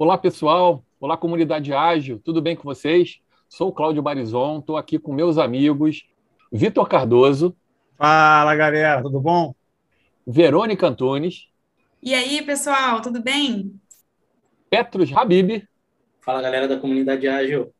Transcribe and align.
Olá, 0.00 0.16
pessoal. 0.16 0.84
Olá, 1.00 1.16
comunidade 1.16 1.72
ágil. 1.72 2.20
Tudo 2.24 2.40
bem 2.40 2.54
com 2.54 2.62
vocês? 2.62 3.18
Sou 3.48 3.70
o 3.70 3.72
Cláudio 3.72 4.00
Barizon, 4.00 4.60
estou 4.60 4.76
aqui 4.76 4.96
com 4.96 5.12
meus 5.12 5.38
amigos 5.38 6.08
Vitor 6.52 6.88
Cardoso. 6.88 7.52
Fala, 7.96 8.54
galera, 8.54 9.02
tudo 9.02 9.18
bom? 9.18 9.52
Verônica 10.24 10.86
Antunes. 10.86 11.48
E 12.00 12.14
aí, 12.14 12.40
pessoal, 12.42 13.02
tudo 13.02 13.20
bem? 13.20 13.74
Petros 14.70 15.12
Habib. 15.12 15.66
Fala, 16.20 16.42
galera 16.42 16.68
da 16.68 16.78
comunidade 16.78 17.26
ágil. 17.26 17.74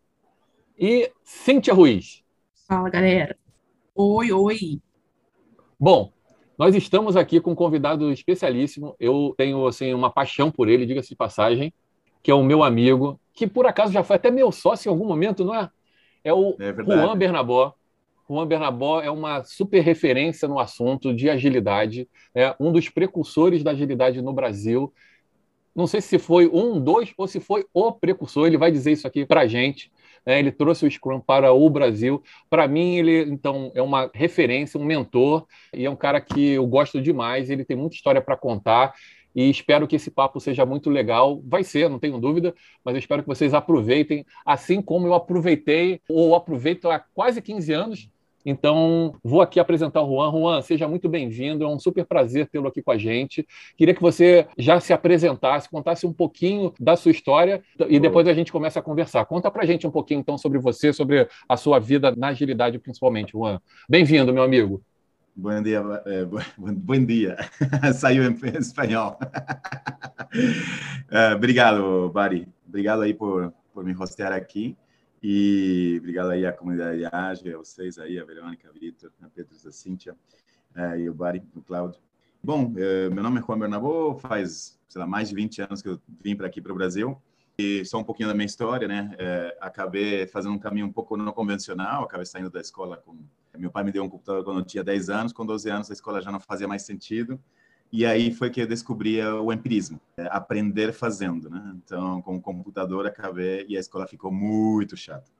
E 0.76 1.12
Cíntia 1.22 1.72
Ruiz. 1.72 2.25
Fala, 2.66 2.90
galera. 2.90 3.39
Oi, 3.94 4.32
oi. 4.32 4.80
Bom, 5.79 6.12
nós 6.58 6.75
estamos 6.75 7.16
aqui 7.16 7.40
com 7.40 7.53
um 7.53 7.54
convidado 7.54 8.11
especialíssimo. 8.11 8.96
Eu 8.98 9.36
tenho 9.39 9.64
assim 9.68 9.94
uma 9.94 10.11
paixão 10.11 10.50
por 10.50 10.68
ele, 10.68 10.85
diga-se 10.85 11.11
de 11.11 11.16
passagem 11.16 11.72
que 12.22 12.31
é 12.31 12.35
o 12.35 12.43
meu 12.43 12.63
amigo, 12.63 13.21
que 13.32 13.46
por 13.46 13.67
acaso 13.67 13.93
já 13.93 14.03
foi 14.03 14.17
até 14.17 14.31
meu 14.31 14.50
sócio 14.50 14.89
em 14.89 14.93
algum 14.93 15.07
momento, 15.07 15.45
não 15.45 15.54
é? 15.54 15.71
É 16.25 16.32
o 16.32 16.57
é 16.59 16.75
Juan 16.75 17.17
Bernabó. 17.17 17.75
Juan 18.29 18.46
Bernabó 18.46 19.00
é 19.00 19.11
uma 19.11 19.43
super 19.45 19.81
referência 19.81 20.46
no 20.46 20.59
assunto 20.59 21.14
de 21.14 21.31
agilidade, 21.31 22.09
é 22.35 22.54
um 22.61 22.71
dos 22.71 22.89
precursores 22.89 23.62
da 23.62 23.71
agilidade 23.71 24.21
no 24.21 24.32
Brasil. 24.32 24.93
Não 25.75 25.86
sei 25.86 26.00
se 26.00 26.18
foi 26.18 26.46
um, 26.46 26.79
dois 26.79 27.12
ou 27.17 27.26
se 27.26 27.40
foi 27.40 27.64
o 27.73 27.93
precursor, 27.93 28.46
ele 28.46 28.59
vai 28.59 28.71
dizer 28.71 28.93
isso 28.93 29.07
aqui 29.07 29.25
para 29.25 29.43
a 29.43 29.46
gente. 29.46 29.90
Né? 30.26 30.39
Ele 30.39 30.53
trouxe 30.53 30.85
o 30.85 30.90
Scrum 30.90 31.21
para 31.21 31.53
o 31.53 31.71
Brasil. 31.71 32.23
Para 32.50 32.69
mim, 32.69 32.97
ele 32.97 33.20
então 33.31 33.70
é 33.75 33.81
uma 33.81 34.11
referência, 34.12 34.78
um 34.78 34.84
mentor, 34.84 35.47
e 35.73 35.87
é 35.87 35.91
um 35.91 35.97
cara 35.97 36.20
que 36.20 36.51
eu 36.51 36.67
gosto 36.67 37.01
demais. 37.01 37.48
Ele 37.48 37.64
tem 37.64 37.77
muita 37.77 37.97
história 37.97 38.20
para 38.20 38.37
contar 38.37 38.92
e 39.39 39.48
espero 39.48 39.86
que 39.86 39.94
esse 39.94 40.11
papo 40.11 40.41
seja 40.41 40.67
muito 40.67 40.91
legal. 40.91 41.41
Vai 41.47 41.62
ser, 41.62 41.89
não 41.89 42.00
tenho 42.00 42.19
dúvida, 42.19 42.53
mas 42.84 42.97
eu 42.97 42.98
espero 42.98 43.22
que 43.22 43.28
vocês 43.28 43.55
aproveitem, 43.55 44.27
assim 44.45 44.83
como 44.83 45.06
eu 45.06 45.14
aproveitei, 45.14 46.00
ou 46.08 46.34
aproveito 46.34 46.91
há 46.91 46.98
quase 46.98 47.41
15 47.41 47.72
anos. 47.72 48.08
Então, 48.45 49.14
vou 49.22 49.41
aqui 49.41 49.61
apresentar 49.61 50.03
o 50.03 50.08
Juan. 50.08 50.33
Juan, 50.33 50.62
seja 50.62 50.89
muito 50.89 51.08
bem-vindo, 51.08 51.62
é 51.62 51.69
um 51.69 51.78
super 51.78 52.05
prazer 52.05 52.48
tê-lo 52.48 52.67
aqui 52.67 52.83
com 52.83 52.91
a 52.91 52.98
gente. 52.98 53.47
Queria 53.77 53.95
que 53.95 54.03
você 54.03 54.48
já 54.58 54.80
se 54.80 54.92
apresentasse, 54.92 55.70
contasse 55.70 56.05
um 56.05 56.12
pouquinho 56.12 56.75
da 56.80 56.97
sua 56.97 57.12
história 57.12 57.62
e 57.89 58.00
depois 58.00 58.27
a 58.27 58.34
gente 58.34 58.50
começa 58.50 58.80
a 58.80 58.83
conversar. 58.83 59.25
Conta 59.27 59.52
pra 59.52 59.64
gente 59.64 59.86
um 59.86 59.91
pouquinho, 59.92 60.19
então, 60.19 60.36
sobre 60.36 60.58
você, 60.58 60.92
sobre 60.92 61.28
a 61.48 61.56
sua 61.56 61.78
vida 61.78 62.12
na 62.17 62.28
agilidade, 62.28 62.77
principalmente, 62.80 63.34
Juan. 63.34 63.61
Bem-vindo, 63.89 64.33
meu 64.33 64.42
amigo. 64.42 64.83
Bom 65.41 65.62
dia, 65.62 65.81
eh, 66.06 66.25
bom 66.58 66.98
dia. 67.06 67.36
Saiu 67.94 68.25
em 68.25 68.36
espanhol. 68.58 69.17
uh, 70.33 71.30
obrigado, 71.36 72.11
Bari. 72.11 72.48
Obrigado 72.67 73.03
aí 73.03 73.14
por, 73.14 73.55
por 73.72 73.84
me 73.84 73.95
hostear 73.95 74.33
aqui. 74.33 74.77
E 75.22 75.98
obrigado 76.00 76.30
aí 76.30 76.45
à 76.45 76.53
comunidade 76.53 77.05
Ágil, 77.05 77.55
a 77.55 77.58
vocês 77.58 78.00
aí, 78.00 78.19
a 78.19 78.25
Verônica, 78.25 78.69
a 78.69 78.72
Vitor, 78.72 79.12
a 79.22 79.28
Pedro, 79.28 79.55
a 79.64 79.70
Cíntia 79.70 80.17
uh, 80.75 80.98
e 80.98 81.08
o 81.08 81.14
Bari, 81.14 81.41
o 81.55 81.62
Cláudio. 81.62 82.00
Bom, 82.42 82.69
meu 82.69 83.23
nome 83.23 83.39
é 83.39 83.42
Juan 83.42 83.61
Bernabó, 83.61 84.17
faz, 84.17 84.77
sei 84.89 85.00
lá, 85.00 85.06
mais 85.06 85.28
de 85.28 85.36
20 85.36 85.62
anos 85.62 85.80
que 85.80 85.89
eu 85.89 86.00
vim 86.20 86.34
para 86.34 86.48
aqui 86.48 86.61
para 86.61 86.73
o 86.73 86.75
Brasil. 86.75 87.17
E 87.56 87.84
só 87.84 87.98
um 87.98 88.05
pouquinho 88.05 88.28
da 88.28 88.34
minha 88.34 88.47
história, 88.47 88.89
né? 88.89 89.11
Acabei 89.61 90.27
fazendo 90.27 90.55
um 90.55 90.58
caminho 90.58 90.86
um 90.86 90.92
pouco 90.92 91.17
não 91.17 91.33
convencional, 91.33 92.02
acabei 92.02 92.27
saindo 92.27 92.50
da 92.50 92.61
escola 92.61 92.97
com... 92.97 93.17
Meu 93.57 93.71
pai 93.71 93.85
me 93.85 93.93
deu 93.93 94.05
um 94.05 94.09
computador 94.09 94.45
quando 94.45 94.61
eu 94.61 94.65
tinha 94.65 94.85
10 94.85 95.11
anos, 95.11 95.33
com 95.33 95.45
12 95.45 95.71
anos 95.71 95.91
a 95.91 95.93
escola 95.93 96.21
já 96.21 96.31
não 96.31 96.41
fazia 96.41 96.69
mais 96.69 96.83
sentido. 96.83 97.41
E 97.91 98.05
aí 98.05 98.33
foi 98.33 98.51
que 98.51 98.61
eu 98.61 98.67
descobri 98.67 99.23
o 99.23 99.51
empirismo, 99.51 99.99
é, 100.19 100.29
aprender 100.31 100.92
fazendo, 100.92 101.48
né? 101.48 101.75
Então, 101.83 102.20
com 102.20 102.37
o 102.37 102.41
computador 102.41 103.07
acabei 103.07 103.64
e 103.67 103.77
a 103.77 103.81
escola 103.81 104.07
ficou 104.07 104.31
muito 104.31 104.97
chata. 104.97 105.31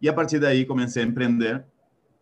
E 0.00 0.08
a 0.08 0.12
partir 0.12 0.38
daí 0.38 0.64
comecei 0.64 1.02
a 1.02 1.06
empreender. 1.06 1.64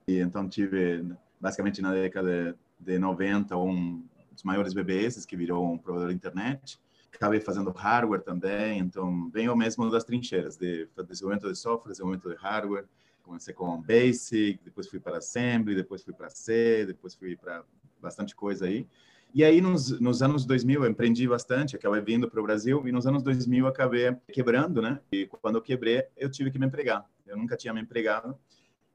E 0.09 0.19
então 0.19 0.49
tive, 0.49 1.05
basicamente 1.41 1.81
na 1.81 1.93
década 1.93 2.57
de 2.81 2.99
90, 2.99 3.57
um 3.57 4.03
dos 4.33 4.43
maiores 4.43 4.75
BBS 4.75 5.25
que 5.25 5.37
virou 5.37 5.73
um 5.73 5.79
provedor 5.79 6.09
de 6.09 6.15
internet 6.15 6.81
acabei 7.21 7.41
fazendo 7.41 7.71
hardware 7.71 8.23
também, 8.23 8.79
então 8.79 9.29
venho 9.31 9.55
mesmo 9.57 9.91
das 9.91 10.05
trincheiras 10.05 10.57
de 10.57 10.89
desenvolvimento 11.07 11.51
de 11.51 11.59
software, 11.59 11.93
desenvolvimento 11.93 12.31
de 12.31 12.37
hardware. 12.37 12.87
Comecei 13.23 13.55
com 13.55 13.81
Basic, 13.81 14.61
depois 14.65 14.89
fui 14.89 15.01
para 15.01 15.19
Assembly, 15.19 15.75
depois 15.75 16.03
fui 16.03 16.13
para 16.13 16.31
C, 16.31 16.85
depois 16.87 17.15
fui 17.15 17.37
para 17.37 17.65
bastante 18.01 18.35
coisa 18.35 18.67
aí. 18.67 18.87
E 19.33 19.45
aí, 19.45 19.61
nos, 19.61 20.01
nos 20.01 20.23
anos 20.23 20.45
2000, 20.45 20.83
eu 20.83 20.91
empreendi 20.91 21.29
bastante, 21.29 21.77
acabei 21.77 22.01
vindo 22.01 22.29
para 22.29 22.41
o 22.41 22.43
Brasil, 22.43 22.83
e 22.87 22.91
nos 22.91 23.07
anos 23.07 23.23
2000 23.23 23.67
acabei 23.69 24.17
quebrando, 24.33 24.83
né? 24.83 25.01
E 25.13 25.27
quando 25.27 25.57
eu 25.57 25.63
quebrei, 25.63 26.05
eu 26.17 26.29
tive 26.29 26.51
que 26.51 26.59
me 26.59 26.67
empregar. 26.67 27.09
Eu 27.25 27.37
nunca 27.37 27.57
tinha 27.57 27.73
me 27.73 27.81
empregado. 27.81 28.37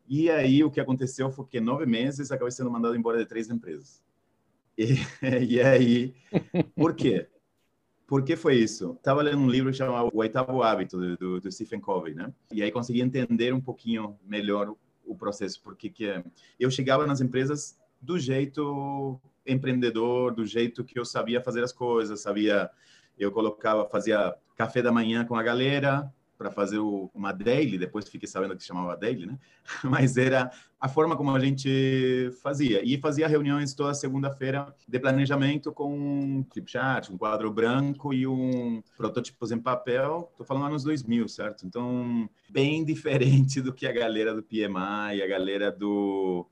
E 0.08 0.30
aí, 0.30 0.62
o 0.62 0.70
que 0.70 0.82
aconteceu 0.82 1.32
foi 1.32 1.46
que, 1.46 1.62
nove 1.62 1.86
meses, 1.86 2.32
acabei 2.32 2.52
sendo 2.52 2.70
mandado 2.70 2.96
embora 2.96 3.18
de 3.18 3.26
três 3.26 3.50
empresas. 3.50 4.04
E, 4.78 4.96
e 5.48 5.62
aí, 5.62 6.14
por 6.76 6.94
quê? 6.94 7.30
Por 8.08 8.24
que 8.24 8.36
foi 8.36 8.56
isso? 8.56 8.94
Estava 8.94 9.22
lendo 9.22 9.40
um 9.40 9.50
livro 9.50 9.74
chamado 9.74 10.10
O 10.14 10.20
Oitavo 10.20 10.62
Hábito, 10.62 11.18
do, 11.18 11.42
do, 11.42 11.52
Stephen 11.52 11.80
Covey, 11.80 12.14
né? 12.14 12.32
E 12.52 12.62
aí 12.62 12.72
consegui 12.72 13.02
entender 13.02 13.54
um 13.54 13.62
pouquinho 13.62 14.18
melhor 14.24 14.70
o, 14.70 14.78
o 15.06 15.16
processo, 15.16 15.62
porque 15.64 15.90
que 15.90 16.08
é. 16.08 16.24
eu 16.60 16.70
chegava 16.70 17.08
nas 17.08 17.20
empresas 17.20 17.80
do 18.00 18.20
jeito 18.20 19.20
empreendedor, 19.46 20.34
do 20.34 20.46
jeito 20.46 20.84
que 20.84 21.00
eu 21.00 21.06
sabia 21.06 21.42
fazer 21.42 21.64
as 21.64 21.72
coisas, 21.72 22.22
sabia, 22.22 22.70
eu 23.18 23.32
colocava, 23.32 23.88
fazia 23.90 24.36
café 24.56 24.82
da 24.82 24.92
manhã 24.92 25.26
com 25.26 25.36
a 25.36 25.44
galera, 25.44 26.12
para 26.38 26.52
fazer 26.52 26.80
o, 26.80 27.10
uma 27.14 27.32
daily, 27.32 27.78
depois 27.78 28.08
fiquei 28.08 28.28
sabendo 28.28 28.56
que 28.56 28.64
chamava 28.64 28.96
daily, 28.96 29.26
né? 29.26 29.38
Mas 29.84 30.18
era 30.18 30.52
a 30.80 30.88
forma 30.88 31.16
como 31.16 31.32
a 31.32 31.40
gente 31.40 32.32
fazia. 32.42 32.82
E 32.84 32.98
fazia 33.00 33.28
reuniões 33.28 33.74
toda 33.74 33.94
segunda-feira 33.94 34.74
de 34.88 35.00
planejamento 35.00 35.72
com 35.72 35.94
um 35.94 36.46
flipchart, 36.52 37.10
um 37.10 37.18
quadro 37.18 37.52
branco 37.52 38.14
e 38.14 38.28
um 38.28 38.84
protótipos 38.98 39.52
em 39.52 39.60
papel. 39.60 40.30
Estou 40.32 40.46
falando 40.46 40.68
anos 40.68 40.84
2000, 40.84 41.28
certo? 41.28 41.66
Então, 41.66 42.30
bem 42.50 42.84
diferente 42.86 43.62
do 43.62 43.74
que 43.74 43.88
a 43.88 43.92
galera 43.92 44.34
do 44.34 44.44
PMI, 44.44 45.22
a 45.22 45.28
galera 45.28 45.72
do 45.72 46.48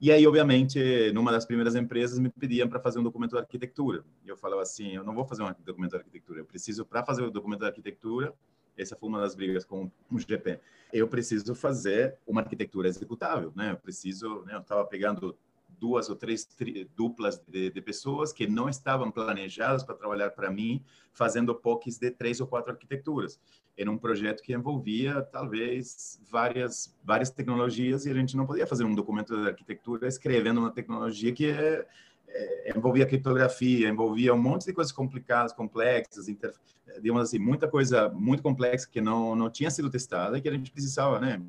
e 0.00 0.12
aí, 0.12 0.24
obviamente, 0.28 1.10
numa 1.12 1.32
das 1.32 1.44
primeiras 1.44 1.74
empresas 1.74 2.20
me 2.20 2.30
pediam 2.30 2.68
para 2.68 2.78
fazer 2.78 3.00
um 3.00 3.02
documento 3.02 3.32
de 3.32 3.38
arquitetura. 3.38 4.04
E 4.24 4.28
eu 4.28 4.36
falava 4.36 4.62
assim, 4.62 4.94
eu 4.94 5.02
não 5.02 5.12
vou 5.12 5.24
fazer 5.24 5.42
um 5.42 5.52
documento 5.64 5.90
de 5.90 5.96
arquitetura, 5.96 6.40
eu 6.40 6.44
preciso, 6.44 6.86
para 6.86 7.04
fazer 7.04 7.22
o 7.22 7.32
documento 7.32 7.60
de 7.60 7.66
arquitetura, 7.66 8.32
essa 8.78 8.96
foi 8.96 9.08
uma 9.08 9.20
das 9.20 9.34
brigas 9.34 9.64
com 9.64 9.90
o 10.10 10.18
GP. 10.18 10.60
Eu 10.92 11.08
preciso 11.08 11.54
fazer 11.54 12.16
uma 12.26 12.40
arquitetura 12.40 12.88
executável, 12.88 13.52
né? 13.54 13.72
Eu 13.72 13.76
preciso, 13.76 14.42
né? 14.44 14.54
Eu 14.54 14.60
estava 14.60 14.84
pegando 14.86 15.36
duas 15.78 16.08
ou 16.08 16.16
três 16.16 16.48
duplas 16.96 17.38
de, 17.46 17.70
de, 17.70 17.80
pessoas 17.80 18.32
que 18.32 18.46
não 18.46 18.68
estavam 18.68 19.10
planejadas 19.10 19.84
para 19.84 19.94
trabalhar 19.94 20.30
para 20.30 20.50
mim, 20.50 20.82
fazendo 21.12 21.54
POCs 21.54 21.98
de 21.98 22.10
três 22.10 22.40
ou 22.40 22.46
quatro 22.46 22.72
arquiteturas. 22.72 23.40
Era 23.76 23.90
um 23.90 23.98
projeto 23.98 24.42
que 24.42 24.52
envolvia, 24.52 25.22
talvez, 25.22 26.20
várias, 26.28 26.96
várias 27.04 27.30
tecnologias 27.30 28.06
e 28.06 28.10
a 28.10 28.14
gente 28.14 28.36
não 28.36 28.44
podia 28.44 28.66
fazer 28.66 28.84
um 28.84 28.94
documento 28.94 29.40
de 29.40 29.46
arquitetura 29.46 30.08
escrevendo 30.08 30.58
uma 30.58 30.72
tecnologia 30.72 31.32
que 31.32 31.46
é, 31.46 31.86
é, 32.28 32.72
envolvia 32.76 33.06
criptografia, 33.06 33.88
envolvia 33.88 34.34
um 34.34 34.38
monte 34.38 34.66
de 34.66 34.72
coisas 34.72 34.92
complicadas, 34.92 35.52
complexas, 35.52 36.28
inter, 36.28 36.52
digamos 37.00 37.22
assim, 37.22 37.38
muita 37.38 37.68
coisa 37.68 38.08
muito 38.08 38.42
complexa 38.42 38.88
que 38.90 39.00
não, 39.00 39.34
não 39.34 39.50
tinha 39.50 39.70
sido 39.70 39.90
testada 39.90 40.38
e 40.38 40.40
que 40.40 40.48
a 40.48 40.52
gente 40.52 40.70
precisava, 40.70 41.18
né? 41.18 41.40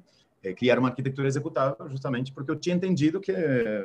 É, 0.42 0.54
criar 0.54 0.80
uma 0.80 0.90
arquitetura 0.90 1.28
executável, 1.28 1.90
justamente 1.90 2.32
porque 2.32 2.50
eu 2.50 2.56
tinha 2.56 2.76
entendido 2.76 3.20
que, 3.20 3.34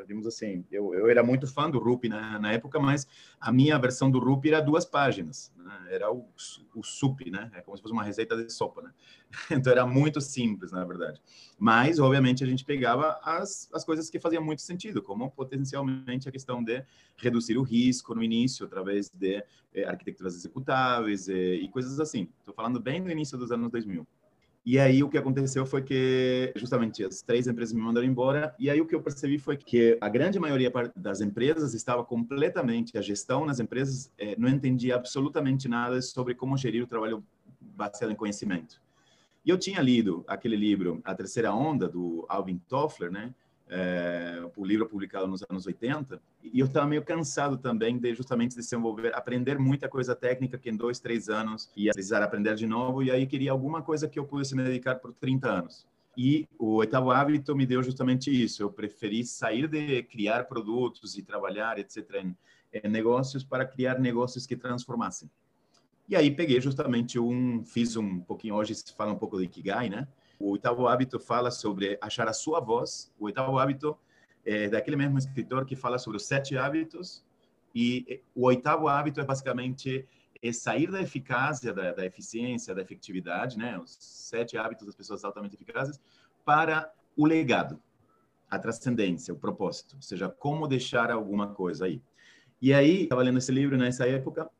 digamos 0.06 0.26
assim, 0.26 0.64
eu, 0.70 0.94
eu 0.94 1.08
era 1.08 1.23
muito 1.23 1.46
fã 1.46 1.69
do 1.69 1.78
Ruby 1.78 2.08
na, 2.08 2.52
época, 2.52 2.78
mas 2.78 3.06
a 3.40 3.50
minha 3.50 3.78
versão 3.78 4.11
do 4.11 4.19
Ruby 4.19 4.50
era 4.50 4.61
duas 4.61 4.84
páginas, 4.84 5.52
né? 5.56 5.87
era 5.90 6.12
o, 6.12 6.28
o 6.75 6.82
SUP, 6.82 7.31
né? 7.31 7.50
É 7.55 7.61
como 7.61 7.76
se 7.76 7.82
fosse 7.82 7.93
uma 7.93 8.05
receita 8.05 8.37
de 8.37 8.52
sopa, 8.52 8.82
né? 8.82 8.93
Então 9.50 9.73
era 9.73 9.84
muito 9.87 10.20
simples, 10.20 10.70
na 10.70 10.84
verdade. 10.84 11.20
Mas, 11.58 11.99
obviamente, 11.99 12.44
a 12.44 12.46
gente 12.46 12.64
pegava 12.64 13.19
as, 13.23 13.69
as 13.73 13.84
coisas 13.84 14.08
que 14.08 14.20
faziam 14.20 14.43
muito 14.43 14.62
sentido, 14.62 15.02
como 15.02 15.31
potencialmente 15.31 16.28
a 16.28 16.32
questão 16.32 16.62
de 16.62 16.84
reduzir 17.17 17.56
o 17.56 17.62
risco 17.62 18.14
no 18.14 18.23
início, 18.23 18.64
através 18.67 19.11
de 19.11 19.44
eh, 19.75 19.84
arquiteturas 19.84 20.34
executáveis 20.34 21.28
eh, 21.28 21.55
e 21.55 21.69
coisas 21.69 21.99
assim. 21.99 22.28
Estou 22.38 22.55
falando 22.55 22.81
bem 22.81 23.00
no 23.00 23.11
início 23.11 23.37
dos 23.37 23.50
anos 23.50 23.70
2000. 23.70 24.06
E 24.66 24.78
aí 24.78 25.02
o 25.02 25.11
que 25.11 25.19
aconteceu 25.19 25.66
foi 25.66 25.82
que 25.82 26.50
justamente 26.56 27.05
as 27.05 27.20
três 27.20 27.46
empresas 27.46 27.75
me 27.75 27.82
mandaram 27.82 28.06
embora. 28.06 28.55
E 28.58 28.70
aí 28.70 28.81
o 28.81 28.87
que 28.87 28.94
eu 28.94 29.02
percebi 29.02 29.38
foi 29.38 29.58
que 29.58 29.99
a 30.00 30.08
grande 30.08 30.40
maioria 30.40 30.72
das 30.96 31.20
empresas 31.20 31.75
estava 31.75 32.02
completamente 32.02 32.96
a 32.96 33.02
gestão 33.02 33.44
nas 33.44 33.61
empresas 33.61 34.11
eh, 34.16 34.34
não 34.38 34.49
entendia 34.49 34.94
absolutamente 34.94 35.69
nada 35.69 36.00
sobre 36.00 36.34
como 36.34 36.56
gerir 36.56 36.82
o 36.82 36.87
trabalho 36.87 37.22
baseado 37.61 38.11
em 38.11 38.16
conhecimento. 38.16 38.81
E 39.44 39.50
eu 39.50 39.58
tinha 39.58 39.82
lido 39.82 40.25
aquele 40.26 40.56
livro 40.56 41.02
A 41.05 41.14
Terceira 41.14 41.52
Onda 41.52 41.87
do 41.87 42.25
Alvin 42.26 42.58
Toffler, 42.66 43.11
né? 43.11 43.34
É, 43.76 44.41
o 44.56 44.65
livro 44.65 44.87
publicado 44.87 45.26
nos 45.26 45.43
anos 45.50 45.67
80, 45.67 46.23
e 46.44 46.61
eu 46.61 46.67
estava 46.67 46.87
meio 46.87 47.03
cansado 47.03 47.59
também 47.59 47.99
de 47.99 48.15
justamente 48.15 48.55
desenvolver, 48.55 49.12
aprender 49.17 49.59
muita 49.59 49.88
coisa 49.88 50.15
técnica 50.15 50.56
que 50.56 50.71
em 50.71 50.76
dois, 50.76 51.00
três 51.00 51.29
anos 51.29 51.69
ia 51.76 51.93
precisar 51.93 52.23
aprender 52.23 52.55
de 52.55 52.67
novo, 52.69 53.03
e 53.03 53.11
aí 53.11 53.26
queria 53.26 53.50
alguma 53.50 53.82
coisa 53.82 54.09
que 54.09 54.17
eu 54.17 54.25
pudesse 54.25 54.55
me 54.55 54.62
dedicar 54.62 54.97
por 54.97 55.12
30 55.12 55.49
anos. 55.50 55.87
E 56.17 56.47
o 56.56 56.75
oitavo 56.75 57.11
hábito 57.11 57.56
me 57.56 57.67
deu 57.67 57.82
justamente 57.82 58.31
isso. 58.31 58.62
Eu 58.62 58.71
preferi 58.71 59.25
sair 59.25 59.67
de 59.67 60.05
criar 60.05 60.44
produtos 60.44 61.19
e 61.19 61.23
trabalhar, 61.23 61.76
etc., 61.76 62.09
em, 62.23 62.37
em 62.73 62.88
negócios 62.88 63.43
para 63.43 63.67
criar 63.67 63.99
negócios 63.99 64.47
que 64.47 64.56
transformassem. 64.56 65.29
E 66.09 66.15
aí 66.15 66.31
peguei 66.31 66.61
justamente 66.61 67.19
um, 67.19 67.65
fiz 67.65 67.97
um 67.97 68.21
pouquinho, 68.21 68.55
hoje 68.55 68.76
se 68.76 68.94
fala 68.94 69.12
um 69.12 69.19
pouco 69.19 69.37
de 69.38 69.44
Ikigai, 69.44 69.88
né? 69.88 70.06
O 70.38 70.50
oitavo 70.50 70.86
hábito 70.86 71.19
fala 71.19 71.50
sobre 71.50 71.98
achar 72.00 72.28
a 72.28 72.32
sua 72.32 72.60
voz. 72.60 73.12
O 73.19 73.26
oitavo 73.26 73.58
hábito 73.58 73.96
é 74.44 74.69
daquele 74.69 74.96
mesmo 74.96 75.19
escritor 75.19 75.64
que 75.64 75.76
fala 75.76 75.98
sobre 75.98 76.16
os 76.16 76.26
sete 76.26 76.56
hábitos. 76.56 77.25
E 77.75 78.22
o 78.34 78.46
oitavo 78.46 78.88
hábito 78.88 79.20
é 79.20 79.25
basicamente 79.25 80.06
é 80.42 80.52
sair 80.52 80.90
da 80.90 81.00
eficácia, 81.00 81.72
da, 81.72 81.92
da, 81.92 82.04
eficiência, 82.04 82.75
da 82.75 82.82
efetividade, 82.82 83.56
né? 83.56 83.78
Os 83.78 83.96
sete 83.98 84.58
hábitos 84.58 84.86
das 84.86 84.94
pessoas 84.94 85.25
altamente 85.25 85.54
eficazes 85.54 85.98
para 86.44 86.92
o 87.16 87.25
legado, 87.25 87.80
a 88.50 88.58
transcendência, 88.58 89.32
o 89.32 89.38
propósito, 89.38 89.96
ou 89.96 90.02
seja, 90.02 90.28
como 90.28 90.69
deixar 90.69 91.10
alguma 91.10 91.54
coisa 91.54 91.87
aí. 91.87 92.02
E 92.60 92.75
aí, 92.75 93.04
estava 93.04 93.22
lendo 93.22 93.38
esse 93.38 93.50
livro 93.50 93.78
nessa 93.78 94.06
época 94.06 94.50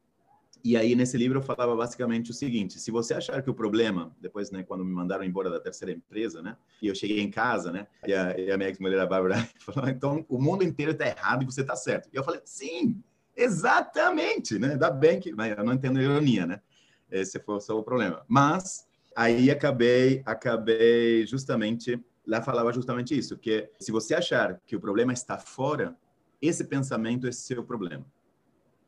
e 0.65 0.79
aí, 0.79 0.95
nesse 0.95 1.19
livro, 1.19 1.41
eu 1.41 1.43
falava 1.43 1.77
basicamente 1.77 2.31
o 2.31 2.35
seguinte: 2.35 2.81
se 2.81 2.91
você 2.91 3.13
achar 3.13 3.43
que 3.43 3.51
o 3.51 3.55
problema, 3.55 4.17
depois, 4.19 4.51
né, 4.51 4.63
quando 4.63 4.83
me 4.83 4.95
mandaram 4.95 5.23
embora 5.23 5.51
da 5.51 5.61
terceira 5.61 5.93
empresa, 5.93 6.41
né, 6.41 6.57
e 6.81 6.89
eu 6.89 6.95
cheguei 6.95 7.21
em 7.21 7.31
casa, 7.31 7.71
né, 7.71 7.87
e 8.07 8.15
a, 8.15 8.39
e 8.39 8.51
a 8.51 8.57
minha 8.57 8.71
ex-mulher, 8.71 8.99
a 8.99 9.07
Bárbara, 9.07 9.47
falou: 9.61 9.91
então 9.91 10.25
o 10.27 10.41
mundo 10.41 10.65
inteiro 10.65 10.93
está 10.93 11.07
errado 11.07 11.43
e 11.43 11.45
você 11.45 11.61
está 11.61 11.77
certo. 11.77 12.09
E 12.11 12.17
eu 12.17 12.25
falei: 12.25 12.41
sim, 12.47 12.99
exatamente, 13.37 14.59
né? 14.59 14.73
Ainda 14.73 14.91
bem 14.91 15.21
que. 15.21 15.35
Mas 15.35 15.55
eu 15.55 15.63
não 15.63 15.75
entendo 15.75 16.01
ironia, 16.01 16.47
né? 16.47 16.63
Esse 17.11 17.39
foi 17.39 17.61
só 17.61 17.79
o 17.79 17.85
problema. 17.85 18.25
Mas 18.27 18.87
aí 19.15 19.51
acabei, 19.51 20.23
acabei 20.25 21.27
justamente. 21.27 22.03
Lá 22.27 22.41
falava 22.41 22.73
justamente 22.73 23.15
isso, 23.15 23.37
que 23.37 23.69
se 23.79 23.93
você 23.93 24.15
achar 24.15 24.59
que 24.67 24.75
o 24.75 24.81
problema 24.81 25.13
está 25.13 25.37
fora, 25.37 25.95
esse 26.41 26.65
pensamento 26.65 27.27
é 27.27 27.33
seu 27.33 27.63
problema. 27.63 28.07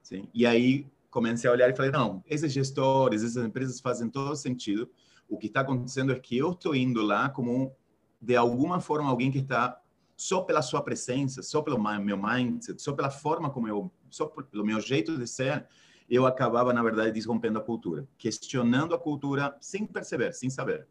Sim? 0.02 0.26
E 0.32 0.46
aí 0.46 0.86
comecei 1.16 1.48
a 1.48 1.52
olhar 1.54 1.70
e 1.70 1.74
falei, 1.74 1.90
não, 1.90 2.22
esses 2.26 2.52
gestores, 2.52 3.24
essas 3.24 3.42
empresas 3.42 3.80
fazem 3.80 4.10
todo 4.10 4.36
sentido. 4.36 4.86
O 5.26 5.38
que 5.38 5.46
está 5.46 5.62
acontecendo 5.62 6.12
é 6.12 6.20
que 6.20 6.36
eu 6.36 6.50
estou 6.50 6.74
indo 6.74 7.00
lá 7.00 7.30
como, 7.30 7.74
de 8.20 8.36
alguma 8.36 8.80
forma, 8.80 9.08
alguém 9.08 9.30
que 9.30 9.38
está 9.38 9.80
só 10.14 10.42
pela 10.42 10.60
sua 10.60 10.82
presença, 10.82 11.42
só 11.42 11.62
pelo 11.62 11.82
meu 12.00 12.18
mindset, 12.18 12.82
só 12.82 12.92
pela 12.92 13.10
forma 13.10 13.48
como 13.48 13.66
eu, 13.66 13.90
só 14.10 14.26
pelo 14.26 14.62
meu 14.62 14.78
jeito 14.78 15.16
de 15.16 15.26
ser, 15.26 15.66
eu 16.06 16.26
acabava, 16.26 16.70
na 16.74 16.82
verdade, 16.82 17.12
desrompendo 17.12 17.58
a 17.58 17.62
cultura, 17.62 18.06
questionando 18.18 18.94
a 18.94 18.98
cultura 18.98 19.56
sem 19.58 19.86
perceber, 19.86 20.34
sem 20.34 20.50
saber. 20.50 20.86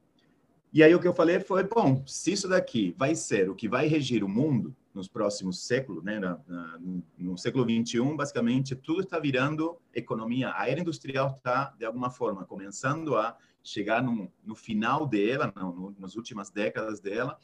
E 0.74 0.82
aí 0.82 0.94
o 0.96 1.00
que 1.00 1.08
eu 1.08 1.14
falei 1.14 1.40
foi, 1.40 1.64
bom, 1.64 2.04
se 2.08 2.32
isso 2.32 2.48
daqui 2.48 2.96
vai 2.98 3.14
ser 3.14 3.48
o 3.48 3.56
que 3.56 3.70
vai 3.70 3.86
regir 3.88 4.24
o 4.24 4.28
mundo, 4.28 4.76
nos 4.96 5.08
próximos 5.08 5.66
séculos, 5.66 6.04
né, 6.04 6.20
na, 6.20 6.40
na, 6.48 6.80
no 7.18 7.38
século 7.38 7.66
21, 7.66 8.16
basicamente 8.16 8.76
tudo 8.76 9.02
está 9.02 9.20
virando 9.20 9.78
economia. 9.94 10.54
A 10.56 10.70
era 10.70 10.80
industrial 10.80 11.34
está 11.36 11.76
de 11.78 11.86
alguma 11.86 12.10
forma 12.10 12.46
começando 12.46 13.16
a 13.18 13.38
chegar 13.62 14.02
no, 14.02 14.32
no 14.44 14.56
final 14.56 15.06
dela, 15.06 15.54
no, 15.56 15.74
no, 15.74 15.96
nas 16.00 16.16
últimas 16.16 16.50
décadas 16.50 17.00
dela, 17.00 17.38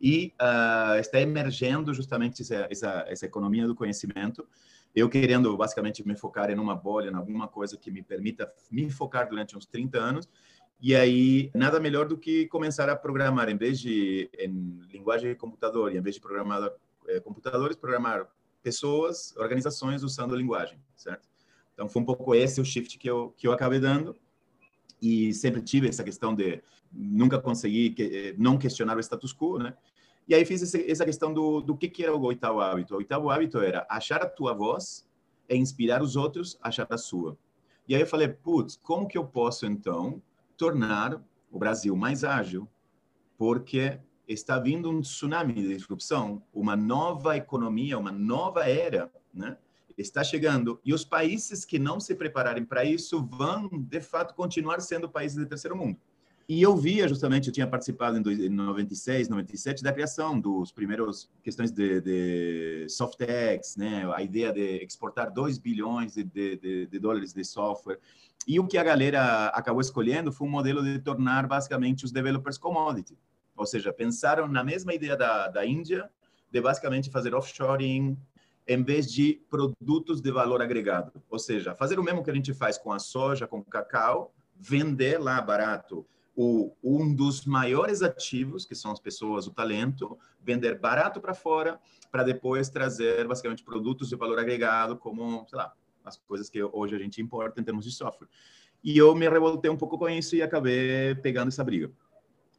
e 0.00 0.32
uh, 0.40 0.98
está 0.98 1.20
emergendo 1.20 1.92
justamente 1.92 2.42
essa, 2.42 2.66
essa, 2.70 3.04
essa 3.06 3.26
economia 3.26 3.66
do 3.66 3.74
conhecimento. 3.74 4.46
Eu 4.94 5.08
querendo 5.08 5.56
basicamente 5.56 6.06
me 6.06 6.16
focar 6.16 6.50
em 6.50 6.58
uma 6.58 6.74
bolha, 6.74 7.10
em 7.10 7.14
alguma 7.14 7.48
coisa 7.48 7.76
que 7.76 7.90
me 7.90 8.02
permita 8.02 8.50
me 8.70 8.90
focar 8.90 9.28
durante 9.28 9.56
uns 9.56 9.66
30 9.66 9.98
anos, 9.98 10.28
e 10.80 10.94
aí, 10.94 11.50
nada 11.54 11.80
melhor 11.80 12.06
do 12.06 12.18
que 12.18 12.46
começar 12.48 12.90
a 12.90 12.96
programar, 12.96 13.48
em 13.48 13.56
vez 13.56 13.80
de 13.80 14.28
em 14.38 14.80
linguagem 14.92 15.30
de 15.30 15.34
computador, 15.34 15.90
e 15.92 15.96
em 15.96 16.00
vez 16.02 16.16
de 16.16 16.20
programar 16.20 16.70
é, 17.08 17.20
computadores, 17.20 17.76
programar 17.76 18.28
pessoas, 18.62 19.36
organizações 19.36 20.02
usando 20.02 20.34
a 20.34 20.38
linguagem, 20.38 20.78
certo? 20.96 21.28
Então, 21.74 21.88
foi 21.88 22.02
um 22.02 22.04
pouco 22.04 22.34
esse 22.34 22.60
o 22.60 22.64
shift 22.64 22.98
que 22.98 23.08
eu, 23.08 23.34
que 23.36 23.46
eu 23.46 23.52
acabei 23.52 23.80
dando. 23.80 24.16
E 25.02 25.34
sempre 25.34 25.60
tive 25.60 25.88
essa 25.88 26.04
questão 26.04 26.34
de 26.34 26.62
nunca 26.90 27.38
conseguir 27.38 27.90
que, 27.90 28.02
eh, 28.02 28.34
não 28.38 28.56
questionar 28.56 28.96
o 28.96 29.00
status 29.00 29.34
quo, 29.34 29.58
né? 29.58 29.76
E 30.26 30.34
aí 30.34 30.44
fiz 30.44 30.62
esse, 30.62 30.90
essa 30.90 31.04
questão 31.04 31.34
do, 31.34 31.60
do 31.60 31.76
que, 31.76 31.88
que 31.88 32.02
era 32.02 32.14
o 32.14 32.22
oitavo 32.22 32.60
hábito. 32.60 32.94
O 32.94 32.98
oitavo 32.98 33.28
hábito 33.28 33.58
era 33.58 33.86
achar 33.90 34.22
a 34.22 34.28
tua 34.28 34.54
voz 34.54 35.06
e 35.48 35.56
inspirar 35.56 36.02
os 36.02 36.16
outros 36.16 36.56
a 36.62 36.68
achar 36.68 36.86
a 36.88 36.96
sua. 36.96 37.36
E 37.86 37.94
aí 37.94 38.00
eu 38.00 38.06
falei, 38.06 38.28
putz, 38.28 38.76
como 38.76 39.06
que 39.06 39.18
eu 39.18 39.26
posso, 39.26 39.66
então, 39.66 40.22
tornar 40.56 41.22
o 41.50 41.58
Brasil 41.58 41.94
mais 41.94 42.24
ágil? 42.24 42.66
Porque 43.36 44.00
está 44.26 44.58
vindo 44.58 44.90
um 44.90 45.00
tsunami 45.00 45.52
de 45.52 45.68
disrupção, 45.68 46.42
uma 46.52 46.76
nova 46.76 47.36
economia, 47.36 47.98
uma 47.98 48.12
nova 48.12 48.68
era, 48.68 49.10
né? 49.32 49.56
Está 49.96 50.24
chegando 50.24 50.80
e 50.84 50.92
os 50.92 51.04
países 51.04 51.64
que 51.64 51.78
não 51.78 52.00
se 52.00 52.14
prepararem 52.16 52.64
para 52.64 52.84
isso 52.84 53.24
vão, 53.24 53.68
de 53.68 54.00
fato, 54.00 54.34
continuar 54.34 54.80
sendo 54.80 55.08
países 55.08 55.38
de 55.38 55.46
terceiro 55.46 55.76
mundo. 55.76 55.98
E 56.46 56.60
eu 56.60 56.76
via 56.76 57.08
justamente, 57.08 57.46
eu 57.46 57.54
tinha 57.54 57.66
participado 57.66 58.18
em 58.30 58.48
96, 58.50 59.30
97 59.30 59.82
da 59.82 59.92
criação 59.92 60.38
dos 60.38 60.70
primeiros 60.70 61.30
questões 61.42 61.70
de, 61.70 62.02
de 62.02 62.86
Softex, 62.88 63.76
né? 63.76 64.04
A 64.14 64.22
ideia 64.22 64.52
de 64.52 64.84
exportar 64.84 65.32
2 65.32 65.56
bilhões 65.56 66.14
de, 66.14 66.24
de, 66.24 66.86
de 66.86 66.98
dólares 66.98 67.32
de 67.32 67.42
software. 67.44 67.98
E 68.46 68.60
o 68.60 68.66
que 68.66 68.76
a 68.76 68.84
galera 68.84 69.46
acabou 69.48 69.80
escolhendo 69.80 70.30
foi 70.30 70.46
um 70.46 70.50
modelo 70.50 70.82
de 70.82 70.98
tornar 70.98 71.46
basicamente 71.46 72.04
os 72.04 72.12
developers 72.12 72.58
commodity. 72.58 73.16
Ou 73.56 73.66
seja, 73.66 73.92
pensaram 73.92 74.48
na 74.48 74.64
mesma 74.64 74.94
ideia 74.94 75.16
da, 75.16 75.48
da 75.48 75.64
Índia, 75.64 76.10
de 76.50 76.60
basicamente 76.60 77.10
fazer 77.10 77.34
offshoring 77.34 78.16
em 78.66 78.82
vez 78.82 79.12
de 79.12 79.40
produtos 79.50 80.20
de 80.20 80.30
valor 80.30 80.62
agregado. 80.62 81.12
Ou 81.28 81.38
seja, 81.38 81.74
fazer 81.74 81.98
o 81.98 82.02
mesmo 82.02 82.24
que 82.24 82.30
a 82.30 82.34
gente 82.34 82.54
faz 82.54 82.78
com 82.78 82.92
a 82.92 82.98
soja, 82.98 83.46
com 83.46 83.58
o 83.58 83.64
cacau, 83.64 84.32
vender 84.56 85.18
lá 85.18 85.40
barato 85.40 86.06
o, 86.36 86.72
um 86.82 87.14
dos 87.14 87.44
maiores 87.44 88.02
ativos, 88.02 88.64
que 88.64 88.74
são 88.74 88.90
as 88.90 88.98
pessoas, 88.98 89.46
o 89.46 89.52
talento, 89.52 90.18
vender 90.40 90.78
barato 90.78 91.20
para 91.20 91.34
fora, 91.34 91.78
para 92.10 92.22
depois 92.22 92.68
trazer 92.68 93.26
basicamente 93.26 93.62
produtos 93.62 94.08
de 94.08 94.16
valor 94.16 94.38
agregado, 94.38 94.96
como, 94.96 95.46
sei 95.48 95.58
lá, 95.58 95.72
as 96.04 96.16
coisas 96.16 96.48
que 96.48 96.62
hoje 96.62 96.94
a 96.94 96.98
gente 96.98 97.20
importa 97.20 97.60
em 97.60 97.64
termos 97.64 97.84
de 97.84 97.92
software. 97.92 98.28
E 98.82 98.98
eu 98.98 99.14
me 99.14 99.28
revoltei 99.28 99.70
um 99.70 99.76
pouco 99.76 99.98
com 99.98 100.08
isso 100.08 100.36
e 100.36 100.42
acabei 100.42 101.14
pegando 101.16 101.48
essa 101.48 101.64
briga. 101.64 101.90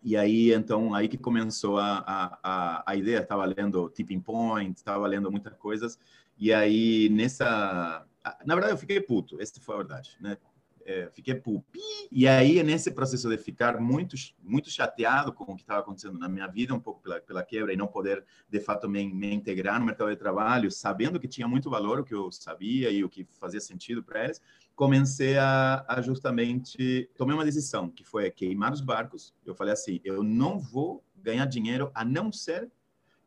E 0.06 0.16
aí, 0.16 0.54
então, 0.54 0.94
aí 0.94 1.08
que 1.08 1.18
começou 1.18 1.80
a, 1.80 2.38
a, 2.44 2.84
a 2.86 2.96
ideia. 2.96 3.22
Estava 3.22 3.44
lendo 3.44 3.90
Tipping 3.90 4.20
Point, 4.20 4.78
estava 4.78 5.08
lendo 5.08 5.32
muitas 5.32 5.58
coisas. 5.58 5.98
E 6.38 6.54
aí, 6.54 7.10
nessa... 7.10 8.06
Na 8.46 8.54
verdade, 8.54 8.74
eu 8.74 8.78
fiquei 8.78 9.02
puto. 9.02 9.42
Essa 9.42 9.60
foi 9.60 9.74
a 9.74 9.78
verdade, 9.80 10.16
né? 10.22 10.38
É, 10.86 11.10
fiquei 11.10 11.34
pupi. 11.34 11.80
E 12.12 12.28
aí, 12.28 12.62
nesse 12.62 12.92
processo 12.92 13.28
de 13.28 13.38
ficar 13.40 13.82
muito, 13.82 14.16
muito 14.44 14.70
chateado 14.70 15.34
com 15.34 15.46
o 15.46 15.56
que 15.56 15.64
estava 15.64 15.80
acontecendo 15.80 16.20
na 16.20 16.30
minha 16.30 16.46
vida, 16.46 16.76
um 16.76 16.80
pouco 16.80 17.02
pela, 17.02 17.20
pela 17.20 17.44
quebra 17.44 17.74
e 17.74 17.76
não 17.76 17.88
poder, 17.88 18.24
de 18.48 18.60
fato, 18.60 18.88
me, 18.88 19.12
me 19.12 19.34
integrar 19.34 19.80
no 19.80 19.88
mercado 19.88 20.12
de 20.12 20.18
trabalho, 20.18 20.70
sabendo 20.70 21.20
que 21.20 21.28
tinha 21.28 21.48
muito 21.48 21.68
valor 21.68 22.02
o 22.02 22.04
que 22.04 22.14
eu 22.14 22.32
sabia 22.32 22.92
e 22.92 23.04
o 23.04 23.10
que 23.10 23.28
fazia 23.40 23.60
sentido 23.60 24.04
para 24.04 24.26
eles, 24.26 24.40
comecei 24.76 25.38
a, 25.38 25.86
a, 25.88 26.02
justamente 26.02 27.10
tomei 27.18 27.34
uma 27.34 27.46
decisão 27.46 27.90
que 27.90 28.04
foi 28.04 28.30
queimar 28.30 28.74
os 28.74 28.82
barcos. 28.82 29.34
Eu 29.46 29.56
falei 29.56 29.74
assim, 29.74 30.02
eu 30.04 30.22
não 30.22 30.60
vou 30.60 31.04
ganhar 31.16 31.46
dinheiro 31.46 31.90
a 31.94 32.04
não 32.04 32.32
ser 32.32 32.70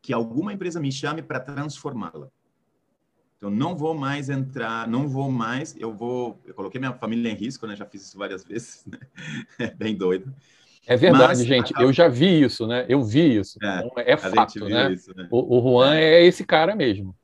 que 0.01 0.13
alguma 0.13 0.53
empresa 0.53 0.79
me 0.79 0.91
chame 0.91 1.21
para 1.21 1.39
transformá-la. 1.39 2.29
Então 3.37 3.49
não 3.49 3.75
vou 3.75 3.95
mais 3.95 4.29
entrar, 4.29 4.87
não 4.87 5.07
vou 5.07 5.31
mais, 5.31 5.75
eu 5.77 5.93
vou, 5.93 6.39
eu 6.45 6.53
coloquei 6.53 6.79
minha 6.79 6.93
família 6.93 7.31
em 7.31 7.35
risco, 7.35 7.65
né? 7.65 7.75
Já 7.75 7.85
fiz 7.85 8.03
isso 8.03 8.17
várias 8.17 8.43
vezes, 8.43 8.83
né? 8.85 8.99
É 9.57 9.71
bem 9.71 9.95
doido. 9.95 10.33
É 10.85 10.97
verdade, 10.97 11.39
Mas, 11.39 11.45
gente. 11.45 11.73
A... 11.75 11.81
Eu 11.81 11.93
já 11.93 12.07
vi 12.07 12.43
isso, 12.43 12.67
né? 12.67 12.85
Eu 12.89 13.03
vi 13.03 13.37
isso. 13.37 13.57
É, 13.61 13.79
então, 13.79 13.91
é 13.97 14.17
fato, 14.17 14.65
né? 14.65 14.91
Isso, 14.91 15.15
né? 15.15 15.27
O, 15.31 15.57
o 15.57 15.61
Juan 15.61 15.95
é. 15.95 16.15
é 16.15 16.25
esse 16.25 16.43
cara 16.43 16.75
mesmo. 16.75 17.15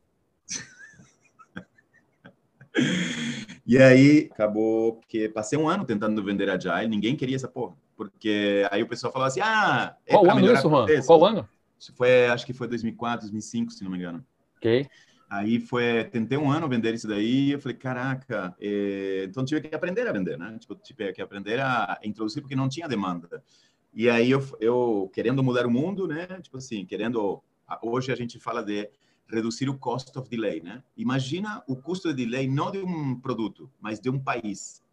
E 3.65 3.77
aí 3.77 4.29
acabou 4.31 5.01
que 5.07 5.27
passei 5.29 5.57
um 5.57 5.67
ano 5.67 5.86
tentando 5.86 6.24
vender 6.24 6.50
Agile, 6.50 6.88
ninguém 6.88 7.15
queria 7.15 7.36
essa 7.36 7.48
porra. 7.48 7.75
Porque 7.95 8.67
aí 8.72 8.84
o 8.84 8.88
pessoal 8.88 9.12
falava 9.12 9.29
assim: 9.29 9.41
ah, 9.41 9.95
é 10.05 10.12
Qual 10.13 10.29
ano 10.29 10.53
isso, 10.53 10.69
Juan? 10.69 10.86
Qual 11.05 11.25
ano? 11.25 11.50
Isso 11.79 11.93
foi, 11.95 12.27
acho 12.27 12.45
que 12.45 12.53
foi 12.53 12.67
2004, 12.67 13.22
2005, 13.22 13.72
se 13.72 13.84
não 13.84 13.91
me 13.91 13.98
engano. 13.98 14.25
Ok. 14.57 14.88
Aí 15.29 15.60
foi, 15.60 16.03
tentei 16.05 16.38
um 16.38 16.51
ano 16.51 16.69
vender 16.69 16.93
isso 16.93 17.07
daí, 17.07 17.51
eu 17.51 17.60
falei, 17.60 17.75
caraca, 17.75 18.55
é... 18.62 19.25
então 19.27 19.43
tive 19.43 19.62
que 19.62 19.75
aprender 19.75 20.07
a 20.07 20.12
vender, 20.12 20.38
né? 20.38 20.55
Tipo, 20.60 20.75
tive 20.75 21.12
que 21.12 21.22
aprender 21.22 21.60
a 21.60 22.00
introduzir 22.03 22.41
porque 22.41 22.55
não 22.55 22.69
tinha 22.69 22.88
demanda. 22.88 23.43
E 23.93 24.10
aí 24.10 24.29
eu, 24.29 24.45
eu 24.60 25.10
querendo 25.13 25.41
mudar 25.41 25.65
o 25.65 25.72
mundo, 25.72 26.07
né? 26.07 26.27
Tipo 26.41 26.57
assim, 26.57 26.86
querendo 26.86 27.41
Hoje 27.81 28.12
a 28.12 28.15
gente 28.15 28.39
fala 28.39 28.63
de 28.63 28.89
reduzir 29.27 29.70
o 29.70 29.77
cost 29.77 30.17
of 30.17 30.29
delay, 30.29 30.62
né? 30.62 30.84
Imagina 30.96 31.63
o 31.67 31.75
custo 31.75 32.13
de 32.13 32.25
delay 32.25 32.48
não 32.48 32.72
de 32.72 32.79
um 32.79 33.20
produto, 33.20 33.70
mas 33.82 34.00
de 34.00 34.10
um 34.10 34.20
país. 34.20 34.84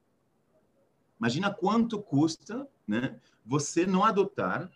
Imagina 1.19 1.53
quanto 1.53 2.01
custa, 2.01 2.67
né? 2.87 3.17
Você 3.45 3.87
não 3.87 4.05
adotar 4.05 4.71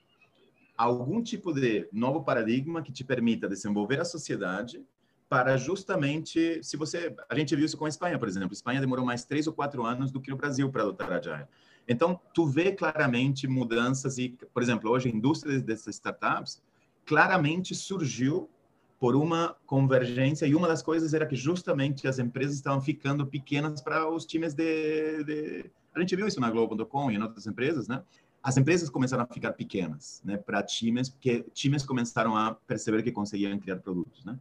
algum 0.77 1.23
tipo 1.23 1.53
de 1.53 1.89
novo 1.93 2.23
paradigma 2.23 2.83
que 2.83 2.93
te 2.93 3.03
permita 3.03 3.49
desenvolver 3.49 4.01
a 4.01 4.05
sociedade 4.05 4.85
para 5.29 5.57
justamente, 5.57 6.63
se 6.63 6.77
você, 6.77 7.15
a 7.29 7.35
gente 7.35 7.57
viu 7.57 7.65
isso 7.67 7.77
com 7.77 7.85
a 7.85 7.89
Espanha, 7.89 8.19
por 8.19 8.29
exemplo, 8.29 8.51
a 8.51 8.53
Espanha 8.53 8.81
demorou 8.81 9.05
mais 9.05 9.25
três 9.25 9.47
ou 9.47 9.53
quatro 9.53 9.85
anos 9.85 10.13
do 10.13 10.21
que 10.21 10.33
o 10.33 10.37
Brasil 10.37 10.71
para 10.71 10.83
adotar 10.83 11.13
a 11.13 11.17
Agile. 11.17 11.47
Então, 11.89 12.21
tu 12.33 12.47
vê 12.47 12.73
claramente 12.73 13.49
mudanças 13.49 14.19
e, 14.19 14.37
por 14.53 14.63
exemplo, 14.63 14.91
hoje 14.91 15.09
a 15.09 15.13
indústria 15.13 15.59
dessas 15.61 15.97
startups 15.97 16.63
claramente 17.05 17.75
surgiu 17.75 18.49
por 18.99 19.15
uma 19.15 19.57
convergência 19.67 20.47
e 20.47 20.55
uma 20.55 20.69
das 20.69 20.83
coisas 20.83 21.13
era 21.13 21.27
que 21.27 21.37
justamente 21.37 22.09
as 22.09 22.19
empresas 22.19 22.57
estavam 22.57 22.81
ficando 22.81 23.27
pequenas 23.27 23.81
para 23.81 24.09
os 24.09 24.25
times 24.25 24.55
de, 24.55 25.25
de... 25.25 25.71
a 25.95 26.01
gente 26.01 26.17
viu 26.17 26.27
isso 26.27 26.41
na 26.41 26.51
Globo.com 26.51 27.11
e 27.11 27.17
em 27.17 27.23
outras 27.23 27.47
empresas, 27.47 27.89
né? 27.89 28.03
As 28.43 28.57
empresas 28.57 28.89
começaram 28.89 29.25
a 29.25 29.27
ficar 29.27 29.53
pequenas, 29.53 30.23
né, 30.25 30.37
para 30.37 30.63
times, 30.63 31.09
porque 31.09 31.45
times 31.53 31.85
começaram 31.85 32.37
a 32.37 32.55
perceber 32.55 33.03
que 33.03 33.11
conseguiam 33.11 33.59
criar 33.59 33.77
produtos, 33.77 34.25
né? 34.25 34.39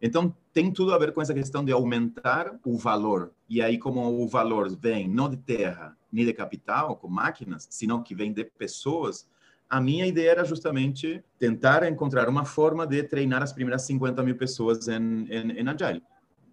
Então, 0.00 0.34
tem 0.52 0.70
tudo 0.70 0.92
a 0.92 0.98
ver 0.98 1.12
com 1.12 1.22
essa 1.22 1.32
questão 1.32 1.64
de 1.64 1.72
aumentar 1.72 2.54
o 2.64 2.76
valor. 2.76 3.32
E 3.48 3.62
aí, 3.62 3.78
como 3.78 4.22
o 4.22 4.28
valor 4.28 4.68
vem 4.76 5.08
não 5.08 5.28
de 5.28 5.38
terra 5.38 5.96
nem 6.12 6.24
de 6.24 6.32
capital, 6.32 6.96
com 6.96 7.08
máquinas, 7.08 7.66
senão 7.70 8.02
que 8.02 8.14
vem 8.14 8.32
de 8.32 8.44
pessoas, 8.44 9.26
a 9.68 9.80
minha 9.80 10.06
ideia 10.06 10.30
era 10.30 10.44
justamente 10.44 11.22
tentar 11.38 11.86
encontrar 11.88 12.28
uma 12.28 12.44
forma 12.44 12.86
de 12.86 13.02
treinar 13.02 13.42
as 13.42 13.52
primeiras 13.52 13.82
50 13.82 14.22
mil 14.22 14.36
pessoas 14.36 14.86
em, 14.88 15.26
em, 15.28 15.50
em 15.52 15.68
Agile. 15.68 16.02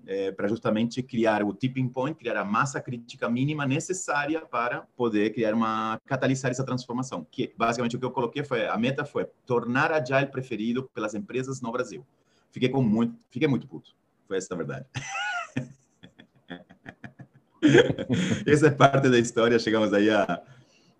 É, 0.05 0.34
para 0.34 0.50
justamente 0.50 1.01
criar 1.01 1.43
o 1.43 1.53
tipping 1.53 1.88
point, 1.88 2.17
criar 2.17 2.36
a 2.36 2.43
massa 2.43 2.82
crítica 2.82 3.29
mínima 3.29 3.65
necessária 3.65 4.41
para 4.41 4.82
poder 4.98 5.34
criar 5.34 5.53
uma 5.53 5.98
catalisar 6.05 6.51
essa 6.51 6.65
transformação. 6.65 7.25
Que 7.32 7.53
basicamente 7.58 7.96
o 7.96 8.00
que 8.00 8.05
eu 8.05 8.12
coloquei 8.12 8.43
foi 8.43 8.67
a 8.67 8.77
meta 8.77 9.05
foi 9.05 9.25
tornar 9.46 9.93
Agile 9.93 10.29
preferido 10.29 10.89
pelas 10.93 11.13
empresas 11.13 11.62
no 11.62 11.72
Brasil. 11.72 12.05
Fiquei 12.51 12.67
com 12.67 12.82
muito, 12.82 13.17
fiquei 13.32 13.48
muito 13.48 13.65
puto. 13.65 13.91
Foi 14.27 14.36
essa 14.36 14.53
a 14.53 14.58
verdade. 14.58 14.86
essa 18.46 18.67
é 18.67 18.72
parte 18.72 19.10
da 19.10 19.17
história. 19.17 19.58
Chegamos 19.58 19.93
aí 19.93 20.10
a 20.10 20.43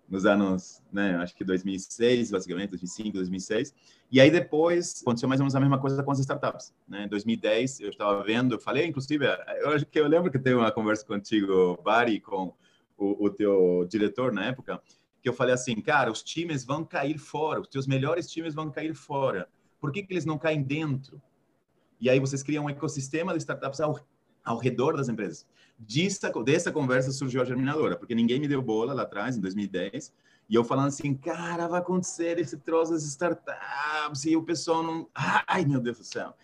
nos 0.08 0.26
anos, 0.26 0.82
né, 0.92 1.16
acho 1.16 1.34
que 1.34 1.44
2006, 1.44 2.30
basicamente, 2.30 2.70
2005, 2.70 3.12
2006. 3.12 3.74
E 4.10 4.20
aí 4.20 4.30
depois 4.30 5.00
aconteceu 5.02 5.28
mais 5.28 5.40
ou 5.40 5.44
menos 5.44 5.54
a 5.54 5.60
mesma 5.60 5.78
coisa 5.78 6.02
com 6.02 6.10
as 6.10 6.18
startups, 6.18 6.72
né? 6.86 7.04
Em 7.04 7.08
2010 7.08 7.80
eu 7.80 7.90
estava 7.90 8.22
vendo, 8.22 8.54
eu 8.54 8.60
falei, 8.60 8.86
inclusive, 8.86 9.26
eu 9.60 9.70
acho 9.70 9.86
que 9.86 9.98
eu 9.98 10.06
lembro 10.06 10.30
que 10.30 10.38
teve 10.38 10.56
uma 10.56 10.70
conversa 10.70 11.04
contigo, 11.04 11.78
Bari, 11.82 12.20
com 12.20 12.54
o, 12.96 13.26
o 13.26 13.30
teu 13.30 13.86
diretor 13.88 14.32
na 14.32 14.44
época, 14.44 14.80
que 15.22 15.28
eu 15.28 15.32
falei 15.32 15.54
assim, 15.54 15.80
cara, 15.80 16.12
os 16.12 16.22
times 16.22 16.64
vão 16.64 16.84
cair 16.84 17.18
fora, 17.18 17.60
os 17.60 17.68
teus 17.68 17.86
melhores 17.86 18.30
times 18.30 18.54
vão 18.54 18.70
cair 18.70 18.94
fora. 18.94 19.48
Por 19.80 19.90
que 19.90 20.02
que 20.02 20.12
eles 20.12 20.26
não 20.26 20.38
caem 20.38 20.62
dentro? 20.62 21.20
E 22.00 22.10
aí 22.10 22.20
vocês 22.20 22.42
criam 22.42 22.66
um 22.66 22.70
ecossistema 22.70 23.32
de 23.32 23.38
startups 23.38 23.80
ao, 23.80 23.98
ao 24.44 24.58
redor 24.58 24.96
das 24.96 25.08
empresas. 25.08 25.46
Dessa, 25.76 26.30
dessa 26.44 26.72
conversa 26.72 27.10
surgiu 27.12 27.42
a 27.42 27.44
Germinadora, 27.44 27.96
porque 27.96 28.14
ninguém 28.14 28.40
me 28.40 28.48
deu 28.48 28.62
bola 28.62 28.94
lá 28.94 29.02
atrás, 29.02 29.36
em 29.36 29.40
2010, 29.40 30.12
e 30.48 30.54
eu 30.54 30.64
falando 30.64 30.88
assim, 30.88 31.14
cara, 31.14 31.66
vai 31.66 31.80
acontecer 31.80 32.38
esse 32.38 32.58
troço 32.58 32.92
das 32.92 33.04
startups, 33.04 34.24
e 34.24 34.36
o 34.36 34.42
pessoal 34.42 34.82
não... 34.82 35.08
Ai, 35.14 35.64
meu 35.64 35.80
Deus 35.80 35.98
do 35.98 36.04
céu. 36.04 36.34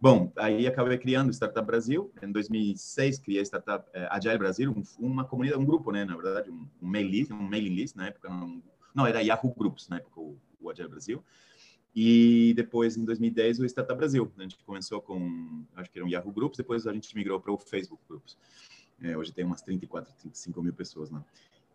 Bom, 0.00 0.32
aí 0.36 0.66
acabei 0.66 0.96
criando 0.96 1.30
Startup 1.30 1.66
Brasil. 1.66 2.10
Em 2.22 2.32
2006 2.32 3.18
criei 3.18 3.42
Startup 3.42 3.86
eh, 3.92 4.08
Agile 4.10 4.38
Brasil, 4.38 4.72
um, 4.72 4.82
uma 4.98 5.26
comunidade, 5.26 5.60
um 5.60 5.66
grupo, 5.66 5.92
né, 5.92 6.06
na 6.06 6.16
verdade, 6.16 6.50
um, 6.50 6.66
um 6.80 6.88
mail 6.88 7.06
list, 7.06 7.30
um 7.30 7.36
mailing 7.36 7.74
list 7.74 7.94
na 7.96 8.06
época, 8.06 8.30
não, 8.30 8.62
não 8.94 9.06
era 9.06 9.20
Yahoo 9.20 9.54
Groups 9.54 9.88
na 9.90 9.98
época 9.98 10.18
o, 10.18 10.38
o 10.58 10.70
Agile 10.70 10.88
Brasil. 10.88 11.22
E 11.94 12.52
depois, 12.54 12.96
em 12.96 13.04
2010, 13.04 13.60
o 13.60 13.64
Startup 13.66 13.96
Brasil. 13.96 14.30
A 14.38 14.42
gente 14.42 14.56
começou 14.64 15.00
com, 15.00 15.64
acho 15.74 15.90
que 15.90 15.98
eram 15.98 16.08
Yahoo 16.08 16.32
Groups, 16.32 16.56
depois 16.56 16.86
a 16.86 16.92
gente 16.92 17.14
migrou 17.16 17.40
para 17.40 17.52
o 17.52 17.58
Facebook 17.58 18.02
Groups. 18.08 18.36
É, 19.02 19.16
hoje 19.16 19.32
tem 19.32 19.44
umas 19.44 19.62
34, 19.62 20.12
35 20.14 20.62
mil 20.62 20.72
pessoas 20.72 21.10
lá. 21.10 21.24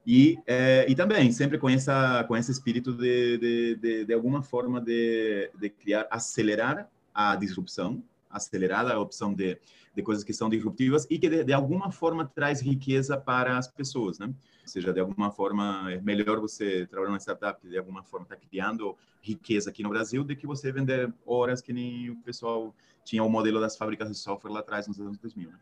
E, 0.06 0.38
é, 0.46 0.86
e 0.88 0.96
também, 0.96 1.32
sempre 1.32 1.58
com, 1.58 1.68
essa, 1.68 2.24
com 2.28 2.38
esse 2.38 2.52
espírito 2.52 2.94
de, 2.94 3.38
de, 3.38 3.76
de, 3.76 4.06
de 4.06 4.14
alguma 4.14 4.44
forma 4.44 4.80
de, 4.80 5.50
de 5.60 5.70
criar, 5.70 6.08
acelerar 6.12 6.90
a 7.14 7.36
disrupção, 7.36 8.04
acelerar 8.30 8.86
a 8.92 9.00
opção 9.00 9.34
de, 9.34 9.58
de 9.96 10.04
coisas 10.04 10.24
que 10.24 10.34
são 10.34 10.48
disruptivas 10.48 11.08
e 11.10 11.18
que 11.18 11.28
de, 11.28 11.44
de, 11.44 11.54
alguma 11.54 11.92
forma 11.92 12.26
traz 12.26 12.62
riqueza 12.62 13.18
para 13.18 13.58
as 13.58 13.68
pessoas, 13.68 14.20
né? 14.20 14.32
Ou 14.66 14.70
seja, 14.70 14.92
de 14.92 15.00
alguma 15.00 15.30
forma 15.30 15.92
é 15.92 16.02
melhor 16.02 16.40
você 16.40 16.88
trabalhar 16.88 17.12
numa 17.12 17.20
startup 17.20 17.68
de 17.68 17.78
alguma 17.78 18.04
forma 18.04 18.26
está 18.26 18.36
criando 18.36 18.98
riqueza 19.22 19.70
aqui 19.70 19.84
no 19.84 19.90
Brasil 19.90 20.24
do 20.24 20.36
que 20.36 20.48
você 20.48 20.72
vender 20.72 21.14
horas 21.24 21.62
que 21.62 21.72
nem 21.72 22.10
o 22.10 22.16
pessoal 22.18 22.74
tinha 23.04 23.24
o 23.24 23.30
modelo 23.30 23.60
das 23.60 23.78
fábricas 23.78 24.10
de 24.10 24.16
software 24.16 24.52
lá 24.52 24.62
atrás 24.62 24.88
nos 24.88 25.00
anos 25.00 25.20
2000. 25.20 25.52
Né? 25.52 25.58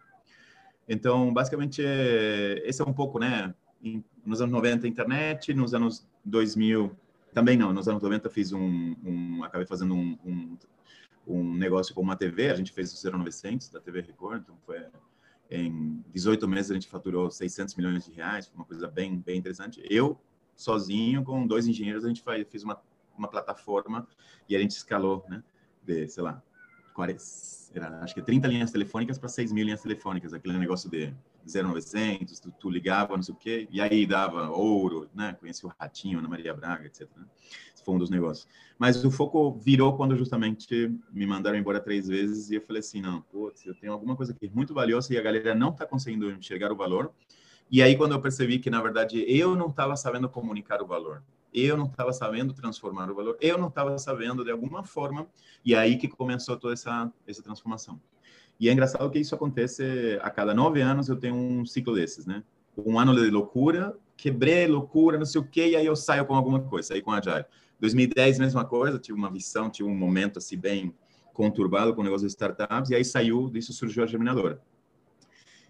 Então, 0.88 1.34
basicamente, 1.34 1.84
é, 1.86 2.62
esse 2.66 2.82
é 2.82 2.86
um 2.86 2.94
pouco, 2.94 3.20
né? 3.20 3.54
nos 4.26 4.42
anos 4.42 4.54
90, 4.54 4.88
internet, 4.88 5.54
nos 5.54 5.74
anos 5.74 6.08
2000, 6.24 6.96
também 7.34 7.58
não, 7.58 7.74
nos 7.74 7.90
anos 7.90 8.02
90 8.02 8.30
fiz 8.30 8.54
um, 8.54 8.96
um 9.04 9.44
acabei 9.44 9.68
fazendo 9.68 9.94
um, 9.94 10.18
um, 10.26 10.58
um, 11.28 11.54
negócio 11.54 11.94
com 11.94 12.02
uma 12.02 12.16
TV, 12.16 12.50
a 12.50 12.56
gente 12.56 12.72
fez 12.72 12.94
o 12.94 13.12
0900 13.12 13.68
da 13.68 13.82
TV 13.82 14.00
Record, 14.00 14.44
então 14.44 14.56
foi 14.66 14.78
em 15.50 16.04
18 16.14 16.48
meses 16.48 16.72
a 16.72 16.74
gente 16.74 16.88
faturou 16.88 17.30
600 17.30 17.76
milhões 17.76 18.06
de 18.06 18.12
reais, 18.12 18.48
foi 18.48 18.56
uma 18.56 18.66
coisa 18.66 18.88
bem, 18.88 19.20
bem 19.20 19.38
interessante. 19.38 19.86
Eu, 19.90 20.20
sozinho, 20.56 21.24
com 21.24 21.46
dois 21.46 21.68
engenheiros, 21.68 22.06
a 22.06 22.08
gente 22.08 22.22
faz, 22.22 22.46
fez 22.50 22.64
uma, 22.64 22.82
uma 23.18 23.28
plataforma 23.28 24.08
e 24.48 24.56
a 24.56 24.60
gente 24.60 24.72
escalou, 24.72 25.26
né, 25.30 25.44
de, 25.84 26.08
sei 26.08 26.24
lá, 26.24 26.42
40, 26.94 27.22
era, 27.74 28.04
acho 28.04 28.14
que 28.14 28.22
30 28.22 28.48
linhas 28.48 28.72
telefônicas 28.72 29.18
para 29.18 29.30
6 29.30 29.52
mil 29.52 29.66
linhas 29.66 29.82
telefônicas, 29.82 30.34
aquele 30.34 30.58
negócio 30.58 30.90
de 30.90 31.14
0900, 31.46 32.40
tu, 32.40 32.52
tu, 32.52 32.70
ligava, 32.70 33.16
não 33.16 33.24
sei 33.24 33.34
o 33.34 33.38
quê, 33.38 33.68
e 33.72 33.82
aí 33.82 34.06
dava 34.06 34.50
ouro, 34.50 35.10
né? 35.14 35.34
Conheci 35.40 35.66
o 35.66 35.74
Ratinho, 35.80 36.20
Ana 36.20 36.28
Maria 36.28 36.54
Braga, 36.54 36.86
etc. 36.86 37.08
Né? 37.16 37.26
Esse 37.74 37.84
foi 37.84 37.96
um 37.96 37.98
dos 37.98 38.10
negócios. 38.10 38.48
Mas 38.78 39.04
o 39.04 39.12
foco 39.12 39.52
virou 39.54 39.96
quando 39.96 40.16
justamente 40.16 40.92
me 41.12 41.26
mandaram 41.26 41.58
embora 41.58 41.80
três 41.80 42.08
vezes 42.08 42.50
e 42.50 42.56
eu 42.56 42.62
falei 42.62 42.80
assim, 42.80 43.02
não, 43.02 43.22
putz, 43.22 43.66
eu 43.66 43.76
tenho 43.76 43.94
alguma 43.94 44.16
coisa 44.16 44.32
aqui 44.32 44.50
muito 44.54 44.74
valiosa 44.74 45.14
e 45.14 45.18
a 45.18 45.22
galera 45.22 45.54
não 45.54 45.70
está 45.70 45.86
conseguindo 45.86 46.32
enxergar 46.32 46.72
o 46.72 46.76
valor. 46.76 47.12
E 47.72 47.82
aí 47.82 47.96
quando 47.96 48.14
eu 48.14 48.22
percebi 48.22 48.60
que, 48.60 48.70
na 48.70 48.82
verdade, 48.82 49.24
eu 49.28 49.56
não 49.56 49.68
estava 49.68 49.96
sabendo 49.96 50.30
comunicar 50.30 50.82
o 50.82 50.88
valor 50.88 51.24
eu 51.54 51.78
não 51.78 51.86
estava 51.86 52.12
sabendo 52.12 52.54
transformar 52.54 53.10
o 53.12 53.16
valor, 53.16 53.38
eu 53.40 53.58
não 53.58 53.68
estava 53.68 53.98
sabendo 54.00 54.44
de 54.44 54.52
alguma 54.52 54.84
forma, 54.84 55.28
e 55.64 55.76
aí 55.76 55.98
que 55.98 56.08
começou 56.08 56.58
toda 56.58 56.74
essa, 56.74 57.12
essa 57.28 57.44
transformação. 57.44 58.02
E 58.60 58.70
é 58.70 58.72
engraçado 58.72 59.10
que 59.10 59.20
isso 59.20 59.36
acontece 59.36 60.20
a 60.22 60.30
cada 60.30 60.54
nove 60.54 60.82
anos, 60.82 61.10
eu 61.10 61.16
tenho 61.16 61.36
um 61.36 61.66
ciclo 61.66 61.96
desses, 61.96 62.26
né? 62.26 62.44
Um 62.78 62.98
ano 62.98 63.14
de 63.16 63.30
loucura, 63.30 63.96
quebrei 64.16 64.68
loucura, 64.68 65.18
não 65.18 65.26
sei 65.26 65.42
o 65.42 65.44
quê, 65.44 65.70
e 65.70 65.76
aí 65.76 65.86
eu 65.86 65.96
saio 65.96 66.26
com 66.26 66.36
alguma 66.36 66.62
coisa, 66.62 66.90
saí 66.90 67.02
com 67.02 67.12
a 67.12 67.18
Agile. 67.18 67.46
2010, 67.80 68.40
mesma 68.40 68.64
coisa, 68.64 68.98
tive 68.98 69.18
uma 69.18 69.32
visão, 69.32 69.70
tive 69.70 69.90
um 69.90 69.96
momento 69.96 70.40
assim 70.40 70.58
bem 70.58 70.94
conturbado 71.34 71.94
com 71.94 72.02
o 72.02 72.04
negócio 72.04 72.26
de 72.26 72.32
startups, 72.32 72.92
e 72.92 72.96
aí 72.96 73.04
saiu, 73.04 73.50
disso 73.50 73.74
surgiu 73.74 74.04
a 74.04 74.08
Germinadora. 74.08 74.62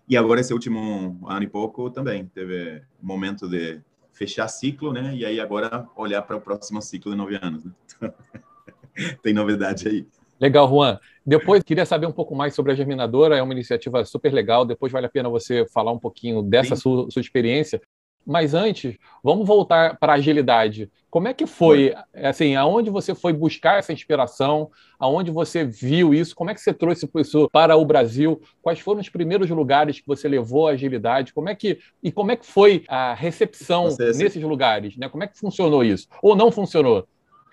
E 0.08 0.18
agora, 0.18 0.42
esse 0.42 0.54
último 0.54 1.20
ano 1.28 1.44
e 1.44 1.48
pouco, 1.48 1.90
também 1.90 2.26
teve 2.28 2.84
momento 3.02 3.48
de 3.48 3.82
fechar 4.12 4.48
ciclo, 4.48 4.94
né? 4.94 5.16
E 5.16 5.26
aí 5.26 5.40
agora 5.40 5.88
olhar 5.96 6.22
para 6.22 6.36
o 6.36 6.42
próximo 6.42 6.82
ciclo 6.82 7.12
de 7.12 7.18
nove 7.18 7.40
anos. 7.42 7.64
Né? 7.64 7.72
Tem 9.24 9.34
novidade 9.34 9.88
aí. 9.88 10.08
Legal, 10.44 10.68
Juan. 10.68 11.00
Depois 11.26 11.64
queria 11.64 11.86
saber 11.86 12.06
um 12.06 12.12
pouco 12.12 12.36
mais 12.36 12.54
sobre 12.54 12.74
a 12.74 12.76
Germinadora, 12.76 13.38
é 13.38 13.42
uma 13.42 13.54
iniciativa 13.54 14.04
super 14.04 14.34
legal. 14.34 14.66
Depois 14.66 14.92
vale 14.92 15.06
a 15.06 15.10
pena 15.10 15.30
você 15.30 15.66
falar 15.68 15.94
um 15.94 15.98
pouquinho 15.98 16.42
dessa 16.42 16.76
sua, 16.76 17.10
sua, 17.10 17.22
experiência. 17.22 17.80
Mas 18.26 18.54
antes, 18.54 18.98
vamos 19.24 19.48
voltar 19.48 19.98
para 19.98 20.12
a 20.12 20.16
agilidade. 20.18 20.92
Como 21.10 21.30
é 21.30 21.34
que 21.34 21.46
foi, 21.46 21.94
assim, 22.14 22.58
aonde 22.58 22.90
você 22.90 23.16
foi 23.16 23.32
buscar 23.32 23.80
essa 23.80 23.94
inspiração? 23.94 24.70
Aonde 25.00 25.32
você 25.32 25.64
viu 25.64 26.14
isso? 26.14 26.36
Como 26.36 26.50
é 26.50 26.54
que 26.54 26.60
você 26.60 26.74
trouxe 26.74 27.10
isso 27.16 27.50
para 27.50 27.78
o 27.78 27.86
Brasil? 27.86 28.42
Quais 28.62 28.82
foram 28.82 29.00
os 29.00 29.08
primeiros 29.08 29.50
lugares 29.50 30.02
que 30.02 30.08
você 30.08 30.28
levou 30.28 30.68
a 30.68 30.72
agilidade? 30.72 31.34
Como 31.34 31.48
é 31.48 31.56
que 31.56 31.80
e 32.04 32.12
como 32.12 32.32
é 32.32 32.36
que 32.36 32.46
foi 32.46 32.84
a 32.90 33.14
recepção 33.14 33.86
você, 33.86 34.08
nesses 34.08 34.44
lugares? 34.44 34.98
Né? 34.98 35.08
Como 35.08 35.24
é 35.24 35.28
que 35.28 35.40
funcionou 35.40 35.86
isso? 35.86 36.06
Ou 36.22 36.36
não 36.36 36.52
funcionou? 36.52 37.08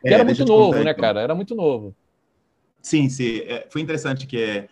É, 0.04 0.12
era 0.14 0.24
muito 0.24 0.44
novo, 0.44 0.74
né, 0.74 0.90
então. 0.90 0.94
cara? 0.94 1.20
Era 1.20 1.34
muito 1.36 1.54
novo. 1.54 1.94
Sim, 2.82 3.08
sim. 3.08 3.38
É, 3.40 3.66
foi 3.70 3.80
interessante 3.80 4.26
que 4.26 4.40
é 4.40 4.68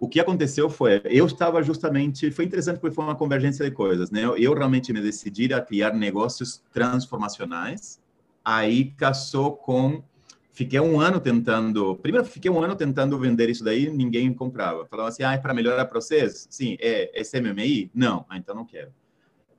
o 0.00 0.08
que 0.08 0.20
aconteceu 0.20 0.70
foi, 0.70 1.00
eu 1.06 1.26
estava 1.26 1.60
justamente, 1.60 2.30
foi 2.30 2.44
interessante 2.44 2.78
porque 2.78 2.94
foi 2.94 3.04
uma 3.04 3.16
convergência 3.16 3.64
de 3.64 3.72
coisas, 3.72 4.12
né? 4.12 4.24
Eu, 4.24 4.36
eu 4.36 4.54
realmente 4.54 4.92
me 4.92 5.00
decidi 5.00 5.52
a 5.52 5.60
criar 5.60 5.92
negócios 5.92 6.62
transformacionais, 6.72 8.00
aí 8.44 8.92
casou 8.92 9.56
com 9.56 10.02
Fiquei 10.58 10.80
um 10.80 11.00
ano 11.00 11.20
tentando. 11.20 11.94
Primeiro, 12.02 12.26
fiquei 12.26 12.50
um 12.50 12.60
ano 12.60 12.74
tentando 12.74 13.16
vender 13.16 13.48
isso 13.48 13.62
daí, 13.62 13.88
ninguém 13.88 14.34
comprava. 14.34 14.84
Falava 14.86 15.08
assim: 15.08 15.22
ah, 15.22 15.34
é 15.34 15.38
para 15.38 15.54
melhorar 15.54 15.84
processos? 15.84 16.48
Sim. 16.50 16.76
É, 16.80 17.20
é 17.20 17.22
CMMI? 17.22 17.92
Não. 17.94 18.26
Ah, 18.28 18.36
então 18.36 18.56
não 18.56 18.64
quero. 18.64 18.92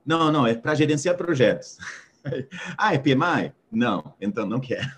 Não, 0.04 0.30
não, 0.30 0.46
é 0.46 0.54
para 0.54 0.74
gerenciar 0.74 1.16
projetos. 1.16 1.78
ah, 2.76 2.92
é 2.92 2.98
PMI? 2.98 3.50
Não, 3.72 4.14
então 4.20 4.46
não 4.46 4.60
quero. 4.60 4.90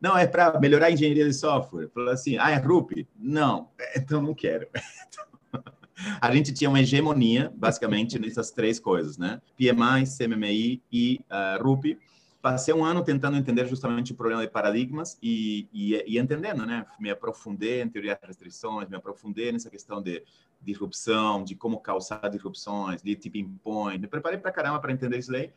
Não, 0.00 0.16
é 0.16 0.26
para 0.26 0.58
melhorar 0.58 0.86
a 0.86 0.90
engenharia 0.90 1.24
de 1.24 1.32
software. 1.32 1.88
Falou 1.94 2.10
assim, 2.10 2.36
ah, 2.38 2.50
é 2.50 2.56
RUP? 2.56 3.06
Não, 3.16 3.68
então 3.96 4.20
não 4.20 4.34
quero. 4.34 4.66
a 6.20 6.34
gente 6.34 6.52
tinha 6.52 6.68
uma 6.68 6.80
hegemonia, 6.80 7.52
basicamente, 7.54 8.18
nessas 8.18 8.50
três 8.50 8.80
coisas, 8.80 9.16
né? 9.16 9.40
PMI, 9.56 10.04
CMMI 10.06 10.82
e 10.90 11.20
uh, 11.30 11.62
RUP. 11.62 11.98
Passei 12.40 12.74
um 12.74 12.84
ano 12.84 13.04
tentando 13.04 13.36
entender 13.36 13.66
justamente 13.68 14.10
o 14.10 14.16
problema 14.16 14.42
de 14.42 14.50
paradigmas 14.50 15.16
e, 15.22 15.68
e, 15.72 15.94
e 16.04 16.18
entendendo, 16.18 16.66
né? 16.66 16.84
Me 16.98 17.08
aprofundei 17.08 17.80
em 17.80 17.88
teoria 17.88 18.18
de 18.20 18.26
restrições, 18.26 18.88
me 18.88 18.96
aprofundei 18.96 19.52
nessa 19.52 19.70
questão 19.70 20.02
de 20.02 20.24
disrupção, 20.60 21.44
de 21.44 21.54
como 21.54 21.78
causar 21.78 22.28
disrupções, 22.28 23.00
de 23.00 23.14
tipping 23.14 23.56
point. 23.62 24.00
Me 24.00 24.08
preparei 24.08 24.38
para 24.38 24.50
caramba 24.50 24.80
para 24.80 24.92
entender 24.92 25.18
isso 25.18 25.30
daí. 25.30 25.52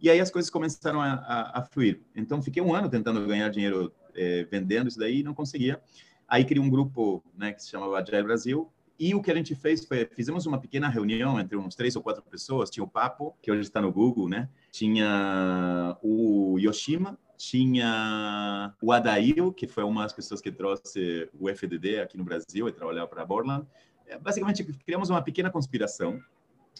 E 0.00 0.08
aí 0.08 0.18
as 0.18 0.30
coisas 0.30 0.50
começaram 0.50 1.00
a, 1.00 1.12
a, 1.12 1.58
a 1.60 1.62
fluir. 1.62 2.00
Então, 2.16 2.40
fiquei 2.42 2.62
um 2.62 2.74
ano 2.74 2.88
tentando 2.88 3.26
ganhar 3.26 3.48
dinheiro 3.50 3.92
é, 4.14 4.44
vendendo 4.44 4.88
isso 4.88 4.98
daí 4.98 5.20
e 5.20 5.22
não 5.22 5.34
conseguia. 5.34 5.80
Aí 6.26 6.44
criei 6.44 6.64
um 6.64 6.70
grupo 6.70 7.22
né, 7.36 7.52
que 7.52 7.62
se 7.62 7.70
chamava 7.70 7.98
Agile 7.98 8.22
Brasil. 8.22 8.72
E 8.98 9.14
o 9.14 9.22
que 9.22 9.30
a 9.30 9.34
gente 9.34 9.54
fez 9.54 9.84
foi, 9.84 10.06
fizemos 10.14 10.46
uma 10.46 10.60
pequena 10.60 10.88
reunião 10.88 11.40
entre 11.40 11.56
uns 11.56 11.74
três 11.74 11.96
ou 11.96 12.02
quatro 12.02 12.22
pessoas. 12.22 12.70
Tinha 12.70 12.84
o 12.84 12.88
Papo, 12.88 13.34
que 13.42 13.50
hoje 13.50 13.62
está 13.62 13.80
no 13.80 13.90
Google, 13.90 14.28
né? 14.28 14.48
Tinha 14.70 15.96
o 16.02 16.58
Yoshima, 16.58 17.18
tinha 17.36 18.74
o 18.82 18.92
Adail, 18.92 19.52
que 19.52 19.66
foi 19.66 19.84
uma 19.84 20.02
das 20.02 20.12
pessoas 20.12 20.40
que 20.42 20.52
trouxe 20.52 21.28
o 21.38 21.48
FDD 21.48 22.00
aqui 22.00 22.18
no 22.18 22.24
Brasil 22.24 22.68
e 22.68 22.72
trabalhava 22.72 23.08
para 23.08 23.22
a 23.22 23.24
Borland. 23.24 23.66
É, 24.06 24.18
basicamente, 24.18 24.62
criamos 24.64 25.08
uma 25.08 25.22
pequena 25.22 25.50
conspiração. 25.50 26.20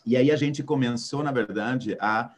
E 0.04 0.16
aí 0.16 0.30
a 0.30 0.36
gente 0.36 0.62
começou, 0.62 1.22
na 1.22 1.32
verdade, 1.32 1.96
a 1.98 2.34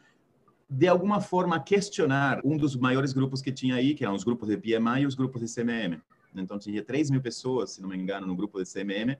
de 0.73 0.87
alguma 0.87 1.21
forma 1.21 1.59
questionar 1.59 2.41
um 2.43 2.57
dos 2.57 2.75
maiores 2.75 3.13
grupos 3.13 3.41
que 3.41 3.51
tinha 3.51 3.75
aí, 3.75 3.93
que 3.93 4.03
eram 4.03 4.15
os 4.15 4.23
grupos 4.23 4.49
de 4.49 4.57
PMI 4.57 5.01
e 5.01 5.05
os 5.05 5.13
grupos 5.13 5.41
de 5.41 5.53
CMM. 5.53 6.01
Então 6.35 6.57
tinha 6.57 6.83
3 6.83 7.11
mil 7.11 7.21
pessoas, 7.21 7.73
se 7.73 7.81
não 7.81 7.89
me 7.89 7.95
engano, 7.95 8.25
no 8.25 8.35
grupo 8.35 8.61
de 8.61 8.71
CMM. 8.71 9.15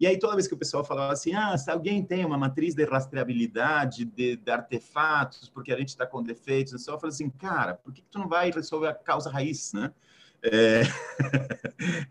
E 0.00 0.06
aí 0.06 0.18
toda 0.18 0.34
vez 0.34 0.48
que 0.48 0.54
o 0.54 0.56
pessoal 0.56 0.82
falava 0.82 1.12
assim, 1.12 1.34
ah, 1.34 1.56
se 1.58 1.70
alguém 1.70 2.02
tem 2.02 2.24
uma 2.24 2.38
matriz 2.38 2.74
de 2.74 2.84
rastreabilidade 2.84 4.06
de, 4.06 4.36
de 4.36 4.50
artefatos, 4.50 5.48
porque 5.48 5.72
a 5.72 5.78
gente 5.78 5.90
está 5.90 6.06
com 6.06 6.22
defeitos, 6.22 6.72
eu 6.72 6.78
só 6.78 6.98
falo 6.98 7.12
assim, 7.12 7.28
cara, 7.28 7.74
por 7.74 7.92
que, 7.92 8.00
que 8.00 8.08
tu 8.10 8.18
não 8.18 8.28
vai 8.28 8.50
resolver 8.50 8.88
a 8.88 8.94
causa 8.94 9.30
raiz, 9.30 9.72
né? 9.74 9.92
É... 10.42 10.82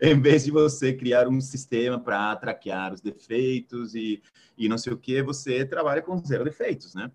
em 0.00 0.20
vez 0.20 0.44
de 0.44 0.52
você 0.52 0.92
criar 0.92 1.28
um 1.28 1.40
sistema 1.40 1.98
para 1.98 2.36
traquear 2.36 2.94
os 2.94 3.00
defeitos 3.00 3.94
e, 3.96 4.22
e 4.56 4.68
não 4.68 4.78
sei 4.78 4.92
o 4.92 4.96
que, 4.96 5.20
você 5.20 5.64
trabalha 5.64 6.00
com 6.00 6.16
zero 6.24 6.44
defeitos, 6.44 6.94
né? 6.94 7.10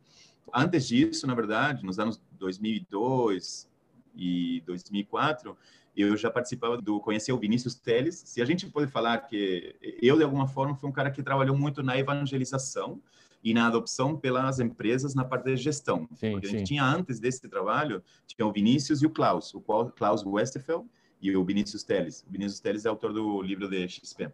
Antes 0.53 0.87
disso, 0.87 1.25
na 1.27 1.35
verdade, 1.35 1.83
nos 1.85 1.99
anos 1.99 2.21
2002 2.33 3.69
e 4.15 4.61
2004, 4.65 5.57
eu 5.95 6.15
já 6.15 6.29
participava 6.29 6.77
do 6.77 6.99
conhecer 6.99 7.31
o 7.31 7.37
Vinícius 7.37 7.75
Teles. 7.75 8.23
Se 8.25 8.41
a 8.41 8.45
gente 8.45 8.67
pode 8.67 8.89
falar 8.91 9.17
que 9.19 9.75
eu 10.01 10.17
de 10.17 10.23
alguma 10.23 10.47
forma 10.47 10.75
fui 10.75 10.89
um 10.89 10.93
cara 10.93 11.11
que 11.11 11.21
trabalhou 11.21 11.57
muito 11.57 11.83
na 11.83 11.97
evangelização 11.97 13.01
e 13.43 13.53
na 13.53 13.67
adopção 13.67 14.17
pelas 14.17 14.59
empresas 14.59 15.15
na 15.15 15.23
parte 15.23 15.45
de 15.45 15.57
gestão. 15.57 16.07
Sim, 16.15 16.31
Porque 16.31 16.47
sim. 16.47 16.55
a 16.55 16.59
gente 16.59 16.67
tinha 16.67 16.83
antes 16.83 17.19
desse 17.19 17.47
trabalho, 17.47 18.03
tinha 18.27 18.45
o 18.45 18.51
Vinícius 18.51 19.01
e 19.01 19.05
o 19.05 19.09
Klaus, 19.09 19.53
o 19.53 19.61
Klaus 19.61 20.25
Westerfeld 20.25 20.85
e 21.21 21.35
o 21.35 21.43
Vinícius 21.43 21.83
Teles. 21.83 22.25
O 22.27 22.31
Vinícius 22.31 22.59
Teles 22.59 22.85
é 22.85 22.89
autor 22.89 23.13
do 23.13 23.41
livro 23.41 23.69
de 23.69 23.87
XP. 23.87 24.31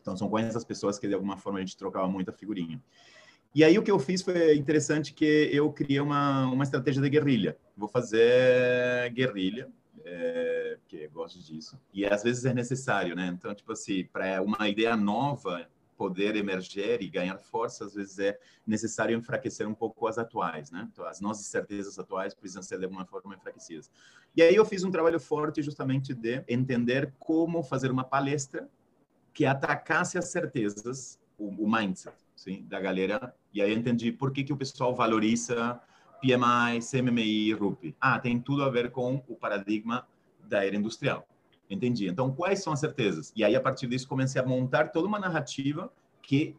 Então 0.00 0.16
são 0.16 0.28
com 0.28 0.38
essas 0.38 0.64
pessoas 0.64 0.98
que 0.98 1.08
de 1.08 1.14
alguma 1.14 1.36
forma 1.36 1.58
a 1.58 1.62
gente 1.62 1.76
trocava 1.76 2.06
muita 2.06 2.32
figurinha. 2.32 2.82
E 3.54 3.62
aí 3.62 3.78
o 3.78 3.82
que 3.82 3.90
eu 3.90 4.00
fiz 4.00 4.20
foi 4.20 4.56
interessante 4.56 5.14
que 5.14 5.48
eu 5.52 5.72
criei 5.72 6.00
uma, 6.00 6.46
uma 6.46 6.64
estratégia 6.64 7.00
de 7.00 7.08
guerrilha. 7.08 7.56
Vou 7.76 7.88
fazer 7.88 9.10
guerrilha, 9.12 9.68
é, 10.04 10.76
porque 10.80 11.06
gosto 11.08 11.38
disso. 11.38 11.78
E 11.92 12.04
às 12.04 12.24
vezes 12.24 12.44
é 12.44 12.52
necessário, 12.52 13.14
né? 13.14 13.28
Então, 13.28 13.54
tipo 13.54 13.70
assim, 13.70 14.04
para 14.12 14.42
uma 14.42 14.68
ideia 14.68 14.96
nova 14.96 15.68
poder 15.96 16.34
emerger 16.34 17.00
e 17.00 17.08
ganhar 17.08 17.38
força, 17.38 17.84
às 17.84 17.94
vezes 17.94 18.18
é 18.18 18.36
necessário 18.66 19.16
enfraquecer 19.16 19.68
um 19.68 19.74
pouco 19.74 20.08
as 20.08 20.18
atuais, 20.18 20.72
né? 20.72 20.88
Então, 20.92 21.06
as 21.06 21.20
nossas 21.20 21.46
certezas 21.46 21.96
atuais 21.96 22.34
precisam 22.34 22.62
ser 22.62 22.78
de 22.78 22.86
alguma 22.86 23.06
forma 23.06 23.36
enfraquecidas. 23.36 23.88
E 24.34 24.42
aí 24.42 24.56
eu 24.56 24.64
fiz 24.64 24.82
um 24.82 24.90
trabalho 24.90 25.20
forte 25.20 25.62
justamente 25.62 26.12
de 26.12 26.42
entender 26.48 27.14
como 27.20 27.62
fazer 27.62 27.92
uma 27.92 28.02
palestra 28.02 28.68
que 29.32 29.46
atacasse 29.46 30.18
as 30.18 30.26
certezas, 30.26 31.20
o, 31.38 31.64
o 31.64 31.70
mindset 31.70 32.24
sim, 32.36 32.64
da 32.68 32.80
galera. 32.80 33.34
E 33.54 33.62
aí 33.62 33.72
entendi 33.72 34.10
por 34.10 34.32
que, 34.32 34.42
que 34.42 34.52
o 34.52 34.56
pessoal 34.56 34.94
valoriza 34.94 35.80
PMI, 36.20 36.80
CMMI, 36.80 37.52
RUP. 37.52 37.94
Ah, 38.00 38.18
tem 38.18 38.40
tudo 38.40 38.64
a 38.64 38.70
ver 38.70 38.90
com 38.90 39.22
o 39.28 39.36
paradigma 39.36 40.06
da 40.42 40.64
era 40.64 40.74
industrial. 40.74 41.26
Entendi. 41.68 42.08
Então, 42.08 42.32
quais 42.32 42.62
são 42.62 42.72
as 42.72 42.80
certezas? 42.80 43.32
E 43.36 43.44
aí, 43.44 43.54
a 43.54 43.60
partir 43.60 43.86
disso, 43.86 44.08
comecei 44.08 44.40
a 44.40 44.44
montar 44.44 44.88
toda 44.88 45.06
uma 45.06 45.18
narrativa 45.18 45.92
que 46.22 46.56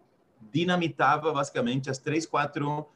dinamitava, 0.52 1.32
basicamente, 1.34 1.90
as 1.90 1.98
três, 1.98 2.26
quatro 2.26 2.88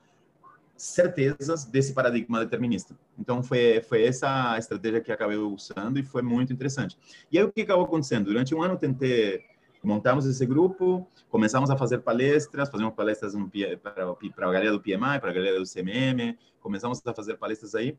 certezas 0.76 1.66
desse 1.66 1.94
paradigma 1.94 2.40
determinista. 2.40 2.98
Então, 3.18 3.44
foi, 3.44 3.82
foi 3.82 4.06
essa 4.06 4.58
estratégia 4.58 5.02
que 5.02 5.12
acabei 5.12 5.38
usando 5.38 6.00
e 6.00 6.04
foi 6.04 6.22
muito 6.22 6.54
interessante. 6.54 6.98
E 7.32 7.38
aí, 7.38 7.44
o 7.44 7.52
que 7.52 7.62
acabou 7.62 7.86
acontecendo? 7.86 8.26
Durante 8.26 8.54
um 8.56 8.62
ano, 8.62 8.78
tentei 8.78 9.44
montamos 9.84 10.26
esse 10.26 10.46
grupo, 10.46 11.08
começamos 11.30 11.70
a 11.70 11.78
fazer 11.78 12.00
palestras, 12.00 12.70
fazemos 12.70 12.94
palestras 12.94 13.34
para, 13.82 14.14
para 14.14 14.50
a 14.50 14.52
galera 14.52 14.72
do 14.72 14.80
PMI, 14.80 15.20
para 15.20 15.30
a 15.30 15.34
galera 15.34 15.60
do 15.60 15.66
CMM, 15.66 16.38
começamos 16.60 17.02
a 17.06 17.14
fazer 17.14 17.38
palestras 17.38 17.76
aí. 17.76 17.98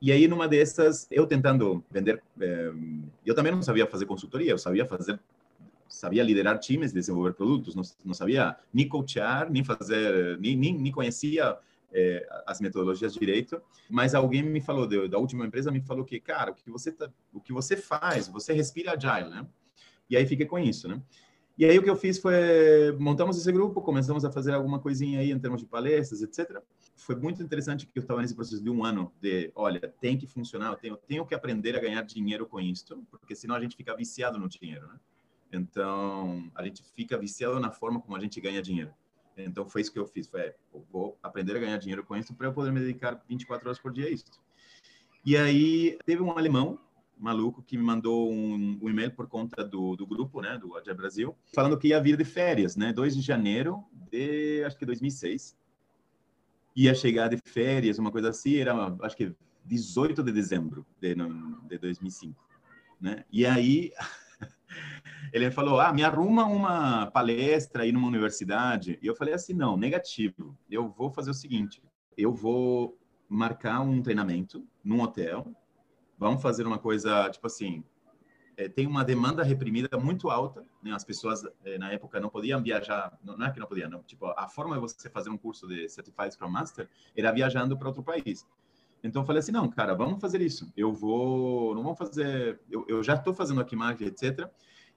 E 0.00 0.12
aí, 0.12 0.28
numa 0.28 0.46
dessas, 0.46 1.06
eu 1.10 1.26
tentando 1.26 1.82
vender, 1.90 2.22
eh, 2.40 2.72
eu 3.24 3.34
também 3.34 3.50
não 3.50 3.62
sabia 3.62 3.86
fazer 3.86 4.04
consultoria, 4.04 4.50
eu 4.50 4.58
sabia 4.58 4.84
fazer, 4.84 5.18
sabia 5.88 6.22
liderar 6.22 6.58
times, 6.58 6.92
desenvolver 6.92 7.32
produtos, 7.32 7.74
não, 7.74 7.82
não 8.04 8.14
sabia 8.14 8.56
nem 8.72 8.86
coachar, 8.86 9.50
nem 9.50 9.64
fazer, 9.64 10.38
nem, 10.38 10.54
nem, 10.54 10.78
nem 10.78 10.92
conhecia 10.92 11.56
eh, 11.92 12.26
as 12.46 12.60
metodologias 12.60 13.14
direito, 13.14 13.60
mas 13.88 14.14
alguém 14.14 14.42
me 14.42 14.60
falou, 14.60 14.86
da 15.08 15.18
última 15.18 15.46
empresa, 15.46 15.70
me 15.70 15.80
falou 15.80 16.04
que, 16.04 16.20
cara, 16.20 16.50
o 16.50 16.54
que 16.54 16.70
você, 16.70 16.92
tá, 16.92 17.10
o 17.32 17.40
que 17.40 17.52
você 17.52 17.74
faz, 17.74 18.28
você 18.28 18.52
respira 18.52 18.92
agile, 18.92 19.30
né? 19.30 19.46
E 20.08 20.16
aí 20.16 20.26
fiquei 20.26 20.46
com 20.46 20.58
isso, 20.58 20.88
né? 20.88 21.02
E 21.58 21.64
aí 21.64 21.78
o 21.78 21.82
que 21.82 21.88
eu 21.88 21.96
fiz 21.96 22.18
foi 22.18 22.92
montamos 22.98 23.38
esse 23.38 23.50
grupo, 23.50 23.80
começamos 23.80 24.26
a 24.26 24.30
fazer 24.30 24.52
alguma 24.52 24.78
coisinha 24.78 25.20
aí 25.20 25.32
em 25.32 25.38
termos 25.38 25.62
de 25.62 25.66
palestras, 25.66 26.20
etc. 26.20 26.60
Foi 26.94 27.16
muito 27.16 27.42
interessante 27.42 27.86
que 27.86 27.98
eu 27.98 28.02
estava 28.02 28.20
nesse 28.20 28.34
processo 28.34 28.62
de 28.62 28.68
um 28.68 28.84
ano 28.84 29.10
de, 29.22 29.50
olha, 29.54 29.80
tem 30.00 30.18
que 30.18 30.26
funcionar, 30.26 30.72
eu 30.72 30.76
tenho, 30.76 30.92
eu 30.92 30.98
tenho 30.98 31.26
que 31.26 31.34
aprender 31.34 31.74
a 31.74 31.80
ganhar 31.80 32.02
dinheiro 32.02 32.46
com 32.46 32.60
isto, 32.60 33.02
porque 33.10 33.34
senão 33.34 33.54
a 33.54 33.60
gente 33.60 33.74
fica 33.74 33.96
viciado 33.96 34.38
no 34.38 34.48
dinheiro, 34.48 34.86
né? 34.86 35.00
Então 35.50 36.50
a 36.54 36.62
gente 36.62 36.82
fica 36.94 37.16
viciado 37.16 37.58
na 37.58 37.70
forma 37.70 38.00
como 38.00 38.14
a 38.16 38.20
gente 38.20 38.38
ganha 38.38 38.60
dinheiro. 38.60 38.92
Então 39.34 39.66
foi 39.66 39.80
isso 39.80 39.92
que 39.92 39.98
eu 39.98 40.06
fiz, 40.06 40.26
foi, 40.26 40.52
vou 40.90 41.18
aprender 41.22 41.56
a 41.56 41.58
ganhar 41.58 41.78
dinheiro 41.78 42.04
com 42.04 42.14
isso 42.16 42.34
para 42.34 42.48
eu 42.48 42.52
poder 42.52 42.70
me 42.70 42.80
dedicar 42.80 43.22
24 43.26 43.66
horas 43.66 43.78
por 43.78 43.92
dia 43.92 44.06
a 44.06 44.10
isso. 44.10 44.26
E 45.24 45.36
aí 45.36 45.98
teve 46.04 46.22
um 46.22 46.30
alemão 46.30 46.78
maluco 47.18 47.62
que 47.62 47.76
me 47.76 47.82
mandou 47.82 48.30
um, 48.30 48.78
um 48.82 48.88
e-mail 48.88 49.10
por 49.10 49.26
conta 49.26 49.64
do, 49.64 49.96
do 49.96 50.06
grupo, 50.06 50.40
né, 50.40 50.58
do 50.58 50.76
Agile 50.76 50.96
Brasil, 50.96 51.36
falando 51.54 51.78
que 51.78 51.88
ia 51.88 52.00
vir 52.00 52.16
de 52.16 52.24
férias, 52.24 52.76
né, 52.76 52.92
2 52.92 53.16
de 53.16 53.22
janeiro 53.22 53.84
de, 54.10 54.62
acho 54.64 54.76
que 54.76 54.84
2006. 54.84 55.56
Ia 56.74 56.94
chegar 56.94 57.28
de 57.28 57.38
férias, 57.38 57.98
uma 57.98 58.12
coisa 58.12 58.30
assim, 58.30 58.56
era, 58.56 58.94
acho 59.00 59.16
que 59.16 59.34
18 59.64 60.22
de 60.22 60.30
dezembro 60.30 60.86
de, 61.00 61.14
de 61.68 61.78
2005, 61.78 62.38
né? 63.00 63.24
E 63.32 63.44
aí 63.46 63.92
ele 65.32 65.50
falou: 65.50 65.80
"Ah, 65.80 65.92
me 65.92 66.04
arruma 66.04 66.44
uma 66.44 67.10
palestra 67.10 67.82
aí 67.82 67.92
numa 67.92 68.06
universidade". 68.06 68.98
E 69.02 69.06
eu 69.06 69.16
falei 69.16 69.34
assim: 69.34 69.54
"Não, 69.54 69.76
negativo. 69.76 70.56
Eu 70.70 70.88
vou 70.88 71.10
fazer 71.10 71.30
o 71.30 71.34
seguinte, 71.34 71.82
eu 72.16 72.32
vou 72.32 72.96
marcar 73.28 73.80
um 73.80 74.00
treinamento 74.02 74.64
num 74.84 75.00
hotel 75.00 75.52
vamos 76.18 76.42
fazer 76.42 76.66
uma 76.66 76.78
coisa, 76.78 77.28
tipo 77.30 77.46
assim, 77.46 77.84
é, 78.56 78.68
tem 78.68 78.86
uma 78.86 79.04
demanda 79.04 79.42
reprimida 79.42 79.98
muito 79.98 80.30
alta, 80.30 80.64
né? 80.82 80.92
As 80.92 81.04
pessoas 81.04 81.42
é, 81.64 81.76
na 81.78 81.92
época 81.92 82.18
não 82.18 82.30
podiam 82.30 82.62
viajar, 82.62 83.18
não, 83.22 83.36
não, 83.36 83.46
é 83.46 83.50
que 83.50 83.60
não 83.60 83.66
podiam, 83.66 83.90
não, 83.90 84.02
tipo, 84.02 84.26
a 84.26 84.48
forma 84.48 84.74
de 84.74 84.80
você 84.80 85.10
fazer 85.10 85.28
um 85.28 85.36
curso 85.36 85.68
de 85.68 85.88
Certified 85.88 86.32
Scrum 86.32 86.48
Master 86.48 86.88
era 87.14 87.30
viajando 87.32 87.76
para 87.76 87.88
outro 87.88 88.02
país. 88.02 88.46
Então 89.02 89.22
eu 89.22 89.26
falei 89.26 89.40
assim, 89.40 89.52
não, 89.52 89.68
cara, 89.68 89.94
vamos 89.94 90.20
fazer 90.20 90.40
isso. 90.40 90.72
Eu 90.76 90.92
vou, 90.92 91.74
não 91.74 91.82
vamos 91.82 91.98
fazer, 91.98 92.58
eu, 92.70 92.84
eu 92.88 93.02
já 93.02 93.14
estou 93.14 93.34
fazendo 93.34 93.60
aqui 93.60 93.76
mágica, 93.76 94.04
etc. 94.04 94.50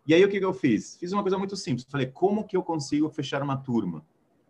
E 0.07 0.13
aí 0.13 0.23
o 0.23 0.29
que, 0.29 0.39
que 0.39 0.45
eu 0.45 0.53
fiz? 0.53 0.97
Fiz 0.97 1.11
uma 1.11 1.21
coisa 1.21 1.37
muito 1.37 1.55
simples. 1.55 1.85
Falei, 1.89 2.07
como 2.07 2.45
que 2.45 2.55
eu 2.55 2.63
consigo 2.63 3.09
fechar 3.09 3.43
uma 3.43 3.57
turma? 3.57 4.05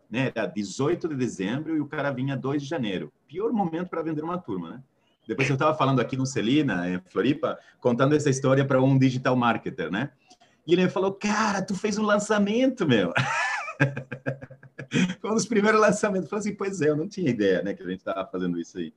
Né? 0.09 0.31
Era 0.33 0.45
18 0.45 1.09
de 1.09 1.15
dezembro 1.15 1.75
e 1.75 1.81
o 1.81 1.87
cara 1.87 2.11
vinha 2.11 2.37
2 2.37 2.61
de 2.61 2.67
janeiro. 2.67 3.11
Pior 3.27 3.51
momento 3.51 3.89
para 3.89 4.01
vender 4.01 4.23
uma 4.23 4.37
turma, 4.37 4.69
né? 4.69 4.83
Depois 5.29 5.47
eu 5.47 5.53
estava 5.53 5.77
falando 5.77 5.99
aqui 5.99 6.17
no 6.17 6.25
Celina, 6.25 6.89
em 6.89 6.99
Floripa, 7.11 7.59
contando 7.79 8.15
essa 8.15 8.31
história 8.31 8.65
para 8.65 8.81
um 8.81 8.97
digital 8.97 9.35
marketer, 9.35 9.91
né? 9.91 10.09
E 10.65 10.73
ele 10.73 10.89
falou, 10.89 11.13
cara, 11.13 11.61
tu 11.61 11.75
fez 11.75 11.99
um 11.99 12.03
lançamento, 12.03 12.87
meu. 12.87 13.13
Foi 15.21 15.29
um 15.29 15.35
dos 15.35 15.45
primeiros 15.45 15.79
lançamentos. 15.79 16.23
Eu 16.23 16.29
falei 16.31 16.39
assim, 16.39 16.55
pois 16.55 16.81
é, 16.81 16.89
eu 16.89 16.97
não 16.97 17.07
tinha 17.07 17.29
ideia, 17.29 17.61
né, 17.61 17.75
que 17.75 17.83
a 17.83 17.85
gente 17.85 17.99
estava 17.99 18.25
fazendo 18.25 18.59
isso 18.59 18.79
aí. 18.79 18.91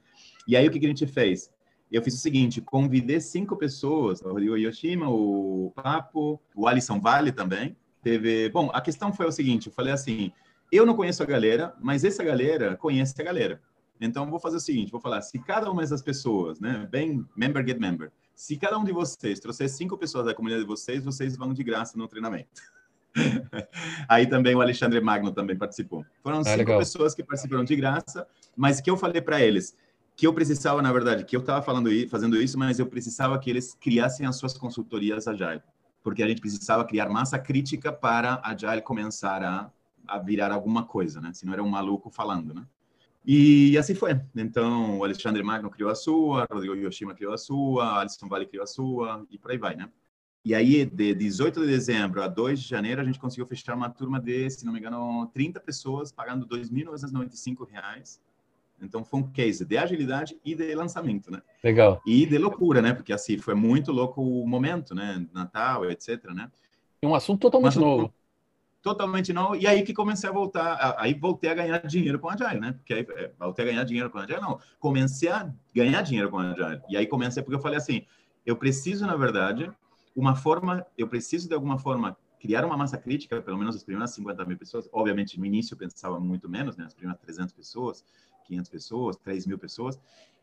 E 0.49 0.57
aí, 0.57 0.67
o 0.67 0.71
que, 0.71 0.81
que 0.81 0.87
a 0.87 0.89
gente 0.89 1.07
fez? 1.07 1.51
Eu 1.91 2.03
fiz 2.03 2.15
o 2.15 2.19
seguinte, 2.19 2.63
convidei 2.63 3.21
cinco 3.21 3.55
pessoas, 3.55 4.23
o 4.23 4.29
Rodrigo 4.29 4.57
Yoshima, 4.57 5.11
o 5.11 5.71
Papo, 5.77 6.41
o 6.57 6.67
Alisson 6.67 6.99
Vale 6.99 7.31
também. 7.31 7.77
Teve... 8.03 8.49
Bom, 8.49 8.71
a 8.73 8.81
questão 8.81 9.13
foi 9.13 9.27
o 9.27 9.33
seguinte, 9.33 9.67
eu 9.67 9.73
falei 9.75 9.93
assim, 9.93 10.33
eu 10.73 10.87
não 10.87 10.97
conheço 10.97 11.23
a 11.23 11.27
galera, 11.27 11.75
mas 11.79 12.05
essa 12.05 12.25
galera 12.25 12.75
conhece 12.75 13.21
a 13.21 13.25
galera. 13.25 13.61
Então, 14.05 14.29
vou 14.29 14.41
fazer 14.41 14.57
o 14.57 14.61
seguinte, 14.61 14.91
vou 14.91 15.01
falar, 15.01 15.23
se 15.23 15.39
cada 15.39 15.71
uma 15.71 15.83
dessas 15.83 16.03
pessoas, 16.03 16.59
né, 16.59 16.89
bem 16.91 17.25
member 17.37 17.67
get 17.67 17.79
member, 17.79 18.11
se 18.35 18.57
cada 18.57 18.77
um 18.79 18.85
de 18.85 18.93
vocês 18.93 19.39
trouxer 19.39 19.69
cinco 19.69 19.97
pessoas 19.97 20.27
da 20.27 20.35
comunidade 20.35 20.65
de 20.65 20.69
vocês, 20.69 21.05
vocês 21.05 21.37
vão 21.37 21.53
de 21.53 21.63
graça 21.63 21.97
no 21.97 22.09
treinamento. 22.09 22.49
Aí 24.09 24.27
também 24.27 24.55
o 24.55 24.61
Alexandre 24.61 25.01
Magno 25.01 25.33
também 25.33 25.57
participou. 25.57 26.05
Foram 26.23 26.39
ah, 26.39 26.45
cinco 26.45 26.59
legal. 26.59 26.79
pessoas 26.79 27.15
que 27.15 27.23
participaram 27.23 27.65
de 27.65 27.77
graça, 27.77 28.27
mas 28.57 28.81
que 28.81 28.91
eu 28.91 28.97
falei 28.97 29.21
para 29.21 29.41
eles 29.41 29.77
que 30.17 30.27
eu 30.27 30.35
precisava, 30.35 30.83
na 30.83 30.93
verdade, 30.93 31.25
que 31.25 31.35
eu 31.35 31.41
estava 31.41 31.63
falando 31.63 31.91
fazendo 32.09 32.41
isso, 32.41 32.59
mas 32.59 32.79
eu 32.79 32.87
precisava 32.87 33.39
que 33.39 33.51
eles 33.51 33.75
criassem 33.75 34.27
as 34.27 34.37
suas 34.37 34.57
consultorias 34.57 35.27
Agile, 35.27 35.63
porque 36.03 36.23
a 36.23 36.29
gente 36.29 36.41
precisava 36.41 36.85
criar 36.85 37.09
massa 37.09 37.39
crítica 37.39 37.93
para 37.93 38.35
a 38.35 38.51
Agile 38.51 38.83
começar 38.83 39.43
a, 39.43 39.71
a 40.07 40.19
virar 40.19 40.53
alguma 40.53 40.85
coisa, 40.85 41.21
né? 41.21 41.33
Senão 41.33 41.53
era 41.53 41.63
um 41.63 41.69
maluco 41.69 42.11
falando, 42.11 42.55
né? 42.55 42.65
E 43.25 43.79
assim 43.79 43.95
foi. 43.95 44.21
Então, 44.35 44.99
o 44.99 45.05
Alexandre 45.05 45.43
Magno 45.43 45.71
criou 45.71 45.91
a 45.91 45.95
sua, 45.95 46.47
Rodrigo 46.51 46.75
Yoshima 46.75 47.15
criou 47.15 47.33
a 47.33 47.39
sua, 47.39 48.01
Alisson 48.01 48.27
Vale 48.27 48.47
criou 48.47 48.65
a 48.65 48.67
sua, 48.67 49.25
e 49.31 49.39
por 49.39 49.51
aí 49.51 49.59
vai, 49.59 49.77
né? 49.77 49.89
E 50.45 50.57
aí, 50.57 50.85
de 50.85 51.15
18 51.15 51.61
de 51.61 51.67
dezembro 51.67 52.21
a 52.21 52.27
2 52.27 52.61
de 52.61 52.69
janeiro, 52.69 53.01
a 53.01 53.05
gente 53.05 53.21
conseguiu 53.21 53.47
fechar 53.47 53.77
uma 53.77 53.89
turma 53.89 54.19
de, 54.19 54.51
se 54.51 54.67
não 54.67 54.73
me 54.73 54.81
engano, 54.81 55.31
30 55.33 55.61
pessoas, 55.61 56.11
pagando 56.11 56.53
R$ 56.53 56.63
2.995. 56.63 58.19
Então, 58.83 59.05
foi 59.05 59.21
um 59.21 59.31
case 59.31 59.65
de 59.65 59.79
agilidade 59.79 60.37
e 60.45 60.57
de 60.57 60.75
lançamento, 60.75 61.31
né? 61.31 61.41
Legal. 61.63 62.03
E 62.05 62.27
de 62.27 62.37
loucura, 62.39 62.83
né? 62.83 62.93
Porque, 62.93 63.13
assim, 63.13 63.39
foi 63.39 63.55
muito 63.55 63.93
louco 63.93 64.21
o 64.21 64.45
momento, 64.45 64.97
né? 64.97 65.25
Natal, 65.33 65.89
etc, 65.89 66.25
né? 66.35 66.51
E 67.01 67.07
um 67.07 67.15
assunto 67.15 67.43
totalmente 67.43 67.79
assunto 67.79 67.87
novo 67.87 68.15
totalmente 68.83 69.33
não. 69.33 69.55
E 69.55 69.67
aí 69.67 69.83
que 69.83 69.95
comecei 69.95 70.29
a 70.29 70.33
voltar, 70.33 70.97
aí 70.99 71.15
voltei 71.15 71.51
a 71.51 71.55
ganhar 71.55 71.79
dinheiro 71.87 72.19
com 72.19 72.29
a 72.29 72.35
Agile, 72.35 72.61
né? 72.61 72.73
Porque 72.73 72.93
aí 72.93 73.07
é, 73.17 73.31
voltei 73.39 73.65
a 73.65 73.69
ganhar 73.69 73.85
dinheiro 73.85 74.11
com 74.11 74.19
a 74.19 74.25
Agile, 74.25 74.41
não. 74.41 74.59
Comecei 74.81 75.29
a 75.29 75.51
ganhar 75.75 76.03
dinheiro 76.03 76.29
com 76.29 76.39
a 76.39 76.51
Agile. 76.51 76.83
E 76.89 76.97
aí 76.97 77.07
comecei, 77.07 77.43
porque 77.43 77.57
eu 77.57 77.61
falei 77.61 77.79
assim, 77.79 78.05
eu 78.45 78.57
preciso, 78.57 79.07
na 79.07 79.17
verdade, 79.17 79.71
uma 80.15 80.35
forma, 80.35 80.85
eu 80.99 81.07
preciso 81.07 81.49
de 81.49 81.55
alguma 81.55 81.79
forma 81.79 82.17
criar 82.41 82.65
uma 82.65 82.77
massa 82.77 82.99
crítica, 82.99 83.41
pelo 83.41 83.57
menos 83.57 83.77
as 83.77 83.85
primeiras 83.85 84.11
50 84.11 84.45
mil 84.45 84.59
pessoas. 84.59 84.89
Obviamente, 84.93 85.39
no 85.39 85.47
início 85.47 85.75
eu 85.75 85.79
pensava 85.79 86.19
muito 86.19 86.49
menos, 86.49 86.77
né? 86.77 86.85
As 86.85 86.93
primeiras 86.93 87.23
300 87.23 87.53
pessoas, 87.53 88.05
500 88.47 88.69
pessoas, 88.69 89.17
3 89.17 89.47
mil 89.47 89.59
pessoas. 89.59 89.99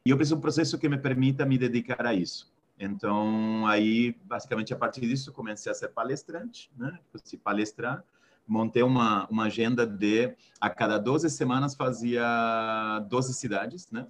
E 0.05 0.09
eu 0.09 0.15
preciso 0.15 0.35
de 0.35 0.39
um 0.39 0.41
processo 0.41 0.79
que 0.79 0.87
me 0.87 0.97
permita 0.97 1.45
me 1.45 1.57
dedicar 1.57 2.05
a 2.05 2.13
isso. 2.13 2.49
Então, 2.79 3.67
aí, 3.67 4.15
basicamente, 4.23 4.73
a 4.73 4.77
partir 4.77 5.01
disso, 5.01 5.33
comecei 5.33 5.69
a 5.69 5.75
ser 5.75 5.89
palestrante, 5.89 6.71
né? 6.77 6.97
Se 7.21 7.35
palestrar, 7.35 8.01
montei 8.49 8.81
uma, 8.81 9.27
uma 9.27 9.43
agenda 9.45 9.85
de 9.85 10.33
a 10.59 10.69
cada 10.69 10.97
12 10.97 11.29
semanas 11.29 11.75
fazia 11.75 12.99
12 13.07 13.33
cidades, 13.35 13.89
né? 13.91 14.07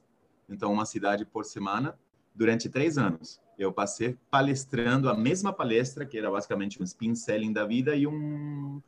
Então, 0.47 0.71
uma 0.71 0.85
cidade 0.85 1.25
por 1.25 1.43
semana 1.43 1.99
durante 2.33 2.69
três 2.69 2.97
anos. 2.97 3.41
Eu 3.57 3.73
passei 3.73 4.17
palestrando 4.31 5.09
a 5.09 5.13
mesma 5.13 5.51
palestra, 5.51 6.05
que 6.05 6.17
era 6.17 6.31
basicamente 6.31 6.81
um 6.81 6.85
spin 6.85 7.13
selling 7.13 7.51
da 7.51 7.65
vida 7.65 7.95
e 7.95 8.07
um 8.07 8.81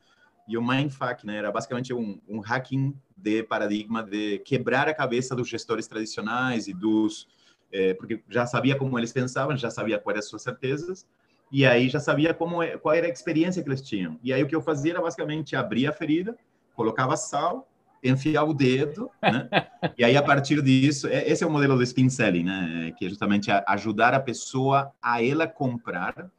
e 0.48 0.58
um 0.58 0.66
mindfuck, 0.66 1.26
né? 1.26 1.38
Era 1.38 1.52
basicamente 1.52 1.94
um, 1.94 2.20
um 2.28 2.40
hacking 2.40 2.96
de 3.16 3.44
paradigma 3.44 4.02
de 4.02 4.40
quebrar 4.40 4.88
a 4.88 4.94
cabeça 4.94 5.36
dos 5.36 5.48
gestores 5.48 5.88
tradicionais 5.88 6.68
e 6.68 6.74
dos 6.74 7.28
é, 7.72 7.94
porque 7.94 8.22
já 8.28 8.46
sabia 8.46 8.76
como 8.76 8.98
eles 8.98 9.14
pensavam, 9.14 9.56
já 9.56 9.70
sabia 9.70 10.00
quais 10.00 10.16
eram 10.16 10.20
as 10.20 10.30
suas 10.30 10.42
certezas, 10.42 11.08
e 11.52 11.66
aí 11.66 11.90
já 11.90 12.00
sabia 12.00 12.34
como 12.34 12.64
é, 12.64 12.78
qual 12.78 12.96
era 12.96 13.08
a 13.08 13.10
experiência 13.10 13.62
que 13.62 13.68
eles 13.68 13.82
tinham. 13.82 14.18
E 14.24 14.32
aí 14.32 14.42
o 14.42 14.48
que 14.48 14.56
eu 14.56 14.62
fazia 14.62 14.94
era 14.94 15.02
basicamente 15.02 15.56
abrir 15.56 15.86
a 15.86 15.92
ferida, 15.92 16.38
colocava 16.74 17.18
sal, 17.18 17.68
enfiar 18.02 18.44
o 18.44 18.54
dedo, 18.54 19.12
né? 19.22 19.50
e 19.98 20.04
aí 20.04 20.16
a 20.16 20.24
partir 20.24 20.62
disso, 20.62 21.08
é, 21.08 21.28
esse 21.28 21.44
é 21.44 21.48
o 21.48 21.52
modelo 21.52 21.76
do 21.76 21.84
spin 21.84 22.10
selling, 22.10 22.44
né? 22.44 22.94
Que 22.98 23.06
é 23.06 23.10
justamente 23.10 23.52
ajudar 23.52 24.14
a 24.14 24.20
pessoa 24.20 24.94
a 25.02 25.24
ela 25.24 25.46
comprar 25.46 26.32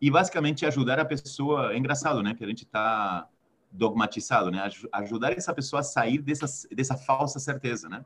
e 0.00 0.10
basicamente 0.10 0.64
ajudar 0.64 0.98
a 0.98 1.04
pessoa. 1.04 1.74
É 1.74 1.76
engraçado, 1.76 2.22
né? 2.22 2.34
Que 2.34 2.42
a 2.42 2.48
gente 2.48 2.64
está 2.64 3.28
dogmatizado, 3.70 4.50
né? 4.50 4.68
Ajudar 4.92 5.32
essa 5.32 5.52
pessoa 5.52 5.80
a 5.80 5.84
sair 5.84 6.18
dessa 6.18 6.46
dessa 6.74 6.96
falsa 6.96 7.38
certeza, 7.38 7.88
né? 7.88 8.04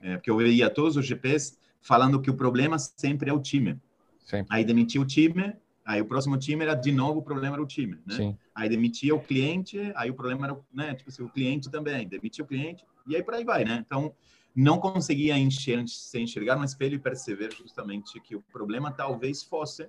É, 0.00 0.14
porque 0.16 0.30
eu 0.30 0.36
veia 0.36 0.70
todos 0.70 0.96
os 0.96 1.04
GPs 1.04 1.58
falando 1.82 2.20
que 2.20 2.30
o 2.30 2.34
problema 2.34 2.78
sempre 2.78 3.28
é 3.28 3.32
o 3.32 3.40
time. 3.40 3.80
Sim. 4.28 4.44
Aí 4.48 4.62
demitia 4.64 5.00
o 5.00 5.06
time, 5.06 5.54
aí 5.84 6.00
o 6.00 6.04
próximo 6.04 6.36
time 6.36 6.62
era 6.62 6.74
de 6.74 6.92
novo 6.92 7.20
o 7.20 7.22
problema 7.22 7.56
era 7.56 7.62
o 7.62 7.66
time, 7.66 7.98
né? 8.06 8.14
Sim. 8.14 8.38
Aí 8.54 8.68
demitia 8.68 9.14
o 9.14 9.20
cliente, 9.20 9.90
aí 9.96 10.10
o 10.10 10.14
problema 10.14 10.46
era, 10.46 10.58
né, 10.72 10.94
tipo 10.94 11.08
assim, 11.08 11.22
o 11.22 11.28
cliente 11.28 11.70
também, 11.70 12.06
demitia 12.06 12.44
o 12.44 12.46
cliente 12.46 12.84
e 13.06 13.16
aí 13.16 13.22
por 13.22 13.34
aí 13.34 13.44
vai, 13.44 13.64
né? 13.64 13.82
Então 13.86 14.14
não 14.54 14.78
conseguia 14.78 15.38
enxer, 15.38 15.82
se 15.86 16.20
enxergar 16.20 16.56
no 16.56 16.64
espelho 16.64 16.96
e 16.96 16.98
perceber 16.98 17.52
justamente 17.54 18.20
que 18.20 18.36
o 18.36 18.42
problema 18.52 18.92
talvez 18.92 19.42
fosse 19.42 19.88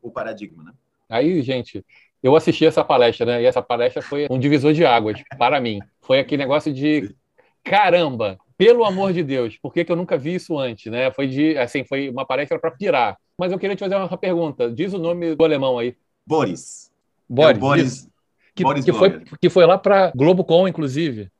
o 0.00 0.10
paradigma, 0.10 0.62
né? 0.62 0.72
Aí, 1.08 1.42
gente, 1.42 1.84
eu 2.22 2.34
assisti 2.34 2.64
essa 2.64 2.82
palestra, 2.82 3.26
né? 3.26 3.42
E 3.42 3.44
essa 3.44 3.60
palestra 3.60 4.00
foi 4.00 4.26
um 4.30 4.38
divisor 4.38 4.72
de 4.72 4.86
águas 4.86 5.22
para 5.36 5.60
mim. 5.60 5.78
Foi 6.00 6.18
aquele 6.18 6.42
negócio 6.42 6.72
de 6.72 7.14
caramba, 7.62 8.38
pelo 8.56 8.84
amor 8.84 9.12
de 9.12 9.22
Deus, 9.22 9.56
por 9.56 9.72
que, 9.72 9.84
que 9.84 9.90
eu 9.90 9.96
nunca 9.96 10.16
vi 10.16 10.34
isso 10.34 10.58
antes, 10.58 10.90
né? 10.90 11.10
Foi 11.10 11.26
de, 11.26 11.58
assim, 11.58 11.84
foi 11.84 12.08
uma 12.08 12.26
palestra 12.26 12.58
para 12.58 12.70
pirar. 12.70 13.18
Mas 13.38 13.50
eu 13.50 13.58
queria 13.58 13.74
te 13.74 13.80
fazer 13.80 13.96
uma 13.96 14.16
pergunta. 14.16 14.70
Diz 14.70 14.92
o 14.92 14.98
nome 14.98 15.34
do 15.34 15.44
alemão 15.44 15.78
aí. 15.78 15.96
Boris. 16.26 16.92
Boris. 17.28 17.56
É 17.56 17.60
Boris. 17.60 18.08
Que, 18.54 18.62
Boris 18.62 18.84
que, 18.84 18.92
foi, 18.92 19.20
que 19.40 19.50
foi 19.50 19.66
lá 19.66 19.76
para 19.76 20.12
GloboCon, 20.14 20.68
inclusive. 20.68 21.30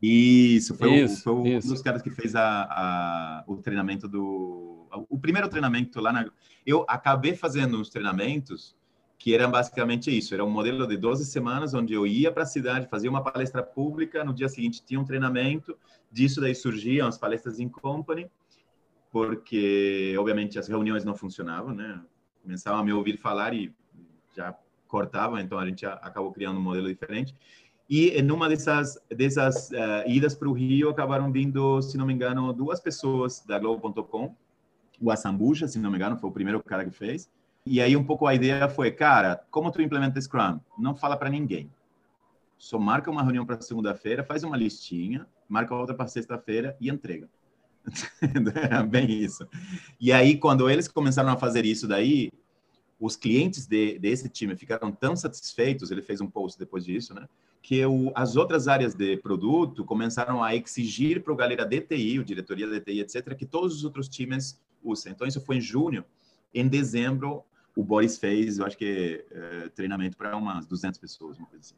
Isso, 0.00 0.74
foi, 0.74 0.94
isso, 0.94 1.30
o, 1.30 1.42
foi 1.42 1.50
isso. 1.50 1.68
um 1.68 1.70
dos 1.70 1.82
caras 1.82 2.02
que 2.02 2.10
fez 2.10 2.34
a, 2.34 2.62
a, 2.62 3.44
o 3.46 3.58
treinamento 3.58 4.08
do. 4.08 4.88
O 5.08 5.18
primeiro 5.18 5.48
treinamento 5.48 6.00
lá 6.00 6.12
na. 6.12 6.26
Eu 6.66 6.84
acabei 6.88 7.36
fazendo 7.36 7.80
os 7.80 7.88
treinamentos 7.88 8.74
que 9.22 9.32
eram 9.32 9.52
basicamente 9.52 10.10
isso. 10.10 10.34
Era 10.34 10.44
um 10.44 10.50
modelo 10.50 10.84
de 10.84 10.96
12 10.96 11.24
semanas, 11.26 11.74
onde 11.74 11.94
eu 11.94 12.04
ia 12.04 12.32
para 12.32 12.42
a 12.42 12.46
cidade, 12.46 12.88
fazia 12.88 13.08
uma 13.08 13.22
palestra 13.22 13.62
pública, 13.62 14.24
no 14.24 14.34
dia 14.34 14.48
seguinte 14.48 14.82
tinha 14.84 14.98
um 14.98 15.04
treinamento, 15.04 15.78
disso 16.10 16.40
daí 16.40 16.56
surgiam 16.56 17.06
as 17.06 17.16
palestras 17.16 17.60
em 17.60 17.68
company, 17.68 18.28
porque, 19.12 20.16
obviamente, 20.18 20.58
as 20.58 20.66
reuniões 20.66 21.04
não 21.04 21.14
funcionavam, 21.14 21.72
né? 21.72 22.02
Começavam 22.42 22.80
a 22.80 22.84
me 22.84 22.92
ouvir 22.92 23.16
falar 23.16 23.54
e 23.54 23.72
já 24.36 24.58
cortavam, 24.88 25.38
então 25.38 25.56
a 25.56 25.66
gente 25.66 25.86
acabou 25.86 26.32
criando 26.32 26.58
um 26.58 26.62
modelo 26.62 26.88
diferente. 26.88 27.32
E 27.88 28.20
numa 28.22 28.48
dessas, 28.48 28.98
dessas 29.08 29.70
uh, 29.70 30.08
idas 30.08 30.34
para 30.34 30.48
o 30.48 30.52
Rio, 30.52 30.88
acabaram 30.88 31.30
vindo, 31.30 31.80
se 31.80 31.96
não 31.96 32.06
me 32.06 32.12
engano, 32.12 32.52
duas 32.52 32.80
pessoas 32.80 33.44
da 33.46 33.56
Globo.com, 33.56 34.34
o 35.00 35.12
Assambucha, 35.12 35.68
se 35.68 35.78
não 35.78 35.92
me 35.92 35.96
engano, 35.96 36.18
foi 36.18 36.28
o 36.28 36.32
primeiro 36.32 36.60
cara 36.60 36.84
que 36.84 36.90
fez. 36.90 37.30
E 37.64 37.80
aí 37.80 37.96
um 37.96 38.04
pouco 38.04 38.26
a 38.26 38.34
ideia 38.34 38.68
foi, 38.68 38.90
cara, 38.90 39.44
como 39.50 39.70
tu 39.70 39.80
implementa 39.80 40.20
Scrum? 40.20 40.58
Não 40.76 40.94
fala 40.94 41.16
para 41.16 41.30
ninguém. 41.30 41.70
Só 42.58 42.78
marca 42.78 43.10
uma 43.10 43.22
reunião 43.22 43.46
para 43.46 43.60
segunda-feira, 43.60 44.24
faz 44.24 44.42
uma 44.44 44.56
listinha, 44.56 45.26
marca 45.48 45.74
outra 45.74 45.94
para 45.94 46.06
sexta-feira 46.08 46.76
e 46.80 46.88
entrega. 46.88 47.28
Era 48.54 48.82
bem 48.82 49.10
isso. 49.10 49.46
E 50.00 50.12
aí, 50.12 50.36
quando 50.36 50.68
eles 50.68 50.88
começaram 50.88 51.30
a 51.30 51.36
fazer 51.36 51.64
isso 51.64 51.86
daí, 51.86 52.32
os 52.98 53.16
clientes 53.16 53.66
de, 53.66 53.98
desse 53.98 54.28
time 54.28 54.56
ficaram 54.56 54.92
tão 54.92 55.16
satisfeitos, 55.16 55.90
ele 55.90 56.02
fez 56.02 56.20
um 56.20 56.30
post 56.30 56.58
depois 56.58 56.84
disso, 56.84 57.14
né? 57.14 57.28
Que 57.60 57.84
o, 57.84 58.12
as 58.14 58.36
outras 58.36 58.68
áreas 58.68 58.94
de 58.94 59.16
produto 59.16 59.84
começaram 59.84 60.42
a 60.42 60.54
exigir 60.54 61.22
para 61.22 61.32
o 61.32 61.36
galera 61.36 61.64
DTI, 61.64 62.18
o 62.18 62.24
diretoria 62.24 62.68
DTI, 62.68 63.00
etc., 63.00 63.36
que 63.36 63.46
todos 63.46 63.76
os 63.76 63.84
outros 63.84 64.08
times 64.08 64.60
usem. 64.82 65.12
Então, 65.12 65.26
isso 65.26 65.40
foi 65.40 65.56
em 65.56 65.60
junho. 65.60 66.04
Em 66.54 66.68
dezembro, 66.68 67.44
o 67.74 67.82
Boris 67.82 68.18
fez, 68.18 68.58
eu 68.58 68.66
acho 68.66 68.76
que, 68.76 69.24
é, 69.30 69.68
treinamento 69.70 70.16
para 70.16 70.36
umas 70.36 70.66
200 70.66 70.98
pessoas, 70.98 71.38
uma 71.38 71.46
coisa 71.46 71.64
assim. 71.64 71.76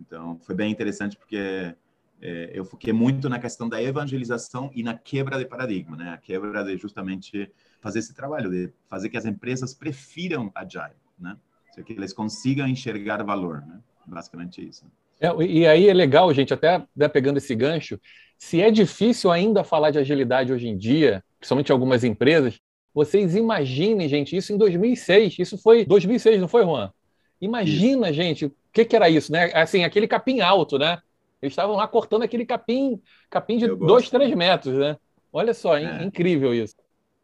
Então, 0.00 0.38
foi 0.40 0.54
bem 0.54 0.70
interessante 0.70 1.16
porque 1.16 1.74
é, 2.22 2.50
eu 2.52 2.64
foquei 2.64 2.92
muito 2.92 3.28
na 3.28 3.38
questão 3.38 3.68
da 3.68 3.82
evangelização 3.82 4.70
e 4.74 4.82
na 4.82 4.96
quebra 4.96 5.38
de 5.38 5.44
paradigma, 5.44 5.96
né? 5.96 6.10
A 6.10 6.16
quebra 6.18 6.62
de 6.64 6.76
justamente 6.76 7.50
fazer 7.80 7.98
esse 7.98 8.14
trabalho, 8.14 8.50
de 8.50 8.72
fazer 8.86 9.08
que 9.08 9.16
as 9.16 9.24
empresas 9.24 9.74
prefiram 9.74 10.50
Agile, 10.54 10.96
né? 11.18 11.36
Que 11.84 11.92
eles 11.92 12.12
consigam 12.12 12.68
enxergar 12.68 13.22
valor, 13.22 13.64
né? 13.66 13.80
Basicamente 14.06 14.66
isso. 14.66 14.84
É, 15.20 15.30
e 15.44 15.66
aí 15.66 15.88
é 15.88 15.94
legal, 15.94 16.32
gente, 16.32 16.52
até 16.52 16.82
né, 16.96 17.08
pegando 17.08 17.36
esse 17.36 17.54
gancho, 17.54 18.00
se 18.38 18.60
é 18.60 18.70
difícil 18.70 19.30
ainda 19.30 19.62
falar 19.62 19.90
de 19.90 19.98
agilidade 19.98 20.52
hoje 20.52 20.66
em 20.66 20.76
dia, 20.76 21.22
principalmente 21.38 21.70
algumas 21.70 22.04
empresas, 22.04 22.58
vocês 22.94 23.36
imaginem, 23.36 24.08
gente, 24.08 24.36
isso 24.36 24.52
em 24.52 24.58
2006. 24.58 25.38
Isso 25.38 25.58
foi 25.58 25.84
2006, 25.84 26.40
não 26.40 26.48
foi, 26.48 26.64
Juan? 26.64 26.92
Imagina, 27.40 28.08
isso. 28.08 28.16
gente, 28.16 28.46
o 28.46 28.52
que, 28.72 28.84
que, 28.84 28.96
era 28.96 29.08
isso, 29.08 29.32
né? 29.32 29.50
Assim, 29.54 29.84
aquele 29.84 30.06
capim 30.06 30.40
alto, 30.40 30.78
né? 30.78 31.00
Eles 31.40 31.52
estavam 31.52 31.76
lá 31.76 31.88
cortando 31.88 32.22
aquele 32.22 32.44
capim, 32.44 33.00
capim 33.30 33.56
de 33.56 33.68
2, 33.68 34.10
3 34.10 34.34
metros, 34.34 34.76
né? 34.76 34.96
Olha 35.32 35.54
só, 35.54 35.76
é. 35.76 36.04
incrível 36.04 36.52
isso. 36.52 36.74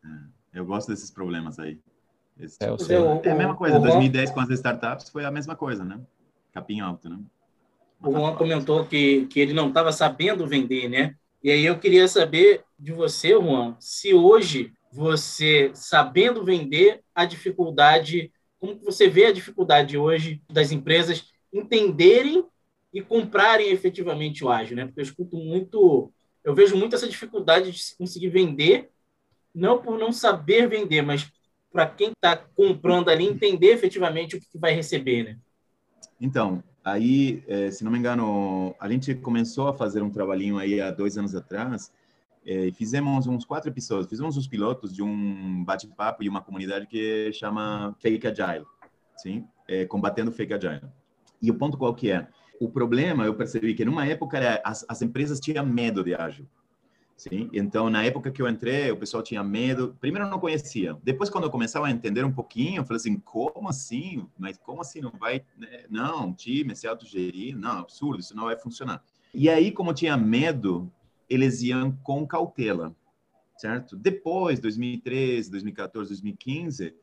É. 0.05 0.59
Eu 0.59 0.65
gosto 0.65 0.89
desses 0.89 1.11
problemas 1.11 1.59
aí. 1.59 1.79
Esse 2.39 2.57
é, 2.63 2.75
tipo. 2.75 2.93
é, 3.25 3.31
a 3.31 3.35
mesma 3.35 3.57
coisa, 3.57 3.79
2010 3.79 4.31
com 4.31 4.41
as 4.41 4.51
startups 4.51 5.11
foi 5.11 5.25
a 5.25 5.31
mesma 5.31 5.57
coisa, 5.57 5.85
né? 5.85 6.01
Capim 6.53 6.81
alto, 6.81 7.09
né? 7.09 7.19
O 8.01 8.13
Juan 8.13 8.35
comentou 8.35 8.85
que, 8.85 9.27
que 9.27 9.41
ele 9.41 9.53
não 9.53 9.69
estava 9.69 9.91
sabendo 9.91 10.47
vender, 10.47 10.89
né? 10.89 11.15
E 11.43 11.51
aí 11.51 11.65
eu 11.65 11.79
queria 11.79 12.07
saber 12.09 12.63
de 12.79 12.93
você, 12.93 13.31
Juan, 13.31 13.77
se 13.79 14.13
hoje 14.13 14.73
você, 14.97 15.71
sabendo 15.75 16.43
vender, 16.43 17.03
a 17.15 17.27
dificuldade, 17.27 18.33
como 18.59 18.79
você 18.79 19.09
vê 19.09 19.27
a 19.27 19.33
dificuldade 19.33 19.99
hoje 19.99 20.43
das 20.51 20.73
empresas 20.73 21.31
entenderem 21.53 22.43
e 22.93 23.03
comprarem 23.03 23.71
efetivamente 23.71 24.43
o 24.43 24.49
ágil, 24.49 24.75
né? 24.75 24.87
Porque 24.87 25.01
eu 25.01 25.05
escuto 25.05 25.37
muito, 25.37 26.11
eu 26.43 26.55
vejo 26.55 26.77
muito 26.77 26.97
essa 26.97 27.07
dificuldade 27.07 27.71
de 27.71 27.97
conseguir 27.99 28.31
vender, 28.31 28.89
não 29.55 29.83
por 29.83 29.99
não 29.99 30.11
saber 30.11 30.67
vender, 30.67 31.03
mas 31.03 31.31
para 31.71 31.87
quem 31.87 32.13
está 32.13 32.35
comprando 32.35 33.11
ali 33.11 33.27
entender 33.27 33.73
efetivamente 33.75 34.37
o 34.37 34.41
que 34.41 34.59
vai 34.59 34.73
receber, 34.73 35.25
né? 35.25 35.39
Então, 36.19 36.65
aí, 36.83 37.45
eh, 37.47 37.71
se 37.71 37.85
não 37.85 37.93
me 37.93 37.99
engano, 37.99 38.75
a 38.81 38.89
gente 38.89 39.15
começou 39.15 39.69
a 39.69 39.75
fazer 39.75 40.03
um 40.03 40.09
trabalhinho 40.09 40.57
aí 40.57 40.81
há 40.81 40.91
dois 40.91 41.19
anos 41.19 41.35
atrás 41.35 41.93
e 42.47 42.71
fizemos 42.71 43.27
uns 43.27 43.45
quatro 43.45 43.69
episódios, 43.69 44.09
fizemos 44.09 44.37
os 44.37 44.47
pilotos 44.47 44.95
de 44.95 45.03
um 45.03 45.65
bate-papo 45.65 46.23
e 46.23 46.29
uma 46.29 46.41
comunidade 46.41 46.87
que 46.87 47.33
chama 47.33 47.93
Fake 47.99 48.25
Agile, 48.25 48.65
sim, 49.17 49.45
é, 49.67 49.85
combatendo 49.85 50.31
Fake 50.31 50.55
Agile. 50.55 50.83
E 51.43 51.51
o 51.51 51.55
ponto 51.55 51.77
qual 51.77 51.93
que 51.93 52.13
é? 52.13 52.29
O 52.61 52.71
problema, 52.71 53.25
eu 53.25 53.35
percebi 53.35 53.75
que 53.75 53.85
numa 53.85 54.07
época 54.07 54.63
as, 54.65 54.87
as 54.89 55.03
empresas 55.03 55.41
tinham 55.41 55.67
medo 55.67 56.05
de 56.05 56.15
ágil. 56.15 56.47
Sim, 57.17 57.49
então 57.53 57.89
na 57.91 58.05
época 58.05 58.31
que 58.31 58.41
eu 58.41 58.49
entrei, 58.49 58.93
o 58.93 58.97
pessoal 58.97 59.23
tinha 59.23 59.43
medo. 59.43 59.97
Primeiro 59.99 60.29
não 60.29 60.39
conhecia. 60.39 60.97
Depois 61.03 61.29
quando 61.31 61.45
eu 61.45 61.51
começava 61.51 61.87
a 61.87 61.91
entender 61.91 62.25
um 62.25 62.33
pouquinho, 62.33 62.81
eu 62.81 62.85
falei 62.85 62.99
assim, 62.99 63.19
como 63.19 63.69
assim? 63.69 64.27
Mas 64.39 64.57
como 64.59 64.83
assim 64.83 65.01
não 65.01 65.11
vai? 65.19 65.43
Né? 65.57 65.87
Não, 65.91 66.33
time 66.33 66.77
se 66.77 66.87
autogerir, 66.87 67.57
não, 67.57 67.79
absurdo, 67.79 68.21
isso 68.21 68.37
não 68.37 68.45
vai 68.45 68.57
funcionar. 68.57 69.03
E 69.35 69.49
aí 69.49 69.73
como 69.73 69.95
tinha 69.95 70.17
medo, 70.17 70.93
eles 71.29 71.63
iam 71.63 71.93
com 72.03 72.27
cautela, 72.27 72.95
certo? 73.57 73.97
Depois, 73.97 74.61
2013, 74.61 75.51
2014, 75.51 76.11
2015, 76.11 76.95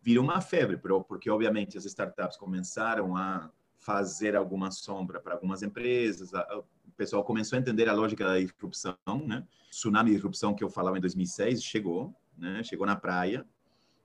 virou 0.00 0.24
uma 0.24 0.40
febre, 0.40 0.76
porque 0.76 1.30
obviamente 1.30 1.78
as 1.78 1.84
startups 1.84 2.36
começaram 2.36 3.16
a 3.16 3.50
fazer 3.78 4.36
alguma 4.36 4.70
sombra 4.70 5.20
para 5.20 5.34
algumas 5.34 5.62
empresas, 5.62 6.32
o 6.32 6.64
pessoal 6.96 7.24
começou 7.24 7.56
a 7.56 7.60
entender 7.60 7.88
a 7.88 7.94
lógica 7.94 8.24
da 8.24 8.38
disrupção, 8.38 8.96
né? 9.26 9.44
Tsunami 9.70 10.10
de 10.10 10.16
disrupção 10.16 10.54
que 10.54 10.62
eu 10.62 10.68
falava 10.68 10.98
em 10.98 11.00
2006 11.00 11.62
chegou, 11.64 12.14
né? 12.36 12.62
Chegou 12.62 12.86
na 12.86 12.94
praia 12.94 13.44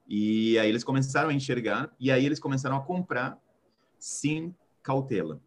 e 0.07 0.57
aí 0.57 0.69
eles 0.69 0.83
começaram 0.83 1.29
a 1.29 1.33
enxergar 1.33 1.93
e 1.99 2.09
aí 2.11 2.25
eles 2.25 2.39
começaram 2.39 2.77
a 2.77 2.81
comprar 2.81 3.37
sem 3.99 4.55
cautela. 4.81 5.41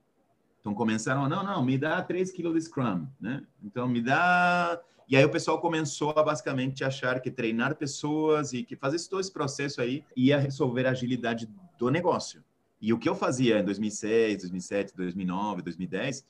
Então 0.61 0.75
começaram, 0.75 1.29
não, 1.29 1.43
não, 1.43 1.65
me 1.65 1.79
dá 1.79 2.03
3 2.03 2.31
quilos 2.31 2.55
de 2.55 2.61
Scrum, 2.63 3.07
né? 3.21 3.43
Então 3.63 3.89
me 3.89 4.03
dá. 4.03 4.81
E 5.09 5.17
aí 5.17 5.25
o 5.25 5.31
pessoal 5.31 5.61
começou 5.61 6.11
a 6.11 6.23
basicamente 6.23 6.85
achar 6.85 7.21
que 7.21 7.31
treinar 7.31 7.75
pessoas 7.77 8.53
e 8.53 8.63
que 8.63 8.77
fazer 8.77 8.99
todo 9.09 9.21
esse 9.21 9.33
processo 9.33 9.81
aí 9.81 10.05
ia 10.15 10.39
resolver 10.39 10.87
a 10.87 10.91
agilidade 10.91 11.49
do 11.79 11.91
negócio. 11.91 12.45
E 12.81 12.93
o 12.93 12.99
que 12.99 13.09
eu 13.09 13.15
fazia 13.15 13.59
em 13.59 13.65
2006, 13.65 14.39
2007, 14.39 14.97
2009, 14.97 15.63
2010, 15.63 16.25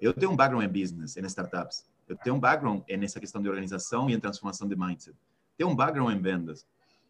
eu 0.00 0.12
tenho 0.12 0.32
um 0.32 0.36
background 0.36 0.68
em 0.68 0.80
business, 0.80 1.16
em 1.16 1.24
startups. 1.24 1.86
Eu 2.08 2.16
tenho 2.16 2.36
um 2.36 2.40
background 2.40 2.82
nessa 2.98 3.18
questão 3.18 3.40
de 3.40 3.48
organização 3.48 4.10
e 4.10 4.14
em 4.14 4.20
transformação 4.20 4.68
de 4.68 4.76
mindset. 4.76 5.16
Tenho 5.56 5.70
um 5.70 5.74
background 5.74 6.14
em 6.14 6.20
vendas. 6.20 6.66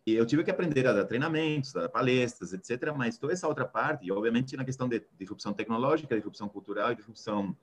Eu 0.07 0.25
tive 0.25 0.45
que 0.45 0.51
aprender 0.51 0.87
a 0.87 0.93
dar 0.93 1.05
treinamentos, 1.05 1.75
a 1.75 1.83
dar 1.83 1.89
palestras, 1.89 2.53
etc. 2.53 2.95
Mas 2.97 3.19
toda 3.19 3.33
essa 3.33 3.49
outra 3.49 3.65
parte, 3.65 4.07
e 4.07 4.13
obviamente 4.13 4.57
na 4.57 4.65
questão 4.65 4.89
de 4.89 5.03
disrupção 5.19 5.53
tecnológica, 5.53 6.15
disrupção 6.15 6.49
cultural 6.49 6.95
disrupção 6.95 7.57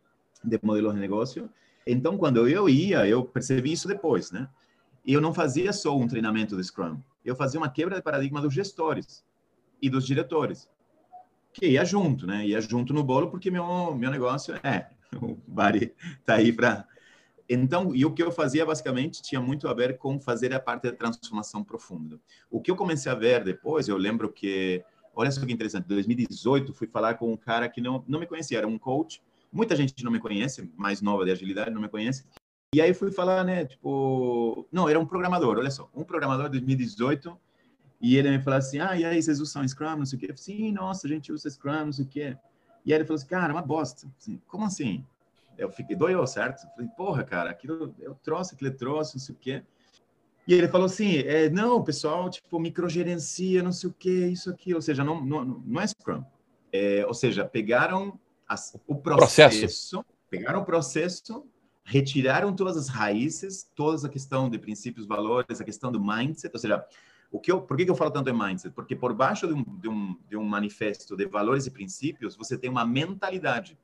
de 0.44 0.60
modelos 0.62 0.94
de 0.94 1.00
negócio. 1.00 1.50
Então, 1.88 2.18
quando 2.18 2.46
eu 2.48 2.68
ia, 2.68 3.08
eu 3.08 3.24
percebi 3.24 3.72
isso 3.72 3.88
depois, 3.88 4.32
né? 4.32 4.50
E 5.06 5.14
eu 5.14 5.22
não 5.22 5.34
fazia 5.34 5.72
só 5.72 5.98
um 5.98 6.08
treinamento 6.08 6.56
de 6.58 6.64
Scrum. 6.64 7.00
Eu 7.24 7.36
fazia 7.36 7.60
uma 7.60 7.70
quebra 7.70 7.96
de 7.96 8.02
paradigma 8.02 8.42
dos 8.42 8.54
gestores 8.54 9.24
e 9.82 9.90
dos 9.90 10.06
diretores. 10.06 10.70
Que 11.54 11.68
ia 11.68 11.86
junto, 11.86 12.28
né? 12.28 12.46
Ia 12.46 12.60
junto 12.60 12.94
no 12.94 13.04
bolo, 13.04 13.30
porque 13.30 13.50
meu, 13.50 13.96
meu 13.96 14.12
negócio 14.12 14.56
é... 14.64 14.90
O 15.22 15.38
Bari 15.48 15.94
tá 16.26 16.36
aí 16.36 16.52
para 16.52 16.88
então, 17.50 17.94
e 17.96 18.06
o 18.06 18.14
que 18.14 18.24
eu 18.24 18.32
fazia 18.32 18.66
basicamente 18.66 19.22
tinha 19.22 19.42
muito 19.42 19.68
a 19.68 19.74
ver 19.74 19.98
com 19.98 20.20
fazer 20.20 20.54
a 20.54 20.60
parte 20.60 20.84
da 20.84 20.94
transformação 20.94 21.64
profunda. 21.64 22.20
O 22.50 22.62
que 22.62 22.72
eu 22.72 22.76
comecei 22.76 23.12
a 23.12 23.16
ver 23.16 23.44
depois, 23.44 23.88
eu 23.88 23.98
lembro 23.98 24.32
que, 24.32 24.84
olha 25.16 25.30
só 25.30 25.46
que 25.46 25.52
interessante, 25.52 25.86
em 25.86 25.90
2018 25.90 26.74
fui 26.74 26.88
falar 26.88 27.16
com 27.16 27.32
um 27.32 27.38
cara 27.38 27.68
que 27.68 27.82
não, 27.82 28.04
não 28.08 28.20
me 28.20 28.26
conhecia, 28.26 28.58
era 28.58 28.68
um 28.68 28.78
coach. 28.78 29.22
Muita 29.52 29.76
gente 29.76 30.04
não 30.04 30.12
me 30.12 30.20
conhece, 30.20 30.72
mais 30.76 31.02
nova 31.02 31.26
de 31.26 31.32
agilidade 31.32 31.72
não 31.72 31.82
me 31.82 31.90
conhece. 31.90 32.26
E 32.74 32.82
aí 32.82 32.94
fui 32.94 33.12
falar, 33.12 33.44
né, 33.44 33.66
tipo, 33.66 34.68
não, 34.72 34.90
era 34.90 35.00
um 35.00 35.06
programador, 35.06 35.60
olha 35.60 35.70
só, 35.70 35.90
um 35.94 36.04
programador 36.04 36.46
de 36.46 36.60
2018, 36.60 37.38
e 38.02 38.18
ele 38.18 38.32
me 38.32 38.44
falou 38.44 38.58
assim, 38.58 38.80
ah, 38.80 38.98
e 38.98 39.06
aí, 39.06 39.22
vocês 39.22 39.40
usam 39.40 39.66
Scrum, 39.68 39.96
não 39.96 40.06
sei 40.06 40.18
o 40.18 40.20
quê? 40.20 40.34
Sim, 40.36 40.72
nossa, 40.72 41.08
a 41.08 41.10
gente 41.10 41.32
usa 41.32 41.50
Scrum, 41.50 41.86
não 41.86 41.94
sei 41.94 42.04
o 42.04 42.08
quê. 42.08 42.38
E 42.86 42.92
aí 42.92 42.98
ele 42.98 43.06
falou 43.06 43.16
assim, 43.16 43.28
cara, 43.28 43.54
uma 43.54 43.62
bosta. 43.62 44.12
Assim, 44.20 44.42
Como 44.48 44.66
assim? 44.66 45.06
Eu 45.58 45.72
fiquei, 45.72 45.96
doeu, 45.96 46.26
certo? 46.28 46.68
Falei, 46.76 46.90
porra, 46.96 47.24
cara, 47.24 47.50
aquilo, 47.50 47.96
eu 48.00 48.16
trouxe, 48.16 48.56
aquilo 48.56 48.72
trouxe, 48.72 49.16
não 49.16 49.22
sei 49.22 49.36
o 49.36 49.38
quê. 49.38 49.64
E 50.48 50.54
ele 50.54 50.68
falou 50.68 50.86
assim, 50.86 51.20
é, 51.20 51.50
não, 51.50 51.84
pessoal, 51.84 52.30
tipo, 52.30 52.60
microgerencia, 52.60 53.64
não 53.64 53.72
sei 53.72 53.90
o 53.90 53.94
quê, 53.94 54.28
isso 54.28 54.50
aqui, 54.50 54.74
ou 54.74 54.82
seja, 54.82 55.04
não, 55.04 55.24
não, 55.24 55.46
não 55.46 55.82
é 55.82 55.88
Scrum. 55.88 56.24
É, 56.72 57.06
ou 57.06 57.14
seja, 57.14 57.46
pegaram 57.46 58.20
as, 58.48 58.76
o 58.88 58.96
processo, 58.96 59.60
processo, 59.60 60.06
pegaram 60.30 60.62
o 60.62 60.66
processo, 60.66 61.46
retiraram 61.86 62.54
todas 62.54 62.76
as 62.76 62.90
raízes, 62.90 63.70
toda 63.76 64.06
a 64.06 64.10
questão 64.10 64.50
de 64.50 64.60
princípios, 64.60 65.06
valores, 65.06 65.62
a 65.62 65.64
questão 65.64 65.92
do 65.92 66.04
mindset, 66.04 66.54
ou 66.54 66.60
seja, 66.60 66.86
o 67.32 67.40
que 67.40 67.52
eu, 67.52 67.62
por 67.62 67.78
que, 67.78 67.86
que 67.86 67.92
eu 67.92 67.96
falo 67.96 68.12
tanto 68.12 68.30
em 68.30 68.34
mindset? 68.34 68.74
Porque 68.76 68.96
por 68.96 69.14
baixo 69.14 69.48
de 69.48 69.54
um, 69.54 69.64
de, 69.80 69.88
um, 69.88 70.20
de 70.30 70.38
um 70.38 70.44
manifesto 70.44 71.16
de 71.16 71.26
valores 71.26 71.66
e 71.66 71.72
princípios, 71.72 72.36
você 72.36 72.58
tem 72.58 72.70
uma 72.70 72.86
mentalidade 72.86 73.78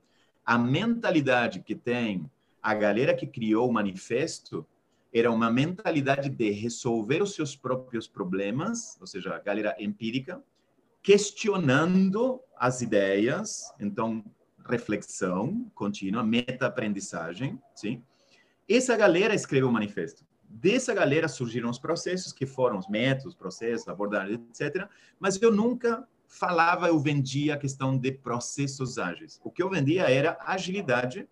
a 0.49 0.57
mentalidade 0.57 1.59
que 1.59 1.75
tem 1.75 2.27
a 2.59 2.73
galera 2.73 3.13
que 3.13 3.27
criou 3.27 3.69
o 3.69 3.71
manifesto 3.71 4.65
era 5.13 5.31
uma 5.31 5.51
mentalidade 5.51 6.27
de 6.27 6.49
resolver 6.49 7.21
os 7.21 7.35
seus 7.35 7.55
próprios 7.55 8.07
problemas, 8.07 8.97
ou 8.99 9.05
seja, 9.05 9.35
a 9.35 9.37
galera 9.37 9.75
empírica, 9.77 10.43
questionando 11.03 12.41
as 12.57 12.81
ideias, 12.81 13.71
então 13.79 14.25
reflexão 14.67 15.69
contínua, 15.75 16.23
meta-aprendizagem, 16.23 17.61
sim? 17.75 18.03
Essa 18.67 18.97
galera 18.97 19.35
escreveu 19.35 19.69
o 19.69 19.71
manifesto. 19.71 20.25
Dessa 20.49 20.95
galera 20.95 21.27
surgiram 21.27 21.69
os 21.69 21.77
processos, 21.77 22.33
que 22.33 22.47
foram 22.47 22.79
os 22.79 22.89
métodos, 22.89 23.35
processos, 23.35 23.87
abordagens, 23.87 24.39
etc. 24.49 24.89
Mas 25.19 25.39
eu 25.39 25.51
nunca 25.51 26.07
falava, 26.29 26.87
eu 26.87 26.99
vendia 26.99 27.55
a 27.55 27.57
questão 27.57 27.97
de 27.97 28.11
processos 28.11 28.99
ágeis. 28.99 29.41
O 29.43 29.49
que 29.49 29.63
eu 29.63 29.69
vendia 29.69 30.03
era 30.03 30.37
agilidade, 30.45 31.27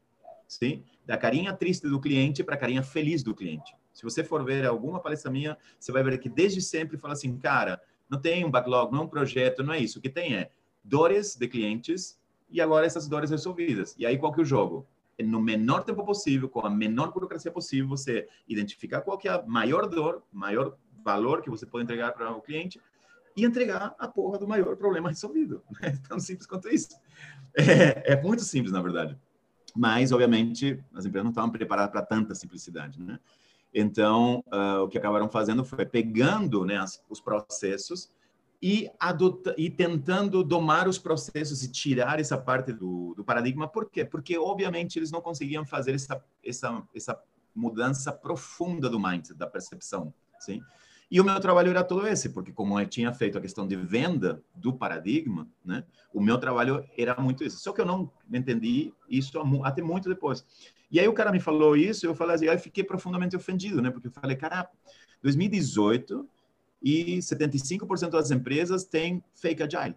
sim, 0.48 0.84
da 1.06 1.16
carinha 1.16 1.54
triste 1.54 1.88
do 1.88 2.02
cliente 2.02 2.44
para 2.44 2.56
a 2.56 2.58
carinha 2.58 2.82
feliz 2.82 3.22
do 3.22 3.36
cliente. 3.36 3.76
Se 3.94 4.04
você 4.04 4.24
for 4.24 4.44
ver 4.44 4.66
alguma 4.66 5.00
palestra 5.00 5.32
minha, 5.32 5.56
você 5.80 5.92
vai 5.92 6.04
ver 6.04 6.18
que 6.18 6.28
desde 6.28 6.62
sempre 6.62 6.98
fala 6.98 7.14
assim, 7.14 7.38
cara, 7.38 7.80
não 8.10 8.20
tem 8.20 8.44
um 8.44 8.50
backlog, 8.52 8.92
não 8.92 9.02
é 9.02 9.04
um 9.04 9.08
projeto, 9.08 9.64
não 9.64 9.74
é 9.74 9.80
isso. 9.80 10.00
O 10.00 10.02
que 10.02 10.10
tem 10.10 10.36
é 10.36 10.50
dores 10.84 11.36
de 11.36 11.48
clientes 11.48 12.20
e 12.50 12.60
agora 12.60 12.86
essas 12.86 13.08
dores 13.08 13.30
resolvidas. 13.30 13.96
E 14.00 14.06
aí 14.06 14.18
qual 14.18 14.34
que 14.34 14.40
é 14.40 14.44
o 14.44 14.46
jogo? 14.46 14.88
É 15.18 15.24
no 15.24 15.40
menor 15.40 15.84
tempo 15.84 16.04
possível, 16.04 16.50
com 16.50 16.66
a 16.66 16.70
menor 16.70 17.12
burocracia 17.12 17.52
possível, 17.52 17.88
você 17.88 18.28
identificar 18.48 19.02
qual 19.02 19.18
que 19.18 19.28
é 19.28 19.32
a 19.32 19.44
maior 19.44 19.88
dor, 19.88 20.24
maior 20.32 20.76
valor 21.04 21.42
que 21.42 21.50
você 21.50 21.66
pode 21.66 21.84
entregar 21.84 22.12
para 22.14 22.32
o 22.32 22.42
cliente 22.42 22.82
e 23.38 23.46
entregar 23.46 23.96
a 24.00 24.08
porra 24.08 24.40
do 24.40 24.48
maior 24.48 24.76
problema 24.76 25.10
resolvido. 25.10 25.64
É 25.82 25.92
tão 25.92 26.20
simples 26.20 26.48
quanto 26.48 26.68
isso. 26.68 26.90
É, 27.56 28.14
é 28.14 28.22
muito 28.22 28.42
simples, 28.44 28.74
na 28.74 28.82
verdade. 28.82 29.18
Mas, 29.76 30.12
obviamente, 30.12 30.84
as 30.94 31.06
empresas 31.06 31.24
não 31.24 31.32
estavam 31.32 31.52
preparadas 31.52 31.92
para 31.92 32.02
tanta 32.02 32.34
simplicidade, 32.34 33.00
né? 33.00 33.20
Então, 33.74 34.44
uh, 34.48 34.82
o 34.84 34.88
que 34.88 34.98
acabaram 34.98 35.30
fazendo 35.30 35.64
foi 35.64 35.86
pegando 35.86 36.66
né, 36.66 36.78
as, 36.78 37.04
os 37.08 37.22
processos 37.22 38.10
e, 38.60 38.90
adota, 39.00 39.54
e 39.56 39.70
tentando 39.70 40.44
domar 40.44 40.88
os 40.88 40.98
processos 40.98 41.62
e 41.62 41.72
tirar 41.72 42.20
essa 42.20 42.38
parte 42.38 42.74
do, 42.74 43.14
do 43.14 43.24
paradigma. 43.24 43.68
Por 43.68 43.88
quê? 43.88 44.04
Porque, 44.04 44.36
obviamente, 44.36 44.98
eles 44.98 45.12
não 45.12 45.22
conseguiam 45.22 45.64
fazer 45.64 45.94
essa, 45.94 46.24
essa, 46.44 46.84
essa 46.96 47.22
mudança 47.54 48.12
profunda 48.12 48.90
do 48.90 49.00
mindset, 49.00 49.38
da 49.38 49.46
percepção 49.46 50.12
sim? 50.40 50.62
E 51.10 51.22
o 51.22 51.24
meu 51.24 51.40
trabalho 51.40 51.70
era 51.70 51.84
todo 51.84 52.06
esse, 52.06 52.30
porque 52.30 52.52
como 52.52 52.78
eu 52.80 52.86
tinha 52.86 53.14
feito 53.14 53.38
a 53.38 53.42
questão 53.42 53.66
de 53.66 53.78
venda 53.78 54.44
do 54.54 54.74
paradigma, 54.74 55.48
né? 55.64 55.86
O 56.14 56.20
meu 56.20 56.38
trabalho 56.38 56.84
era 56.98 57.16
muito 57.22 57.46
isso. 57.46 57.60
Só 57.60 57.72
que 57.72 57.80
eu 57.80 57.86
não 57.86 58.12
entendi 58.32 58.94
isso 59.10 59.40
até 59.64 59.82
muito 59.82 60.10
depois. 60.10 60.46
E 60.92 61.00
aí 61.00 61.08
o 61.08 61.14
cara 61.14 61.32
me 61.32 61.40
falou 61.40 61.78
isso, 61.78 62.06
eu 62.06 62.14
falei 62.14 62.36
assim, 62.36 62.48
aí 62.48 62.58
fiquei 62.58 62.84
profundamente 62.84 63.36
ofendido, 63.36 63.82
né? 63.82 63.90
Porque 63.90 64.08
eu 64.08 64.12
falei, 64.12 64.36
cara, 64.36 64.70
2018 65.24 66.28
e 66.82 67.18
75% 67.20 68.10
das 68.10 68.32
empresas 68.32 68.84
têm 68.84 69.24
fake 69.34 69.64
agile. 69.64 69.96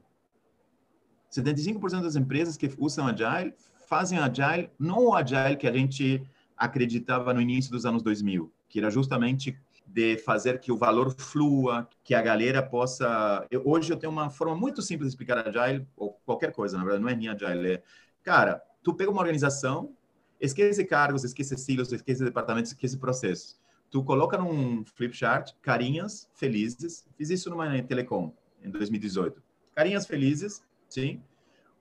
75% 1.31 2.03
das 2.03 2.17
empresas 2.17 2.57
que 2.57 2.71
usam 2.79 3.07
agile 3.07 3.55
fazem 3.87 4.19
agile, 4.19 4.71
não 4.79 5.07
o 5.07 5.15
agile 5.15 5.57
que 5.57 5.67
a 5.67 5.73
gente 5.73 6.23
acreditava 6.57 7.33
no 7.35 7.41
início 7.41 7.71
dos 7.71 7.85
anos 7.87 8.03
2000, 8.03 8.53
que 8.69 8.79
era 8.79 8.91
justamente 8.91 9.59
de 9.93 10.17
fazer 10.19 10.61
que 10.61 10.71
o 10.71 10.77
valor 10.77 11.13
flua, 11.19 11.89
que 12.05 12.15
a 12.15 12.23
galera 12.23 12.63
possa. 12.63 13.47
Eu, 13.51 13.63
hoje 13.65 13.93
eu 13.93 13.97
tenho 13.97 14.13
uma 14.13 14.31
forma 14.31 14.55
muito 14.55 14.81
simples 14.83 15.09
de 15.09 15.15
explicar 15.15 15.47
Agile, 15.47 15.87
ou 15.97 16.13
qualquer 16.25 16.53
coisa, 16.53 16.79
na 16.79 16.85
verdade, 16.85 17.03
não 17.03 17.11
é 17.11 17.17
nem 17.17 17.29
Agile. 17.29 17.73
É, 17.73 17.83
cara, 18.23 18.63
tu 18.83 18.95
pega 18.95 19.11
uma 19.11 19.21
organização, 19.21 19.95
esquece 20.41 20.85
cargos, 20.85 21.25
esquece 21.25 21.57
silos, 21.57 21.93
esquece 21.93 22.25
departamentos, 22.25 22.71
esquece 22.71 22.97
processos. 22.99 23.59
Tu 23.91 24.03
coloca 24.05 24.39
num 24.39 24.85
flip 24.85 25.17
chart 25.17 25.53
carinhas 25.61 26.31
felizes. 26.35 27.05
Fiz 27.17 27.31
isso 27.31 27.51
numa 27.51 27.83
telecom 27.83 28.33
em 28.63 28.71
2018. 28.71 29.43
Carinhas 29.75 30.07
felizes, 30.07 30.63
sim. 30.89 31.21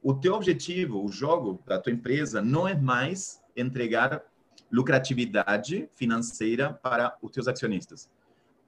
O 0.01 0.15
teu 0.15 0.33
objetivo, 0.33 1.03
o 1.03 1.11
jogo 1.11 1.61
da 1.67 1.77
tua 1.77 1.91
empresa 1.91 2.41
não 2.41 2.67
é 2.67 2.73
mais 2.73 3.39
entregar 3.55 4.23
lucratividade 4.71 5.89
financeira 5.95 6.73
para 6.73 7.17
os 7.21 7.31
teus 7.31 7.47
acionistas. 7.47 8.09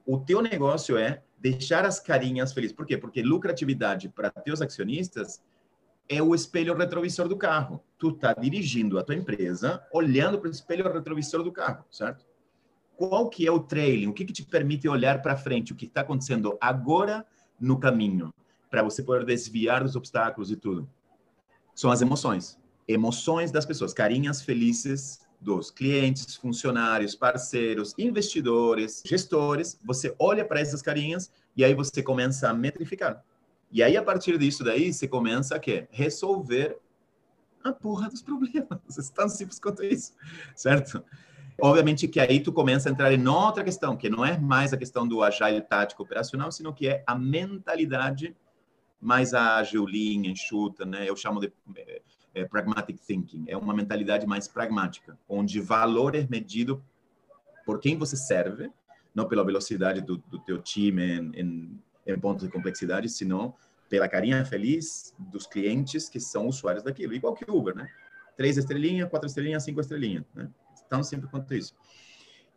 O 0.06 0.18
teu 0.18 0.42
negócio 0.42 0.98
é 0.98 1.22
deixar 1.40 1.86
as 1.86 2.00
carinhas 2.00 2.54
felizes. 2.54 2.76
Por 2.76 2.86
quê? 2.86 2.98
Porque 2.98 3.22
lucratividade 3.22 4.10
para 4.10 4.32
teus 4.32 4.62
acionistas 4.62 5.42
é 6.10 6.22
o 6.22 6.36
espelho 6.36 6.76
retrovisor 6.76 7.28
do 7.28 7.38
carro. 7.38 7.82
Tu 7.98 8.10
está 8.10 8.34
dirigindo 8.34 9.00
a 9.00 9.04
tua 9.04 9.16
empresa 9.16 9.82
olhando 9.94 10.40
para 10.40 10.50
o 10.50 10.52
espelho 10.52 10.92
retrovisor 10.92 11.44
do 11.44 11.52
carro, 11.52 11.86
certo? 11.90 12.26
Qual 12.98 13.30
que 13.30 13.48
é 13.48 13.52
o 13.52 13.60
trailing? 13.60 14.08
O 14.08 14.14
que, 14.14 14.26
que 14.26 14.34
te 14.34 14.44
permite 14.44 14.88
olhar 14.88 15.22
para 15.22 15.38
frente? 15.38 15.72
O 15.72 15.76
que 15.76 15.86
está 15.86 16.02
acontecendo 16.02 16.58
agora 16.60 17.26
no 17.60 17.80
caminho? 17.80 18.34
Para 18.70 18.84
você 18.84 19.02
poder 19.02 19.26
desviar 19.26 19.84
dos 19.84 19.96
obstáculos 19.96 20.52
e 20.52 20.56
tudo. 20.56 20.90
São 21.74 21.90
as 21.90 22.02
emoções. 22.02 22.60
Emoções 22.88 23.52
das 23.52 23.66
pessoas. 23.66 23.94
Carinhas 23.94 24.42
felizes 24.42 25.22
dos 25.42 25.72
clientes, 25.72 26.36
funcionários, 26.36 27.16
parceiros, 27.16 27.96
investidores, 27.98 29.02
gestores, 29.04 29.80
você 29.84 30.16
olha 30.20 30.46
para 30.46 30.60
essas 30.62 30.82
carinhas 30.82 31.32
e 31.58 31.66
aí 31.66 31.74
você 31.74 32.04
começa 32.04 32.48
a 32.48 32.54
metrificar. 32.54 33.24
E 33.72 33.82
aí, 33.82 33.98
a 33.98 34.04
partir 34.04 34.38
disso 34.38 34.64
daí, 34.64 34.94
você 34.94 35.08
começa 35.08 35.56
a 35.56 35.60
quê? 35.60 35.88
Resolver 35.90 36.78
a 37.64 37.72
porra 37.72 38.10
dos 38.10 38.22
problemas. 38.22 38.68
É 38.98 39.16
tão 39.16 39.28
simples 39.30 39.60
quanto 39.60 39.84
isso, 39.84 40.14
certo? 40.56 41.04
Obviamente 41.60 42.08
que 42.08 42.20
aí 42.20 42.40
tu 42.40 42.52
começa 42.52 42.90
a 42.90 42.92
entrar 42.92 43.14
em 43.14 43.28
outra 43.28 43.64
questão, 43.64 43.96
que 43.96 44.10
não 44.10 44.26
é 44.26 44.38
mais 44.38 44.74
a 44.74 44.78
questão 44.78 45.08
do 45.08 45.24
agile 45.24 45.62
tático 45.62 46.04
operacional, 46.04 46.52
sino 46.52 46.74
que 46.74 46.88
é 46.88 47.04
a 47.08 47.16
mentalidade 47.16 48.36
mais 49.00 49.34
ágil, 49.34 49.86
lean, 49.86 50.28
enxuta, 50.28 50.86
né? 50.86 51.10
Eu 51.10 51.16
chamo 51.16 51.40
de 51.40 51.52
eh, 51.76 52.02
é, 52.34 52.46
pragmatic 52.46 53.00
thinking, 53.00 53.46
é 53.48 53.58
uma 53.58 53.74
mentalidade 53.74 54.26
mais 54.26 54.48
pragmática, 54.48 55.18
onde 55.28 55.60
valor 55.60 56.16
é 56.16 56.26
medido 56.30 56.84
por 57.66 57.80
quem 57.80 57.98
você 57.98 58.16
serve, 58.16 58.72
não 59.14 59.28
pela 59.28 59.44
velocidade 59.44 60.02
do, 60.02 60.18
do 60.18 60.40
teu 60.40 60.62
time 60.62 61.04
em, 61.04 61.32
em, 61.36 61.80
em 62.08 62.20
pontos 62.20 62.46
de 62.46 62.52
complexidade, 62.52 63.10
senão 63.10 63.54
pela 63.90 64.08
carinha 64.08 64.46
feliz 64.46 65.14
dos 65.20 65.46
clientes 65.46 66.08
que 66.08 66.20
são 66.20 66.48
usuários 66.48 66.84
daquilo, 66.84 67.14
igual 67.14 67.34
que 67.34 67.50
Uber, 67.50 67.76
né? 67.76 67.90
Três 68.38 68.58
estrelinhas, 68.58 69.10
quatro 69.10 69.28
estrelinhas, 69.28 69.64
cinco 69.64 69.82
estrelinhas, 69.82 70.24
né? 70.34 70.50
Tão 70.90 71.04
sempre 71.04 71.28
quanto 71.28 71.54
isso. 71.54 71.76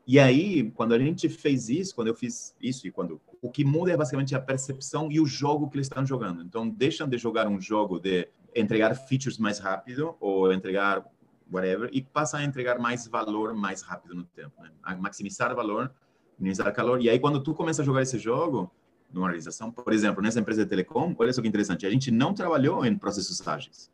E 0.07 0.21
aí, 0.21 0.71
quando 0.73 0.93
a 0.93 0.99
gente 0.99 1.29
fez 1.29 1.69
isso, 1.69 1.95
quando 1.95 2.09
eu 2.09 2.15
fiz 2.15 2.55
isso, 2.61 2.87
e 2.87 2.91
quando 2.91 3.21
o 3.41 3.51
que 3.51 3.65
muda 3.65 3.91
é 3.91 3.97
basicamente 3.97 4.35
a 4.35 4.41
percepção 4.41 5.11
e 5.11 5.19
o 5.19 5.27
jogo 5.27 5.69
que 5.69 5.77
eles 5.77 5.87
estão 5.87 6.07
jogando. 6.07 6.43
Então, 6.43 6.69
deixam 6.69 7.09
de 7.09 7.19
jogar 7.19 7.49
um 7.49 7.61
jogo 7.61 7.99
de 7.99 8.29
entregar 8.55 8.95
features 8.95 9.38
mais 9.38 9.59
rápido 9.59 10.17
ou 10.21 10.53
entregar 10.53 11.05
whatever 11.53 11.90
e 11.93 12.03
passa 12.03 12.38
a 12.38 12.45
entregar 12.45 12.79
mais 12.79 13.07
valor 13.07 13.55
mais 13.55 13.83
rápido 13.83 14.14
no 14.14 14.25
tempo, 14.25 14.62
né? 14.62 14.71
a 14.83 14.95
maximizar 14.97 15.55
valor, 15.55 15.93
minimizar 16.38 16.73
calor. 16.73 17.01
E 17.01 17.09
aí 17.11 17.19
quando 17.19 17.43
tu 17.43 17.55
começa 17.55 17.83
a 17.83 17.85
jogar 17.85 18.03
esse 18.03 18.19
jogo 18.19 18.71
numa 19.12 19.27
organização, 19.27 19.71
por 19.71 19.93
exemplo, 19.93 20.23
nessa 20.23 20.40
empresa 20.40 20.64
de 20.64 20.71
telecom, 20.71 21.14
olha 21.19 21.33
só 21.33 21.40
que 21.40 21.49
interessante, 21.49 21.87
a 21.87 21.90
gente 21.90 22.11
não 22.11 22.35
trabalhou 22.35 22.85
em 22.85 22.97
processos 22.97 23.47
ágeis. 23.47 23.90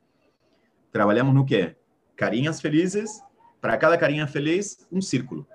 Trabalhamos 0.92 1.34
no 1.34 1.44
quê? 1.44 1.76
Carinhas 2.16 2.60
felizes, 2.60 3.22
para 3.60 3.76
cada 3.76 3.96
carinha 3.98 4.26
feliz, 4.26 4.86
um 4.90 5.00
círculo, 5.00 5.46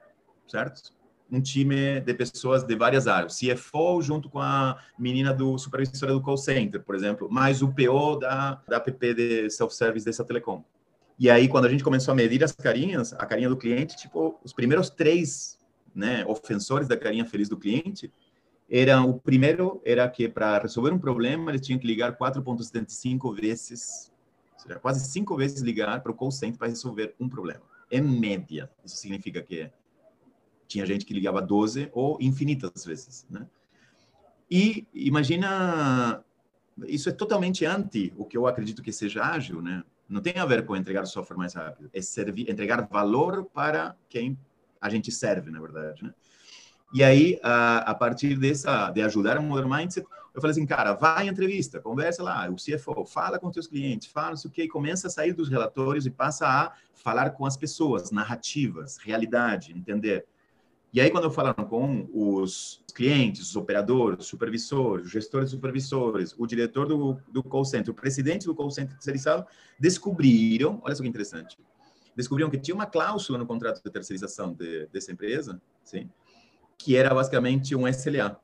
certo? 0.48 0.94
Um 1.32 1.42
time 1.42 2.00
de 2.02 2.14
pessoas 2.14 2.64
de 2.64 2.76
várias 2.76 3.08
áreas. 3.08 3.38
CFO 3.40 4.02
junto 4.02 4.30
com 4.30 4.40
a 4.40 4.78
menina 4.98 5.34
do 5.34 5.58
supervisora 5.58 6.14
do 6.14 6.22
call 6.22 6.38
center, 6.38 6.82
por 6.84 6.96
exemplo, 6.96 7.30
mais 7.32 7.62
o 7.62 7.70
PO 7.74 8.18
da, 8.20 8.62
da 8.68 8.78
app 8.78 9.14
de 9.14 9.50
self-service 9.50 10.06
dessa 10.06 10.24
telecom. 10.24 10.64
E 11.18 11.30
aí, 11.30 11.48
quando 11.48 11.66
a 11.66 11.70
gente 11.70 11.84
começou 11.84 12.12
a 12.12 12.16
medir 12.16 12.44
as 12.44 12.52
carinhas, 12.52 13.14
a 13.14 13.26
carinha 13.26 13.48
do 13.50 13.56
cliente, 13.56 13.96
tipo, 13.96 14.38
os 14.44 14.52
primeiros 14.52 14.90
três 14.90 15.58
né, 15.94 16.26
ofensores 16.28 16.88
da 16.88 16.98
carinha 16.98 17.26
feliz 17.26 17.48
do 17.48 17.58
cliente, 17.58 18.12
eram, 18.70 19.12
o 19.12 19.20
primeiro 19.20 19.82
era 19.86 20.08
que 20.10 20.28
para 20.28 20.60
resolver 20.60 20.92
um 20.92 21.00
problema, 21.00 21.52
eles 21.52 21.62
tinham 21.62 21.80
que 21.80 21.88
ligar 21.88 22.18
4.75 22.18 23.34
vezes, 23.34 24.12
ou 24.54 24.60
seja, 24.60 24.80
quase 24.80 25.08
cinco 25.08 25.38
vezes 25.38 25.62
ligar 25.62 26.02
para 26.02 26.12
o 26.12 26.16
call 26.16 26.32
center 26.32 26.58
para 26.58 26.68
resolver 26.68 27.16
um 27.20 27.30
problema. 27.30 27.62
Em 27.90 28.02
média. 28.02 28.70
Isso 28.84 28.98
significa 28.98 29.42
que 29.42 29.72
tinha 30.67 30.86
gente 30.86 31.06
que 31.06 31.13
ligava 31.13 31.41
12 31.41 31.89
ou 31.93 32.17
infinitas 32.21 32.86
vezes, 32.86 33.25
né? 33.30 33.45
E 34.49 34.86
imagina, 34.93 36.23
isso 36.88 37.10
é 37.10 37.12
totalmente 37.12 37.65
anti 37.65 38.13
o 38.15 38.25
que 38.25 38.38
eu 38.38 38.45
acredito 38.45 38.82
que 38.82 38.91
seja 38.91 39.23
ágil, 39.23 39.62
né? 39.62 39.84
Não 40.08 40.21
tem 40.21 40.38
a 40.38 40.45
ver 40.45 40.65
com 40.65 40.75
entregar 40.75 41.06
software 41.06 41.38
mais 41.38 41.54
rápido, 41.56 41.89
é 41.93 42.01
servir, 42.01 42.49
entregar 42.49 42.88
valor 42.88 43.45
para 43.45 43.95
quem 44.08 44.38
a 44.80 44.89
gente 44.89 45.12
serve, 45.12 45.49
na 45.49 45.60
verdade, 45.60 46.04
né? 46.04 46.13
E 46.93 47.04
aí, 47.04 47.39
a, 47.43 47.80
a 47.80 47.95
partir 47.95 48.38
dessa, 48.38 48.89
de 48.91 49.01
ajudar 49.01 49.38
a 49.38 49.41
Modern 49.41 49.69
Mindset, 49.69 50.08
eu 50.34 50.41
falei 50.41 50.51
assim, 50.51 50.65
cara, 50.65 50.93
vai 50.93 51.25
em 51.25 51.30
entrevista, 51.30 51.80
conversa 51.80 52.21
lá, 52.21 52.49
o 52.49 52.56
CFO, 52.56 53.06
fala 53.06 53.39
com 53.39 53.49
teus 53.49 53.67
clientes, 53.67 54.08
fala 54.08 54.32
não 54.32 54.38
sei 54.38 54.49
o 54.49 54.54
que, 54.54 54.67
começa 54.67 55.08
a 55.08 55.10
sair 55.10 55.34
dos 55.34 55.49
relatórios 55.49 56.06
e 56.06 56.12
passa 56.12 56.47
a 56.47 56.73
falar 56.93 57.32
com 57.32 57.45
as 57.45 57.58
pessoas, 57.58 58.12
narrativas, 58.12 58.97
realidade, 58.97 59.71
entender 59.71 60.25
e 60.96 61.02
aí, 61.02 61.12
quando 61.12 61.26
eu 61.26 61.30
falaram 61.30 61.66
com 61.66 62.08
os 62.14 62.82
clientes, 62.96 63.50
os 63.50 63.56
operadores, 63.58 64.20
os 64.22 64.28
supervisores, 64.28 65.08
os 65.08 65.12
gestores 65.12 65.50
supervisores, 65.50 66.34
o 66.38 66.48
diretor 66.48 66.88
do, 66.88 67.20
do 67.28 67.44
call 67.44 67.66
center, 67.66 67.92
o 67.92 67.94
presidente 67.94 68.46
do 68.46 68.56
call 68.56 68.72
center 68.72 68.94
terceirizado, 68.94 69.46
descobriram, 69.78 70.80
olha 70.86 70.96
só 70.96 71.04
que 71.04 71.10
interessante, 71.10 71.60
descobriram 72.16 72.50
que 72.50 72.58
tinha 72.58 72.74
uma 72.74 72.86
cláusula 72.86 73.38
no 73.38 73.46
contrato 73.46 73.84
de 73.84 73.92
terceirização 73.92 74.54
de, 74.54 74.88
dessa 74.88 75.12
empresa, 75.12 75.62
sim, 75.84 76.10
que 76.78 76.96
era 76.96 77.14
basicamente 77.14 77.76
um 77.76 77.86
SLA. 77.90 78.40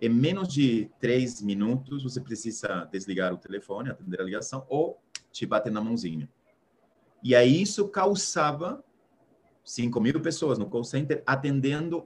Em 0.00 0.08
menos 0.08 0.48
de 0.48 0.90
três 0.98 1.40
minutos, 1.40 2.02
você 2.02 2.20
precisa 2.20 2.88
desligar 2.90 3.32
o 3.32 3.36
telefone, 3.38 3.90
atender 3.90 4.20
a 4.20 4.24
ligação, 4.24 4.66
ou 4.68 5.00
te 5.30 5.46
bater 5.46 5.70
na 5.70 5.80
mãozinha. 5.80 6.28
E 7.22 7.36
aí 7.36 7.62
isso 7.62 7.86
causava 7.86 8.82
5 9.70 10.00
mil 10.00 10.20
pessoas 10.20 10.58
no 10.58 10.66
call 10.66 10.82
center 10.82 11.22
atendendo, 11.24 12.04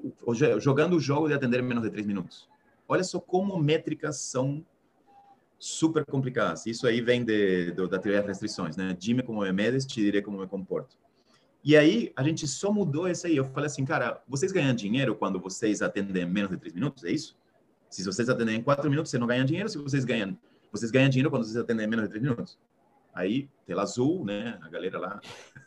jogando 0.58 0.96
o 0.96 1.00
jogo 1.00 1.28
de 1.28 1.34
atender 1.34 1.62
menos 1.62 1.82
de 1.82 1.88
3 1.88 2.06
minutos. 2.06 2.46
Olha 2.86 3.02
só 3.02 3.18
como 3.18 3.56
métricas 3.58 4.18
são 4.18 4.62
super 5.58 6.04
complicadas. 6.04 6.66
Isso 6.66 6.86
aí 6.86 7.00
vem 7.00 7.24
de, 7.24 7.72
de, 7.72 7.88
da 7.88 7.98
teoria 7.98 8.20
das 8.20 8.28
restrições, 8.28 8.76
né? 8.76 8.94
Dime 8.98 9.22
como 9.22 9.40
me 9.40 9.50
medes, 9.50 9.86
te 9.86 10.02
direi 10.02 10.20
como 10.20 10.38
me 10.38 10.46
comporto. 10.46 10.98
E 11.64 11.74
aí, 11.74 12.12
a 12.14 12.22
gente 12.22 12.46
só 12.46 12.70
mudou 12.70 13.08
isso 13.08 13.26
aí. 13.26 13.38
Eu 13.38 13.46
falei 13.46 13.68
assim, 13.68 13.86
cara, 13.86 14.22
vocês 14.28 14.52
ganham 14.52 14.74
dinheiro 14.74 15.14
quando 15.14 15.40
vocês 15.40 15.80
atendem 15.80 16.22
em 16.22 16.26
menos 16.26 16.50
de 16.50 16.58
3 16.58 16.74
minutos? 16.74 17.02
É 17.02 17.10
isso? 17.10 17.34
Se 17.88 18.04
vocês 18.04 18.28
atendem 18.28 18.56
em 18.56 18.62
4 18.62 18.90
minutos, 18.90 19.10
você 19.10 19.16
não 19.16 19.26
ganha 19.26 19.42
dinheiro. 19.42 19.70
Se 19.70 19.78
vocês 19.78 20.04
ganham, 20.04 20.36
vocês 20.70 20.90
ganham 20.90 21.08
dinheiro 21.08 21.30
quando 21.30 21.44
vocês 21.44 21.56
atendem 21.56 21.86
em 21.86 21.88
menos 21.88 22.04
de 22.04 22.10
3 22.10 22.22
minutos. 22.22 22.58
Aí, 23.14 23.48
tela 23.64 23.84
azul, 23.84 24.22
né? 24.22 24.58
A 24.60 24.68
galera 24.68 24.98
lá. 24.98 25.20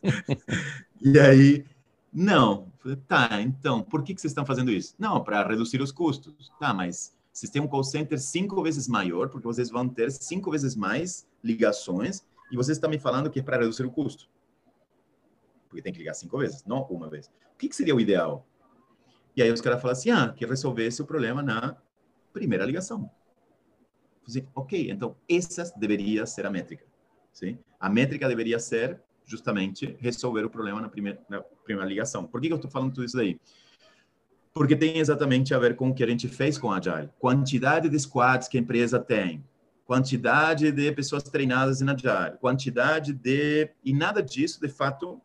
e 1.02 1.18
aí, 1.18 1.66
não. 2.14 2.72
Tá, 3.08 3.42
então, 3.42 3.82
por 3.82 4.04
que, 4.04 4.14
que 4.14 4.22
vocês 4.22 4.32
estão 4.32 4.46
fazendo 4.46 4.72
isso? 4.72 4.96
Não, 4.98 5.24
para 5.24 5.48
reduzir 5.48 5.82
os 5.82 5.92
custos. 5.92 6.52
Tá, 6.60 6.74
mas 6.74 7.16
vocês 7.32 7.52
têm 7.52 7.62
um 7.62 7.68
call 7.68 7.84
center 7.84 8.20
cinco 8.20 8.62
vezes 8.64 8.88
maior, 8.88 9.30
porque 9.30 9.46
vocês 9.46 9.70
vão 9.70 9.88
ter 9.88 10.12
cinco 10.12 10.50
vezes 10.52 10.76
mais 10.76 11.28
ligações, 11.44 12.26
e 12.52 12.56
vocês 12.56 12.78
estão 12.78 12.90
me 12.90 12.98
falando 12.98 13.30
que 13.30 13.40
é 13.40 13.44
para 13.44 13.58
reduzir 13.58 13.86
o 13.86 13.92
custo. 13.92 14.30
Porque 15.68 15.82
tem 15.82 15.92
que 15.94 16.00
ligar 16.00 16.14
cinco 16.14 16.38
vezes, 16.38 16.64
não 16.66 16.82
uma 16.84 17.10
vez. 17.10 17.28
O 17.54 17.58
que, 17.58 17.68
que 17.70 17.76
seria 17.76 17.96
o 17.96 18.00
ideal? 18.00 18.46
E 19.36 19.42
aí 19.44 19.52
os 19.52 19.62
caras 19.62 19.82
falam 19.82 19.94
assim, 19.94 20.10
ah, 20.10 20.34
que 20.34 20.46
resolvesse 20.46 21.02
o 21.02 21.06
problema 21.06 21.44
na 21.44 21.78
primeira 22.34 22.66
ligação. 22.66 23.10
Assim, 24.28 24.48
ok, 24.56 24.90
então 24.90 25.16
essa 25.30 25.72
deveria 25.78 26.26
ser 26.26 26.46
a 26.46 26.50
métrica. 26.50 26.86
Sim? 27.32 27.60
A 27.80 27.88
métrica 27.88 28.28
deveria 28.28 28.58
ser 28.58 29.00
justamente 29.28 29.96
resolver 30.00 30.46
o 30.46 30.50
problema 30.50 30.82
na 30.82 30.90
primeira, 30.90 31.20
na 31.30 31.42
primeira 31.42 31.88
ligação. 31.88 32.26
Por 32.26 32.42
que 32.42 32.48
eu 32.48 32.56
estou 32.56 32.72
falando 32.72 32.94
tudo 32.94 33.06
isso 33.06 33.20
aí? 33.20 33.40
Porque 34.54 34.76
tem 34.76 34.98
exatamente 34.98 35.54
a 35.54 35.60
ver 35.60 35.76
com 35.76 35.90
o 35.90 35.94
que 35.94 36.04
a 36.04 36.08
gente 36.08 36.28
fez 36.28 36.58
com 36.58 36.72
a 36.72 36.78
Agile. 36.78 37.10
Quantidade 37.20 37.90
de 37.90 38.00
squads 38.00 38.48
que 38.48 38.58
a 38.58 38.62
empresa 38.62 39.00
tem, 39.00 39.44
quantidade 39.86 40.72
de 40.72 40.92
pessoas 40.94 41.24
treinadas 41.24 41.82
em 41.82 41.90
Agile, 41.90 42.38
quantidade 42.40 43.14
de... 43.14 43.70
E 43.84 43.94
nada 43.94 44.24
disso, 44.24 44.60
de 44.60 44.70
fato, 44.70 45.22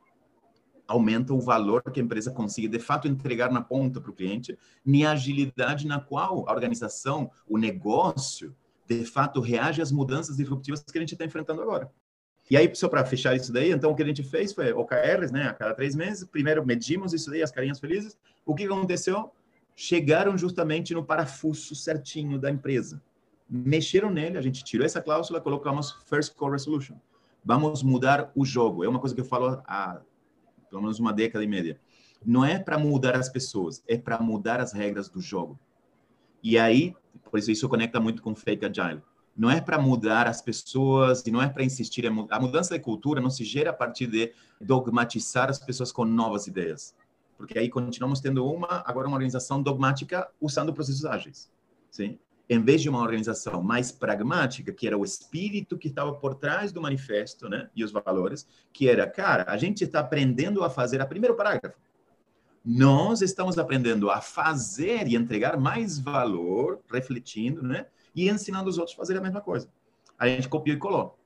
aumenta 0.86 1.32
o 1.32 1.40
valor 1.40 1.82
que 1.82 2.00
a 2.00 2.03
empresa 2.03 2.30
consiga, 2.30 2.68
de 2.68 2.78
fato, 2.78 3.09
entregar 3.09 3.50
na 3.50 3.62
ponta 3.62 4.00
para 4.00 4.11
o 4.11 4.14
cliente, 4.14 4.59
nem 4.84 5.07
a 5.07 5.12
agilidade 5.12 5.86
na 5.86 5.98
qual 5.98 6.44
a 6.48 6.53
organização, 6.53 7.30
o 7.48 7.57
negócio, 7.57 8.55
de 8.86 9.05
fato, 9.07 9.40
reage 9.40 9.80
às 9.80 9.90
mudanças 9.90 10.36
disruptivas 10.36 10.82
que 10.82 10.98
a 10.98 11.00
gente 11.00 11.14
está 11.14 11.24
enfrentando 11.24 11.62
agora. 11.62 11.90
E 12.53 12.57
aí, 12.59 12.70
só 12.74 12.86
para 12.86 13.03
fechar 13.03 13.34
isso 13.34 13.50
daí, 13.50 13.72
então 13.72 13.90
o 13.90 13.94
que 13.96 14.03
a 14.03 14.07
gente 14.07 14.22
fez 14.22 14.53
foi 14.53 14.74
OKRs, 14.74 15.32
né, 15.32 15.44
a 15.44 15.55
cada 15.55 15.72
três 15.72 15.96
meses. 15.96 16.22
Primeiro 16.22 16.62
medimos 16.66 17.14
isso 17.14 17.30
daí, 17.30 17.42
as 17.42 17.50
carinhas 17.50 17.80
felizes. 17.80 18.14
O 18.44 18.55
que 18.55 18.64
aconteceu? 18.64 19.32
Chegaram 19.74 20.36
justamente 20.36 20.92
no 20.92 21.03
parafuso 21.03 21.74
certinho 21.74 22.38
da 22.38 22.50
empresa. 22.50 23.03
Mexeram 23.48 24.11
nele, 24.11 24.36
a 24.36 24.42
gente 24.42 24.62
tirou 24.62 24.84
essa 24.84 25.00
cláusula, 25.00 25.40
colocamos 25.40 25.92
First 26.05 26.34
Call 26.34 26.50
Resolution. 26.50 26.96
Vamos 27.42 27.82
mudar 27.82 28.30
o 28.36 28.44
jogo. 28.44 28.84
É 28.84 28.88
uma 28.88 29.00
coisa 29.00 29.14
que 29.14 29.22
eu 29.22 29.24
falo 29.24 29.62
há 29.66 30.03
pelo 30.68 30.82
menos 30.82 31.00
uma 31.00 31.11
década 31.11 31.42
e 31.42 31.48
meia. 31.48 31.80
Não 32.22 32.44
é 32.44 32.59
para 32.59 32.76
mudar 32.76 33.16
as 33.16 33.30
pessoas, 33.30 33.82
é 33.88 33.96
para 33.96 34.20
mudar 34.20 34.61
as 34.61 34.74
regras 34.74 35.09
do 35.09 35.22
jogo. 35.22 35.59
E 36.42 36.59
aí, 36.59 36.94
por 37.30 37.38
isso 37.38 37.50
isso 37.50 37.66
conecta 37.66 37.98
muito 37.98 38.22
com 38.22 38.34
Fake 38.34 38.66
Agile 38.66 39.00
não 39.37 39.51
é 39.51 39.61
para 39.61 39.78
mudar 39.78 40.26
as 40.26 40.43
pessoas 40.43 41.22
e 41.26 41.30
não 41.30 41.41
é 41.41 41.49
para 41.49 41.64
insistir. 41.64 42.07
A 42.07 42.41
mudança 42.41 42.74
de 42.74 42.80
cultura 42.80 43.20
não 43.20 43.30
se 43.30 43.45
gera 43.45 43.70
a 43.70 43.72
partir 43.72 44.07
de 44.07 44.33
dogmatizar 44.61 45.49
as 45.49 45.59
pessoas 45.59 45.91
com 45.91 46.05
novas 46.05 46.47
ideias. 46.47 46.95
Porque 47.37 47.59
aí 47.59 47.68
continuamos 47.68 48.20
tendo 48.20 48.47
uma, 48.47 48.83
agora 48.87 49.09
uma 49.09 49.16
organização 49.16 49.62
dogmática 49.62 50.28
usando 50.41 50.72
processos 50.72 51.05
ágeis. 51.05 51.51
Sim? 51.91 52.18
Em 52.49 52.62
vez 52.62 52.83
de 52.83 52.89
uma 52.89 53.01
organização 53.01 53.62
mais 53.62 53.91
pragmática, 53.91 54.72
que 54.72 54.87
era 54.87 54.99
o 54.99 55.05
espírito 55.05 55.78
que 55.78 55.89
estava 55.89 56.12
por 56.12 56.35
trás 56.35 56.70
do 56.70 56.83
manifesto 56.83 57.49
né, 57.49 57.70
e 57.74 57.83
os 57.83 57.91
valores, 57.91 58.47
que 58.72 58.89
era, 58.89 59.09
cara, 59.09 59.45
a 59.49 59.57
gente 59.57 59.85
está 59.85 60.01
aprendendo 60.01 60.62
a 60.62 60.68
fazer, 60.68 61.01
a 61.01 61.07
primeiro 61.07 61.35
parágrafo, 61.35 61.78
nós 62.64 63.22
estamos 63.22 63.59
aprendendo 63.59 64.11
a 64.11 64.20
fazer 64.20 65.09
e 65.09 65.16
entregar 65.16 65.59
mais 65.59 65.99
valor, 65.99 66.80
refletindo, 66.91 67.62
né? 67.62 67.87
E 68.15 68.29
ensinando 68.29 68.69
os 68.69 68.79
outros 68.79 68.95
a 68.95 68.99
fazer 68.99 69.17
a 69.17 69.21
mesma 69.21 69.41
coisa. 69.41 69.69
A 70.19 70.29
gente 70.29 70.49
copiou 70.49 70.77
e 70.77 70.79
colou. 70.79 71.19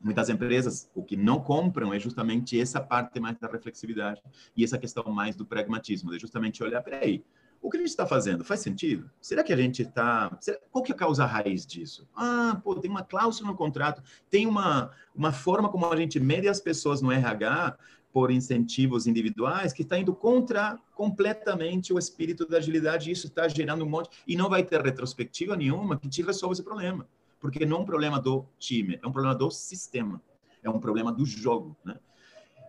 Muitas 0.00 0.30
empresas, 0.30 0.90
o 0.94 1.02
que 1.04 1.16
não 1.16 1.40
compram 1.40 1.92
é 1.92 2.00
justamente 2.00 2.58
essa 2.58 2.80
parte 2.80 3.20
mais 3.20 3.38
da 3.38 3.48
reflexividade 3.48 4.22
e 4.56 4.64
essa 4.64 4.78
questão 4.78 5.04
mais 5.12 5.36
do 5.36 5.44
pragmatismo, 5.44 6.10
de 6.10 6.18
justamente 6.18 6.62
olhar, 6.62 6.82
peraí, 6.82 7.22
o 7.60 7.68
que 7.68 7.76
a 7.76 7.80
gente 7.80 7.90
está 7.90 8.06
fazendo 8.06 8.42
faz 8.42 8.60
sentido? 8.60 9.10
Será 9.20 9.44
que 9.44 9.52
a 9.52 9.56
gente 9.56 9.82
está... 9.82 10.30
Qual 10.70 10.82
que 10.82 10.92
é 10.92 10.94
a 10.94 10.98
causa 10.98 11.26
raiz 11.26 11.66
disso? 11.66 12.08
Ah, 12.16 12.58
pô, 12.64 12.74
tem 12.76 12.90
uma 12.90 13.04
cláusula 13.04 13.50
no 13.50 13.56
contrato, 13.56 14.02
tem 14.30 14.46
uma, 14.46 14.90
uma 15.14 15.32
forma 15.32 15.68
como 15.68 15.84
a 15.84 15.96
gente 15.96 16.18
mede 16.18 16.48
as 16.48 16.60
pessoas 16.60 17.02
no 17.02 17.12
RH 17.12 17.76
por 18.12 18.30
incentivos 18.30 19.06
individuais 19.06 19.72
que 19.72 19.82
está 19.82 19.98
indo 19.98 20.14
contra 20.14 20.78
completamente 20.94 21.92
o 21.92 21.98
espírito 21.98 22.46
da 22.46 22.58
agilidade 22.58 23.10
isso 23.10 23.26
está 23.26 23.46
gerando 23.48 23.84
um 23.84 23.88
monte 23.88 24.10
e 24.26 24.36
não 24.36 24.48
vai 24.48 24.62
ter 24.62 24.80
retrospectiva 24.80 25.56
nenhuma 25.56 25.98
que 25.98 26.08
te 26.08 26.22
resolva 26.22 26.52
esse 26.52 26.62
problema, 26.62 27.06
porque 27.38 27.64
não 27.64 27.78
é 27.78 27.80
um 27.80 27.84
problema 27.84 28.20
do 28.20 28.44
time, 28.58 28.98
é 29.02 29.06
um 29.06 29.12
problema 29.12 29.34
do 29.34 29.50
sistema, 29.50 30.20
é 30.62 30.68
um 30.68 30.80
problema 30.80 31.12
do 31.12 31.24
jogo, 31.24 31.76
né? 31.84 31.96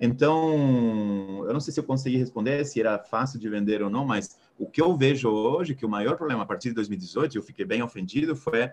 Então, 0.04 1.46
eu 1.46 1.54
não 1.54 1.60
sei 1.60 1.72
se 1.72 1.80
eu 1.80 1.84
consegui 1.84 2.18
responder 2.18 2.66
se 2.66 2.80
era 2.80 2.98
fácil 2.98 3.40
de 3.40 3.48
vender 3.48 3.84
ou 3.84 3.90
não, 3.90 4.04
mas 4.04 4.36
o 4.58 4.66
que 4.66 4.82
eu 4.82 4.98
vejo 4.98 5.30
hoje, 5.30 5.76
que 5.76 5.86
o 5.86 5.90
maior 5.90 6.18
problema 6.18 6.42
a 6.42 6.46
partir 6.46 6.70
de 6.70 6.76
2018, 6.76 7.38
eu 7.38 7.44
fiquei 7.44 7.64
bem 7.64 7.84
ofendido, 7.84 8.36
foi, 8.36 8.72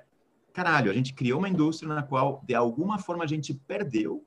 caralho, 0.54 0.90
a 0.90 0.94
gente 0.94 1.12
criou 1.12 1.38
uma 1.38 1.48
indústria 1.48 1.94
na 1.94 2.02
qual, 2.02 2.42
de 2.46 2.54
alguma 2.54 2.98
forma, 2.98 3.24
a 3.24 3.26
gente 3.26 3.52
perdeu 3.52 4.24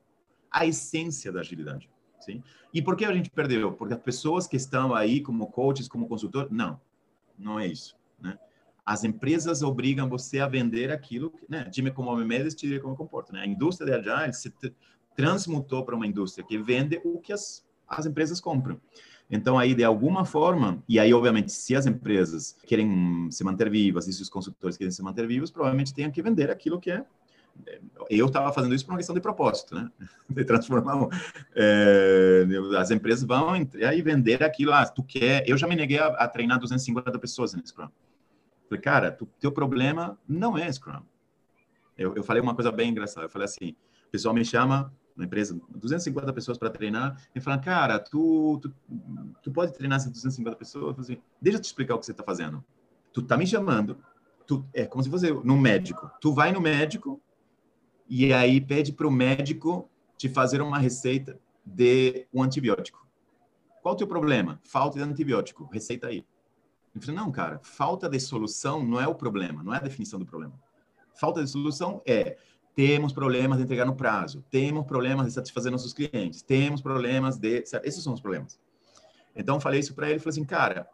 a 0.51 0.67
essência 0.67 1.31
da 1.31 1.39
agilidade. 1.39 1.89
Sim? 2.21 2.43
E 2.73 2.81
por 2.81 2.95
que 2.95 3.03
a 3.03 3.13
gente 3.13 3.29
perdeu? 3.29 3.73
Porque 3.73 3.93
as 3.93 3.99
pessoas 3.99 4.47
que 4.47 4.55
estão 4.55 4.93
aí 4.93 5.21
como 5.21 5.47
coaches, 5.47 5.87
como 5.87 6.07
consultor, 6.07 6.47
não, 6.51 6.79
não 7.37 7.59
é 7.59 7.67
isso. 7.67 7.97
Né? 8.19 8.37
As 8.85 9.03
empresas 9.03 9.61
obrigam 9.61 10.07
você 10.07 10.39
a 10.39 10.47
vender 10.47 10.91
aquilo, 10.91 11.31
que, 11.31 11.45
né? 11.49 11.65
Time 11.65 11.91
como 11.91 12.15
me 12.15 12.25
medes, 12.25 12.55
time 12.55 12.79
como 12.79 12.95
comporta. 12.95 13.33
Né? 13.33 13.41
A 13.41 13.47
indústria 13.47 13.99
de 13.99 14.09
agile 14.09 14.33
se 14.33 14.53
transmutou 15.15 15.83
para 15.83 15.95
uma 15.95 16.07
indústria 16.07 16.45
que 16.45 16.57
vende 16.57 17.01
o 17.03 17.19
que 17.19 17.33
as, 17.33 17.65
as 17.87 18.05
empresas 18.05 18.39
compram. 18.39 18.79
Então, 19.29 19.57
aí, 19.57 19.73
de 19.73 19.83
alguma 19.83 20.25
forma, 20.25 20.83
e 20.89 20.99
aí, 20.99 21.13
obviamente, 21.13 21.51
se 21.53 21.73
as 21.73 21.85
empresas 21.85 22.57
querem 22.65 23.31
se 23.31 23.43
manter 23.45 23.69
vivas 23.69 24.07
e 24.07 24.13
se 24.13 24.21
os 24.21 24.29
consultores 24.29 24.75
querem 24.75 24.91
se 24.91 25.01
manter 25.01 25.25
vivos, 25.25 25.49
provavelmente 25.49 25.93
tenham 25.93 26.11
que 26.11 26.21
vender 26.21 26.51
aquilo 26.51 26.79
que 26.79 26.91
é 26.91 27.05
eu 28.09 28.25
estava 28.27 28.51
fazendo 28.51 28.73
isso 28.75 28.85
por 28.85 28.91
uma 28.91 28.97
questão 28.97 29.15
de 29.15 29.21
propósito, 29.21 29.75
né? 29.75 29.89
De 30.29 30.43
transformar. 30.43 31.07
É, 31.55 32.45
as 32.77 32.91
empresas 32.91 33.23
vão 33.23 33.55
entrar 33.55 33.93
e 33.93 34.01
vender 34.01 34.43
aquilo. 34.43 34.73
Ah, 34.73 34.85
tu 34.85 35.03
quer. 35.03 35.47
Eu 35.47 35.57
já 35.57 35.67
me 35.67 35.75
neguei 35.75 35.99
a, 35.99 36.07
a 36.07 36.27
treinar 36.27 36.59
250 36.59 37.17
pessoas 37.19 37.53
no 37.53 37.65
Scrum. 37.65 37.89
Falei, 38.69 38.81
cara, 38.81 39.11
tu, 39.11 39.27
teu 39.39 39.51
problema 39.51 40.17
não 40.27 40.57
é 40.57 40.71
Scrum. 40.71 41.01
Eu, 41.97 42.15
eu 42.15 42.23
falei 42.23 42.41
uma 42.41 42.55
coisa 42.55 42.71
bem 42.71 42.89
engraçada. 42.89 43.25
Eu 43.25 43.29
falei 43.29 43.45
assim: 43.45 43.75
o 44.07 44.11
pessoal 44.11 44.33
me 44.33 44.43
chama, 44.43 44.93
uma 45.15 45.25
empresa, 45.25 45.59
250 45.69 46.33
pessoas 46.33 46.57
para 46.57 46.69
treinar, 46.69 47.21
e 47.35 47.39
fala, 47.39 47.57
cara, 47.57 47.99
tu, 47.99 48.59
tu, 48.61 48.73
tu 49.43 49.51
pode 49.51 49.73
treinar 49.73 49.97
essas 49.97 50.11
250 50.11 50.55
pessoas? 50.57 50.97
Eu 50.97 51.01
assim, 51.01 51.17
deixa 51.41 51.57
eu 51.57 51.61
te 51.61 51.65
explicar 51.65 51.95
o 51.95 51.99
que 51.99 52.05
você 52.05 52.11
está 52.11 52.23
fazendo. 52.23 52.63
Tu 53.13 53.21
tá 53.21 53.37
me 53.37 53.45
chamando, 53.45 53.97
tu, 54.47 54.65
é 54.73 54.85
como 54.85 55.03
se 55.03 55.09
fosse 55.09 55.31
no 55.31 55.57
médico. 55.57 56.09
Tu 56.19 56.33
vai 56.33 56.51
no 56.51 56.61
médico, 56.61 57.21
e 58.13 58.33
aí 58.33 58.59
pede 58.59 58.91
para 58.91 59.07
o 59.07 59.11
médico 59.11 59.89
te 60.17 60.27
fazer 60.27 60.61
uma 60.61 60.77
receita 60.77 61.39
de 61.65 62.27
um 62.33 62.43
antibiótico. 62.43 63.07
Qual 63.81 63.93
o 63.93 63.97
teu 63.97 64.05
problema? 64.05 64.59
Falta 64.65 64.97
de 64.99 65.03
antibiótico. 65.05 65.69
Receita 65.71 66.07
aí. 66.07 66.25
Eu 66.93 66.99
falei, 66.99 67.15
não, 67.15 67.31
cara, 67.31 67.61
falta 67.63 68.09
de 68.09 68.19
solução 68.19 68.83
não 68.83 68.99
é 68.99 69.07
o 69.07 69.15
problema, 69.15 69.63
não 69.63 69.73
é 69.73 69.77
a 69.77 69.81
definição 69.81 70.19
do 70.19 70.25
problema. 70.25 70.61
Falta 71.15 71.41
de 71.41 71.49
solução 71.49 72.01
é 72.05 72.35
temos 72.75 73.13
problemas 73.13 73.59
de 73.59 73.63
entregar 73.63 73.85
no 73.85 73.95
prazo, 73.95 74.43
temos 74.51 74.85
problemas 74.85 75.27
de 75.27 75.31
satisfazer 75.31 75.71
nossos 75.71 75.93
clientes, 75.93 76.41
temos 76.41 76.81
problemas 76.81 77.37
de... 77.37 77.63
Esses 77.83 78.03
são 78.03 78.11
os 78.11 78.19
problemas. 78.19 78.59
Então, 79.33 79.57
falei 79.57 79.79
isso 79.79 79.95
para 79.95 80.09
ele, 80.09 80.19
falei 80.19 80.31
assim, 80.31 80.43
cara, 80.43 80.85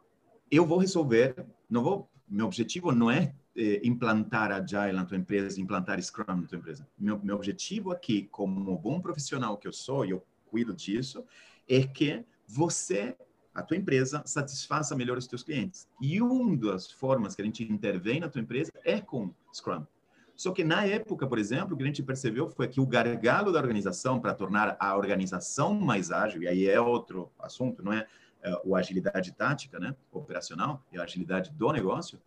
eu 0.52 0.68
vou 0.68 0.78
resolver, 0.78 1.48
não 1.68 1.82
vou... 1.82 2.08
Meu 2.30 2.46
objetivo 2.46 2.92
não 2.92 3.10
é 3.10 3.34
eh, 3.58 3.82
implantar 3.84 4.52
Agile 4.52 4.94
na 4.94 5.04
tua 5.04 5.18
empresa, 5.18 5.60
implantar 5.60 6.02
Scrum 6.02 6.42
na 6.42 6.48
tua 6.48 6.58
empresa. 6.58 6.88
Meu, 6.98 7.20
meu 7.24 7.36
objetivo 7.36 7.92
aqui, 7.92 8.28
como 8.32 8.78
bom 8.78 9.02
profissional 9.02 9.58
que 9.58 9.68
eu 9.68 9.74
sou, 9.74 10.06
e 10.06 10.12
eu 10.12 10.24
cuido 10.46 10.74
disso, 10.74 11.26
é 11.68 11.82
que 11.82 12.24
você, 12.48 13.18
a 13.54 13.64
tua 13.64 13.76
empresa, 13.76 14.22
satisfaça 14.26 14.96
melhor 14.96 15.18
os 15.18 15.28
teus 15.28 15.44
clientes. 15.44 15.88
E 16.00 16.22
uma 16.22 16.56
das 16.56 16.92
formas 16.92 17.36
que 17.36 17.42
a 17.42 17.46
gente 17.46 17.64
intervém 17.64 18.20
na 18.20 18.30
tua 18.30 18.42
empresa 18.42 18.72
é 18.86 19.02
com 19.02 19.34
Scrum. 19.54 19.86
Só 20.36 20.52
que 20.52 20.64
na 20.64 20.86
época, 20.86 21.26
por 21.26 21.40
exemplo, 21.40 21.74
o 21.74 21.78
que 21.78 21.84
a 21.84 21.88
gente 21.88 22.04
percebeu 22.04 22.48
foi 22.48 22.68
que 22.68 22.80
o 22.80 22.86
gargalo 22.86 23.52
da 23.52 23.60
organização 23.60 24.20
para 24.20 24.36
tornar 24.36 24.78
a 24.80 24.96
organização 24.96 25.74
mais 25.74 26.12
ágil, 26.12 26.44
e 26.44 26.48
aí 26.48 26.68
é 26.68 26.80
outro 26.80 27.32
assunto, 27.40 27.84
não 27.84 27.92
é, 27.92 28.06
é 28.44 28.62
o 28.64 28.76
agilidade 28.76 29.32
tática, 29.34 29.80
né, 29.80 29.96
operacional, 30.12 30.86
é 30.94 31.00
a 31.00 31.04
agilidade 31.04 31.50
do 31.52 31.72
negócio, 31.72 32.22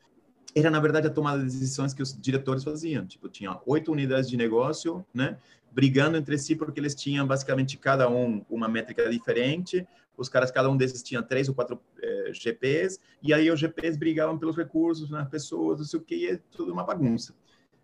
era 0.54 0.70
na 0.70 0.80
verdade 0.80 1.06
a 1.06 1.10
tomada 1.10 1.38
de 1.38 1.44
decisões 1.44 1.94
que 1.94 2.02
os 2.02 2.18
diretores 2.18 2.64
faziam. 2.64 3.06
Tipo, 3.06 3.28
tinha 3.28 3.58
oito 3.66 3.92
unidades 3.92 4.28
de 4.28 4.36
negócio, 4.36 5.04
né, 5.12 5.38
brigando 5.70 6.16
entre 6.16 6.36
si 6.38 6.56
porque 6.56 6.80
eles 6.80 6.94
tinham 6.94 7.26
basicamente 7.26 7.76
cada 7.76 8.08
um 8.08 8.44
uma 8.50 8.68
métrica 8.68 9.08
diferente. 9.08 9.86
Os 10.16 10.28
caras, 10.28 10.50
cada 10.50 10.68
um 10.68 10.76
desses 10.76 11.02
tinha 11.02 11.22
três 11.22 11.48
ou 11.48 11.54
quatro 11.54 11.80
eh, 12.02 12.30
GPs 12.32 13.00
e 13.22 13.32
aí 13.32 13.50
os 13.50 13.58
GPs 13.58 13.96
brigavam 13.96 14.38
pelos 14.38 14.56
recursos, 14.56 15.08
nas 15.08 15.24
né, 15.24 15.28
pessoas, 15.30 15.78
não 15.78 15.86
sei 15.86 15.98
o 15.98 16.02
que, 16.02 16.14
e 16.14 16.26
é 16.30 16.40
tudo 16.50 16.72
uma 16.72 16.84
bagunça. 16.84 17.34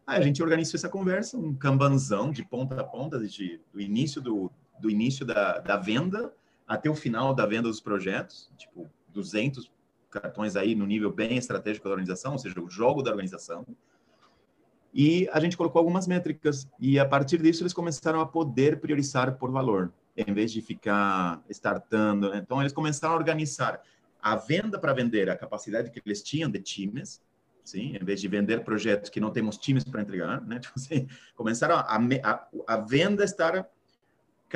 Aí 0.06 0.20
a 0.20 0.22
gente 0.22 0.42
organizou 0.42 0.76
essa 0.76 0.88
conversa, 0.88 1.36
um 1.36 1.54
cambanzão 1.54 2.30
de 2.30 2.44
ponta 2.44 2.80
a 2.80 2.84
ponta, 2.84 3.18
de, 3.18 3.60
do 3.72 3.80
início 3.80 4.20
do, 4.20 4.50
do 4.78 4.90
início 4.90 5.24
da, 5.24 5.58
da 5.58 5.76
venda 5.76 6.32
até 6.66 6.90
o 6.90 6.94
final 6.94 7.34
da 7.34 7.46
venda 7.46 7.68
dos 7.68 7.80
projetos, 7.80 8.50
tipo 8.58 8.88
200 9.08 9.70
cartões 10.20 10.56
aí 10.56 10.74
no 10.74 10.86
nível 10.86 11.12
bem 11.12 11.36
estratégico 11.36 11.84
da 11.84 11.90
organização, 11.90 12.32
ou 12.32 12.38
seja, 12.38 12.60
o 12.60 12.68
jogo 12.68 13.02
da 13.02 13.10
organização. 13.10 13.66
E 14.92 15.28
a 15.30 15.40
gente 15.40 15.56
colocou 15.56 15.78
algumas 15.78 16.06
métricas 16.06 16.68
e 16.80 16.98
a 16.98 17.04
partir 17.04 17.40
disso 17.42 17.62
eles 17.62 17.74
começaram 17.74 18.20
a 18.20 18.26
poder 18.26 18.80
priorizar 18.80 19.36
por 19.36 19.50
valor, 19.50 19.92
em 20.16 20.32
vez 20.32 20.50
de 20.50 20.62
ficar 20.62 21.42
startando. 21.50 22.34
Então 22.34 22.62
eles 22.62 22.72
começaram 22.72 23.14
a 23.14 23.16
organizar 23.16 23.82
a 24.22 24.36
venda 24.36 24.78
para 24.78 24.94
vender 24.94 25.28
a 25.28 25.36
capacidade 25.36 25.90
que 25.90 26.00
eles 26.04 26.22
tinham 26.22 26.50
de 26.50 26.60
times, 26.60 27.20
sim, 27.62 27.94
em 27.94 28.04
vez 28.04 28.20
de 28.20 28.28
vender 28.28 28.64
projetos 28.64 29.10
que 29.10 29.20
não 29.20 29.30
temos 29.30 29.58
times 29.58 29.84
para 29.84 30.00
entregar, 30.00 30.40
né? 30.40 30.58
Tipo 30.60 30.74
assim, 30.76 31.06
começaram 31.34 31.76
a, 31.76 31.96
a, 32.24 32.48
a 32.66 32.76
venda 32.78 33.22
estar 33.22 33.68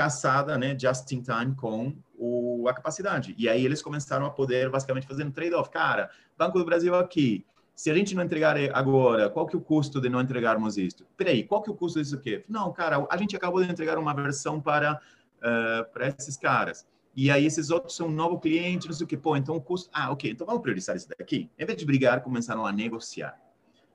caçada, 0.00 0.56
né, 0.56 0.74
just 0.78 1.12
in 1.12 1.20
time 1.20 1.54
com 1.54 1.94
o, 2.16 2.66
a 2.66 2.72
capacidade. 2.72 3.34
E 3.36 3.50
aí 3.50 3.62
eles 3.62 3.82
começaram 3.82 4.24
a 4.24 4.30
poder 4.30 4.70
basicamente 4.70 5.06
fazer 5.06 5.24
um 5.24 5.30
trade-off. 5.30 5.68
Cara, 5.68 6.08
Banco 6.38 6.58
do 6.58 6.64
Brasil 6.64 6.94
aqui, 6.94 7.44
se 7.76 7.90
a 7.90 7.94
gente 7.94 8.14
não 8.14 8.22
entregar 8.22 8.56
agora, 8.72 9.28
qual 9.28 9.46
que 9.46 9.54
é 9.54 9.58
o 9.58 9.60
custo 9.60 10.00
de 10.00 10.08
não 10.08 10.22
entregarmos 10.22 10.78
isso? 10.78 11.06
Peraí, 11.18 11.44
qual 11.44 11.60
que 11.60 11.68
é 11.68 11.72
o 11.72 11.76
custo 11.76 12.00
disso 12.00 12.14
aqui? 12.14 12.42
Não, 12.48 12.72
cara, 12.72 13.06
a 13.10 13.16
gente 13.18 13.36
acabou 13.36 13.62
de 13.62 13.70
entregar 13.70 13.98
uma 13.98 14.14
versão 14.14 14.58
para 14.58 14.98
uh, 15.38 15.92
para 15.92 16.08
esses 16.08 16.38
caras. 16.38 16.86
E 17.14 17.30
aí 17.30 17.44
esses 17.44 17.68
outros 17.68 17.94
são 17.94 18.06
um 18.06 18.10
novo 18.10 18.38
cliente, 18.38 18.86
não 18.86 18.94
sei 18.94 19.04
o 19.04 19.06
que. 19.06 19.18
Pô, 19.18 19.36
então 19.36 19.54
o 19.54 19.60
custo... 19.60 19.90
Ah, 19.92 20.10
ok, 20.10 20.30
então 20.30 20.46
vamos 20.46 20.62
priorizar 20.62 20.96
isso 20.96 21.08
daqui. 21.08 21.50
Em 21.58 21.66
vez 21.66 21.78
de 21.78 21.84
brigar, 21.84 22.22
começaram 22.22 22.64
a 22.64 22.72
negociar 22.72 23.38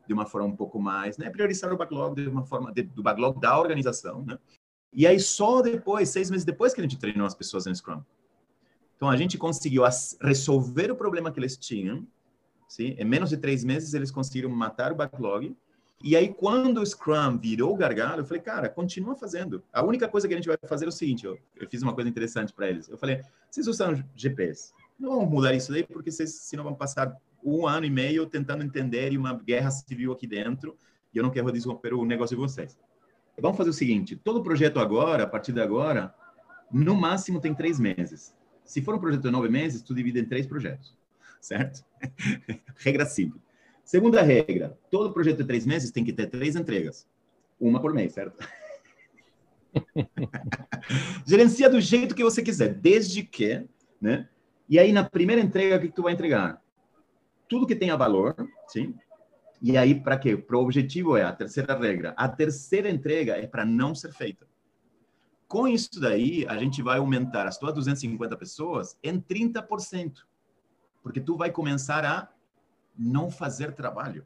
de 0.07 0.13
uma 0.13 0.27
forma 0.27 0.47
um 0.47 0.55
pouco 0.55 0.79
mais, 0.79 1.17
né? 1.17 1.31
Priorizar 1.31 1.73
o 1.73 1.77
backlog 1.77 2.21
de 2.21 2.27
uma 2.27 2.43
forma, 2.43 2.71
de, 2.71 2.83
do 2.83 3.01
backlog 3.01 3.39
da 3.39 3.57
organização, 3.59 4.23
né? 4.23 4.37
E 4.95 5.05
aí 5.05 5.19
só 5.19 5.61
depois, 5.61 6.09
seis 6.09 6.31
meses 6.31 6.45
depois 6.45 6.73
que 6.73 6.79
a 6.79 6.83
gente 6.83 6.97
treinou 6.97 7.27
as 7.27 7.35
pessoas 7.35 7.67
em 7.67 7.75
Scrum. 7.75 8.01
Então 8.95 9.09
a 9.09 9.17
gente 9.17 9.37
conseguiu 9.37 9.83
resolver 10.21 10.89
o 10.89 10.95
problema 10.95 11.31
que 11.31 11.39
eles 11.39 11.57
tinham, 11.57 12.07
sim? 12.67 12.95
Em 12.97 13.03
menos 13.03 13.29
de 13.29 13.37
três 13.37 13.63
meses 13.63 13.93
eles 13.93 14.09
conseguiram 14.09 14.49
matar 14.49 14.91
o 14.91 14.95
backlog 14.95 15.55
e 16.03 16.15
aí, 16.15 16.33
quando 16.33 16.81
o 16.81 16.85
Scrum 16.85 17.37
virou 17.37 17.75
gargalo, 17.75 18.21
eu 18.21 18.25
falei, 18.25 18.41
cara, 18.41 18.69
continua 18.69 19.15
fazendo. 19.15 19.63
A 19.73 19.83
única 19.83 20.07
coisa 20.07 20.27
que 20.27 20.33
a 20.33 20.37
gente 20.37 20.47
vai 20.47 20.57
fazer 20.67 20.85
é 20.85 20.87
o 20.87 20.91
seguinte: 20.91 21.25
eu, 21.25 21.37
eu 21.55 21.67
fiz 21.67 21.81
uma 21.81 21.93
coisa 21.93 22.09
interessante 22.09 22.53
para 22.53 22.69
eles. 22.69 22.87
Eu 22.89 22.97
falei, 22.97 23.21
vocês 23.49 23.67
usam 23.67 24.03
GPS. 24.15 24.73
Não 24.99 25.11
vamos 25.11 25.29
mudar 25.29 25.53
isso 25.53 25.71
daí, 25.71 25.83
porque 25.83 26.11
vocês, 26.11 26.31
senão 26.31 26.63
vão 26.63 26.75
passar 26.75 27.15
um 27.43 27.65
ano 27.65 27.85
e 27.85 27.89
meio 27.89 28.25
tentando 28.25 28.63
entender 28.63 29.17
uma 29.17 29.33
guerra 29.33 29.71
civil 29.71 30.11
aqui 30.11 30.27
dentro. 30.27 30.77
E 31.13 31.17
eu 31.17 31.23
não 31.23 31.31
quero 31.31 31.51
desromper 31.51 31.93
o 31.93 32.05
negócio 32.05 32.35
de 32.35 32.41
vocês. 32.41 32.77
Vamos 33.39 33.57
fazer 33.57 33.69
o 33.69 33.73
seguinte: 33.73 34.15
todo 34.15 34.43
projeto 34.43 34.79
agora, 34.79 35.23
a 35.23 35.27
partir 35.27 35.51
de 35.51 35.61
agora, 35.61 36.13
no 36.71 36.95
máximo 36.95 37.39
tem 37.39 37.53
três 37.53 37.79
meses. 37.79 38.35
Se 38.63 38.81
for 38.81 38.95
um 38.95 38.99
projeto 38.99 39.23
de 39.23 39.31
nove 39.31 39.49
meses, 39.49 39.81
tu 39.81 39.93
divide 39.93 40.19
em 40.19 40.25
três 40.25 40.47
projetos, 40.47 40.97
certo? 41.39 41.85
Regra 42.77 43.05
simples. 43.05 43.41
Segunda 43.83 44.21
regra: 44.21 44.77
todo 44.89 45.13
projeto 45.13 45.37
de 45.37 45.45
três 45.45 45.65
meses 45.65 45.91
tem 45.91 46.03
que 46.03 46.11
ter 46.11 46.27
três 46.27 46.55
entregas, 46.55 47.07
uma 47.59 47.79
por 47.79 47.93
mês, 47.93 48.13
certo? 48.13 48.37
Gerencia 51.27 51.69
do 51.69 51.79
jeito 51.79 52.15
que 52.15 52.23
você 52.23 52.41
quiser, 52.41 52.73
desde 52.73 53.23
que, 53.23 53.63
né? 54.01 54.27
E 54.67 54.79
aí, 54.79 54.91
na 54.91 55.03
primeira 55.03 55.41
entrega, 55.41 55.77
o 55.77 55.79
que, 55.79 55.89
tu 55.89 56.03
vai 56.03 56.13
entregar? 56.13 56.59
Tudo 57.47 57.67
que 57.67 57.75
tenha 57.75 57.95
valor, 57.95 58.35
sim? 58.67 58.95
E 59.61 59.77
aí, 59.77 59.99
para 59.99 60.17
quê? 60.17 60.35
Para 60.35 60.57
o 60.57 60.61
objetivo 60.61 61.17
é 61.17 61.23
a 61.23 61.31
terceira 61.31 61.77
regra. 61.77 62.13
A 62.17 62.27
terceira 62.27 62.89
entrega 62.89 63.33
é 63.33 63.47
para 63.47 63.65
não 63.65 63.95
ser 63.95 64.11
feita. 64.13 64.47
Com 65.47 65.67
isso 65.67 65.99
daí, 65.99 66.45
a 66.47 66.57
gente 66.57 66.81
vai 66.81 66.97
aumentar 66.97 67.47
as 67.47 67.57
tuas 67.57 67.73
250 67.73 68.35
pessoas 68.35 68.97
em 69.03 69.19
30%. 69.19 70.25
Porque 71.01 71.21
tu 71.21 71.37
vai 71.37 71.51
começar 71.51 72.03
a 72.03 72.29
não 72.97 73.29
fazer 73.29 73.73
trabalho, 73.73 74.25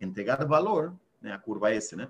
entregar 0.00 0.44
valor, 0.46 0.94
né? 1.20 1.32
A 1.32 1.38
curva 1.38 1.70
é 1.70 1.76
essa, 1.76 1.96
né? 1.96 2.08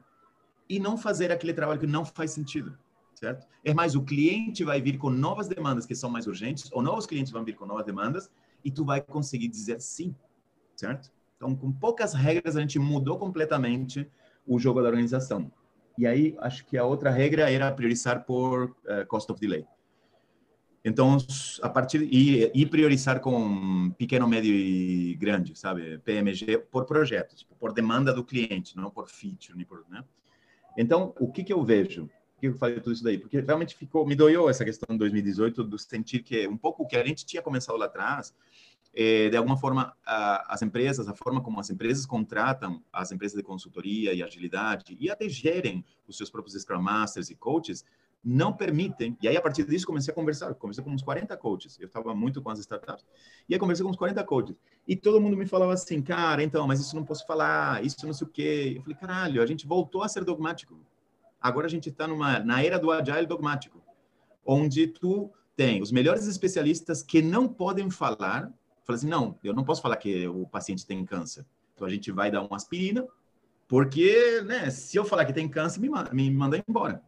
E 0.69 0.81
não 0.81 0.97
fazer 0.97 1.31
aquele 1.31 1.53
trabalho 1.53 1.79
que 1.79 1.87
não 1.87 2.05
faz 2.05 2.31
sentido, 2.31 2.77
certo? 3.15 3.47
É 3.65 3.73
mais, 3.75 3.95
o 3.95 4.03
cliente 4.03 4.65
vai 4.65 4.81
vir 4.81 4.99
com 4.99 5.11
novas 5.11 5.49
demandas 5.49 5.87
que 5.87 5.95
são 5.95 6.11
mais 6.11 6.27
urgentes, 6.27 6.71
ou 6.73 6.83
novos 6.83 7.07
clientes 7.07 7.31
vão 7.31 7.45
vir 7.45 7.55
com 7.55 7.67
novas 7.67 7.85
demandas, 7.85 8.31
e 8.65 8.71
tu 8.71 8.85
vai 8.85 9.01
conseguir 9.01 9.49
dizer 9.49 9.81
sim, 9.81 10.15
certo? 10.75 11.13
Então, 11.43 11.57
com 11.57 11.73
poucas 11.73 12.15
regras, 12.15 12.57
a 12.57 12.61
gente 12.61 12.79
mudou 12.79 13.19
completamente 13.19 14.09
o 14.47 14.61
jogo 14.61 14.81
da 14.81 14.87
organização. 14.87 15.51
E 15.99 16.07
aí, 16.07 16.37
acho 16.39 16.65
que 16.65 16.79
a 16.79 16.85
outra 16.85 17.11
regra 17.11 17.51
era 17.51 17.73
priorizar 17.73 18.25
por 18.25 18.67
uh, 18.67 19.05
cost 19.09 19.31
of 19.33 19.41
delay. 19.41 19.67
Então, 20.85 21.17
a 21.61 21.69
partir 21.69 22.03
e, 22.03 22.49
e, 22.55 22.65
priorizar 22.65 23.19
com 23.19 23.91
pequeno, 23.99 24.29
médio 24.29 24.55
e 24.55 25.17
grande, 25.17 25.59
sabe? 25.59 25.99
PMG 25.99 26.59
por 26.59 26.85
projeto, 26.85 27.35
tipo, 27.35 27.57
por 27.57 27.73
demanda 27.73 28.13
do 28.13 28.23
cliente, 28.25 28.77
não 28.77 28.89
por 28.89 29.09
feature, 29.09 29.57
nem 29.57 29.67
por, 29.67 29.85
né? 29.91 30.05
Então, 30.79 31.13
o 31.19 31.31
que 31.31 31.43
que 31.43 31.53
eu 31.53 31.65
vejo? 31.65 32.07
Por 32.35 32.41
que 32.41 32.47
eu 32.47 32.55
falei 32.55 32.79
tudo 32.79 32.93
isso 32.93 33.03
daí? 33.03 33.19
Porque 33.19 33.41
realmente 33.41 33.75
ficou, 33.75 34.07
me 34.07 34.15
doeu 34.15 34.49
essa 34.49 34.65
questão 34.65 34.95
de 34.95 34.99
2018 34.99 35.65
do 35.65 35.77
sentir 35.77 36.23
que 36.23 36.47
um 36.47 36.57
pouco 36.57 36.85
o 36.85 36.87
que 36.87 36.97
a 36.97 37.05
gente 37.05 37.27
tinha 37.27 37.43
começado 37.43 37.77
lá 37.77 37.87
atrás, 37.87 38.33
é, 38.95 39.31
de 39.31 39.37
alguma 39.37 39.57
forma, 39.57 39.95
a, 40.05 40.55
as 40.55 40.63
empresas, 40.63 41.09
a 41.09 41.15
forma 41.15 41.41
como 41.41 41.59
as 41.59 41.71
empresas 41.71 42.05
contratam 42.05 42.83
as 42.93 43.11
empresas 43.11 43.37
de 43.37 43.43
consultoria 43.43 44.13
e 44.13 44.23
agilidade 44.23 44.97
e 45.01 45.11
até 45.11 45.29
gerem 45.29 45.85
os 46.07 46.17
seus 46.17 46.31
próprios 46.31 46.61
Scrum 46.61 46.83
Masters 46.83 47.31
e 47.31 47.35
coaches, 47.35 47.85
não 48.25 48.53
permitem. 48.53 49.17
E 49.21 49.27
aí, 49.27 49.37
a 49.37 49.41
partir 49.41 49.65
disso, 49.65 49.87
comecei 49.87 50.13
a 50.13 50.15
conversar. 50.15 50.55
Comecei 50.55 50.85
com 50.85 50.91
uns 50.91 51.03
40 51.03 51.37
coaches. 51.37 51.77
Eu 51.81 51.87
estava 51.87 52.15
muito 52.15 52.41
com 52.41 52.51
as 52.51 52.59
startups. 52.61 53.05
E 53.49 53.55
aí, 53.55 53.59
comecei 53.59 53.85
com 53.85 53.91
uns 53.91 53.97
40 53.97 54.23
coaches. 54.23 54.55
E 54.87 54.95
todo 54.95 55.21
mundo 55.21 55.37
me 55.37 55.47
falava 55.47 55.73
assim, 55.73 56.01
cara, 56.01 56.43
então, 56.43 56.67
mas 56.67 56.81
isso 56.81 56.95
não 56.95 57.05
posso 57.05 57.27
falar, 57.27 57.85
isso 57.85 58.07
não 58.07 58.13
sei 58.13 58.27
o 58.27 58.31
quê. 58.31 58.75
Eu 58.77 58.83
falei, 58.83 58.97
caralho, 58.97 59.43
a 59.43 59.47
gente 59.47 59.67
voltou 59.67 60.03
a 60.03 60.09
ser 60.09 60.25
dogmático. 60.25 60.79
Agora 61.41 61.67
a 61.67 61.71
gente 61.71 61.89
está 61.89 62.07
na 62.07 62.63
era 62.63 62.79
do 62.79 62.93
agile 62.93 63.27
dogmático, 63.27 63.83
onde 64.47 64.87
tu 64.87 65.33
tem 65.57 65.83
os 65.83 65.91
melhores 65.91 66.27
especialistas 66.29 67.03
que 67.03 67.21
não 67.21 67.49
podem 67.49 67.91
falar. 67.91 68.53
Fala 68.85 68.97
assim, 68.97 69.09
não, 69.09 69.39
eu 69.43 69.55
não 69.55 69.65
posso 69.65 69.81
falar 69.81 69.97
que 69.97 70.27
o 70.27 70.47
paciente 70.47 70.87
tem 70.87 71.05
câncer. 71.05 71.47
Então, 71.75 71.87
a 71.87 71.91
gente 71.91 72.11
vai 72.11 72.31
dar 72.31 72.43
uma 72.43 72.57
aspirina, 72.57 73.07
porque, 73.69 74.43
né, 74.43 74.71
se 74.71 74.97
eu 74.97 75.05
falar 75.05 75.25
que 75.25 75.33
tem 75.33 75.49
câncer, 75.49 75.81
me, 75.81 75.89
me 76.13 76.31
manda 76.31 76.63
embora, 76.69 77.03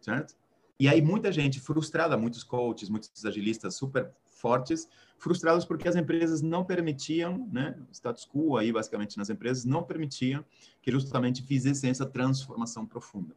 certo? 0.00 0.34
E 0.80 0.88
aí 0.88 1.02
muita 1.02 1.32
gente 1.32 1.60
frustrada, 1.60 2.16
muitos 2.16 2.44
coaches, 2.44 2.88
muitos 2.88 3.24
agilistas 3.24 3.74
super 3.74 4.12
fortes, 4.24 4.88
frustrados 5.18 5.64
porque 5.64 5.88
as 5.88 5.96
empresas 5.96 6.40
não 6.40 6.64
permitiam, 6.64 7.48
né, 7.52 7.76
status 7.90 8.24
quo 8.24 8.56
aí 8.56 8.72
basicamente 8.72 9.18
nas 9.18 9.28
empresas 9.28 9.64
não 9.64 9.82
permitiam 9.82 10.44
que 10.80 10.92
justamente 10.92 11.42
fizessem 11.42 11.90
essa 11.90 12.06
transformação 12.06 12.86
profunda. 12.86 13.34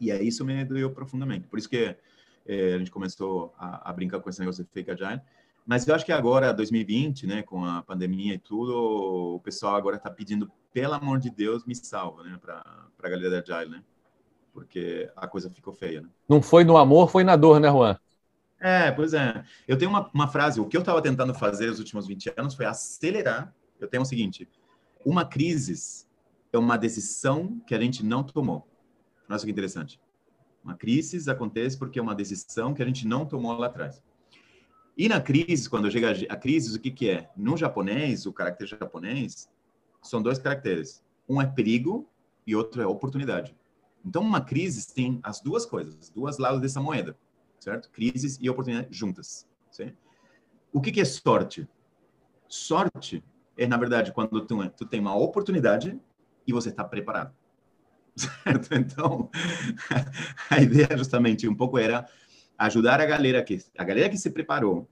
E 0.00 0.10
aí 0.10 0.26
isso 0.26 0.44
me 0.44 0.64
doeu 0.64 0.90
profundamente. 0.90 1.46
Por 1.46 1.58
isso 1.58 1.68
que 1.68 1.96
é, 2.44 2.74
a 2.74 2.78
gente 2.78 2.90
começou 2.90 3.54
a, 3.56 3.90
a, 3.90 3.92
brincar 3.92 4.20
com 4.20 4.28
esse 4.28 4.40
negócio 4.40 4.64
de 4.64 4.70
fake 4.70 4.90
agile. 4.90 5.20
Mas 5.66 5.86
eu 5.86 5.94
acho 5.94 6.06
que 6.06 6.12
agora, 6.12 6.54
2020, 6.54 7.26
né, 7.26 7.42
com 7.42 7.64
a 7.64 7.82
pandemia 7.82 8.34
e 8.34 8.38
tudo, 8.38 9.34
o 9.34 9.40
pessoal 9.40 9.74
agora 9.74 9.96
está 9.96 10.08
pedindo, 10.08 10.50
pelo 10.72 10.94
amor 10.94 11.18
de 11.18 11.28
Deus, 11.28 11.66
me 11.66 11.74
salva, 11.74 12.22
né, 12.22 12.38
para 12.40 12.62
a 13.02 13.08
galera 13.08 13.42
da 13.42 13.54
agile, 13.54 13.70
né? 13.70 13.82
porque 14.56 15.10
a 15.14 15.28
coisa 15.28 15.50
ficou 15.50 15.74
feia. 15.74 16.00
Né? 16.00 16.08
Não 16.26 16.40
foi 16.40 16.64
no 16.64 16.78
amor, 16.78 17.10
foi 17.10 17.22
na 17.22 17.36
dor, 17.36 17.60
né, 17.60 17.68
Juan? 17.68 17.98
É, 18.58 18.90
pois 18.90 19.12
é. 19.12 19.44
Eu 19.68 19.76
tenho 19.76 19.90
uma, 19.90 20.10
uma 20.14 20.28
frase, 20.28 20.58
o 20.58 20.64
que 20.64 20.74
eu 20.74 20.80
estava 20.80 21.02
tentando 21.02 21.34
fazer 21.34 21.66
nos 21.66 21.78
últimos 21.78 22.06
20 22.06 22.32
anos 22.38 22.54
foi 22.54 22.64
acelerar. 22.64 23.54
Eu 23.78 23.86
tenho 23.86 24.02
o 24.02 24.06
seguinte: 24.06 24.48
uma 25.04 25.26
crise 25.26 26.06
é 26.50 26.56
uma 26.56 26.78
decisão 26.78 27.60
que 27.66 27.74
a 27.74 27.78
gente 27.78 28.02
não 28.02 28.22
tomou. 28.22 28.66
Nossa, 29.28 29.44
que 29.44 29.52
interessante. 29.52 30.00
Uma 30.64 30.74
crise 30.74 31.30
acontece 31.30 31.76
porque 31.76 31.98
é 31.98 32.02
uma 32.02 32.14
decisão 32.14 32.72
que 32.72 32.82
a 32.82 32.86
gente 32.86 33.06
não 33.06 33.26
tomou 33.26 33.52
lá 33.58 33.66
atrás. 33.66 34.02
E 34.96 35.08
na 35.08 35.20
crise, 35.20 35.68
quando 35.68 35.90
chega 35.90 36.12
a 36.28 36.36
crise, 36.36 36.76
o 36.76 36.80
que, 36.80 36.90
que 36.90 37.10
é? 37.10 37.30
No 37.36 37.56
japonês, 37.56 38.24
o 38.24 38.32
caráter 38.32 38.66
japonês, 38.66 39.48
são 40.02 40.22
dois 40.22 40.38
caracteres. 40.38 41.04
Um 41.28 41.40
é 41.40 41.46
perigo 41.46 42.08
e 42.46 42.56
outro 42.56 42.80
é 42.80 42.86
oportunidade. 42.86 43.54
Então, 44.04 44.22
uma 44.22 44.40
crise 44.40 44.94
tem 44.94 45.20
as 45.22 45.40
duas 45.40 45.66
coisas, 45.66 46.08
duas 46.08 46.38
lados 46.38 46.60
dessa 46.60 46.80
moeda, 46.80 47.18
certo? 47.58 47.90
Crises 47.90 48.38
e 48.40 48.48
oportunidade 48.48 48.88
juntas. 48.90 49.46
Certo? 49.70 49.98
O 50.72 50.80
que, 50.80 50.92
que, 50.92 51.00
é 51.00 51.04
sorte? 51.04 51.68
Sorte 52.48 53.22
é, 53.56 53.66
na 53.66 53.76
verdade, 53.76 54.12
quando 54.12 54.46
tu, 54.46 54.70
tu 54.70 54.86
tem 54.86 55.00
uma 55.00 55.16
oportunidade 55.16 55.98
e 56.46 56.52
você 56.52 56.68
está 56.68 56.84
preparado. 56.84 57.34
Certo? 58.16 58.74
Então, 58.74 59.30
a 60.48 60.62
ideia 60.62 60.96
justamente 60.96 61.46
um 61.46 61.54
pouco 61.54 61.76
era 61.76 62.08
ajudar 62.58 63.00
a 63.00 63.06
galera 63.06 63.42
que 63.42 63.58
a 63.76 63.84
galera 63.84 64.08
que 64.08 64.18
se 64.18 64.30
preparou 64.30 64.88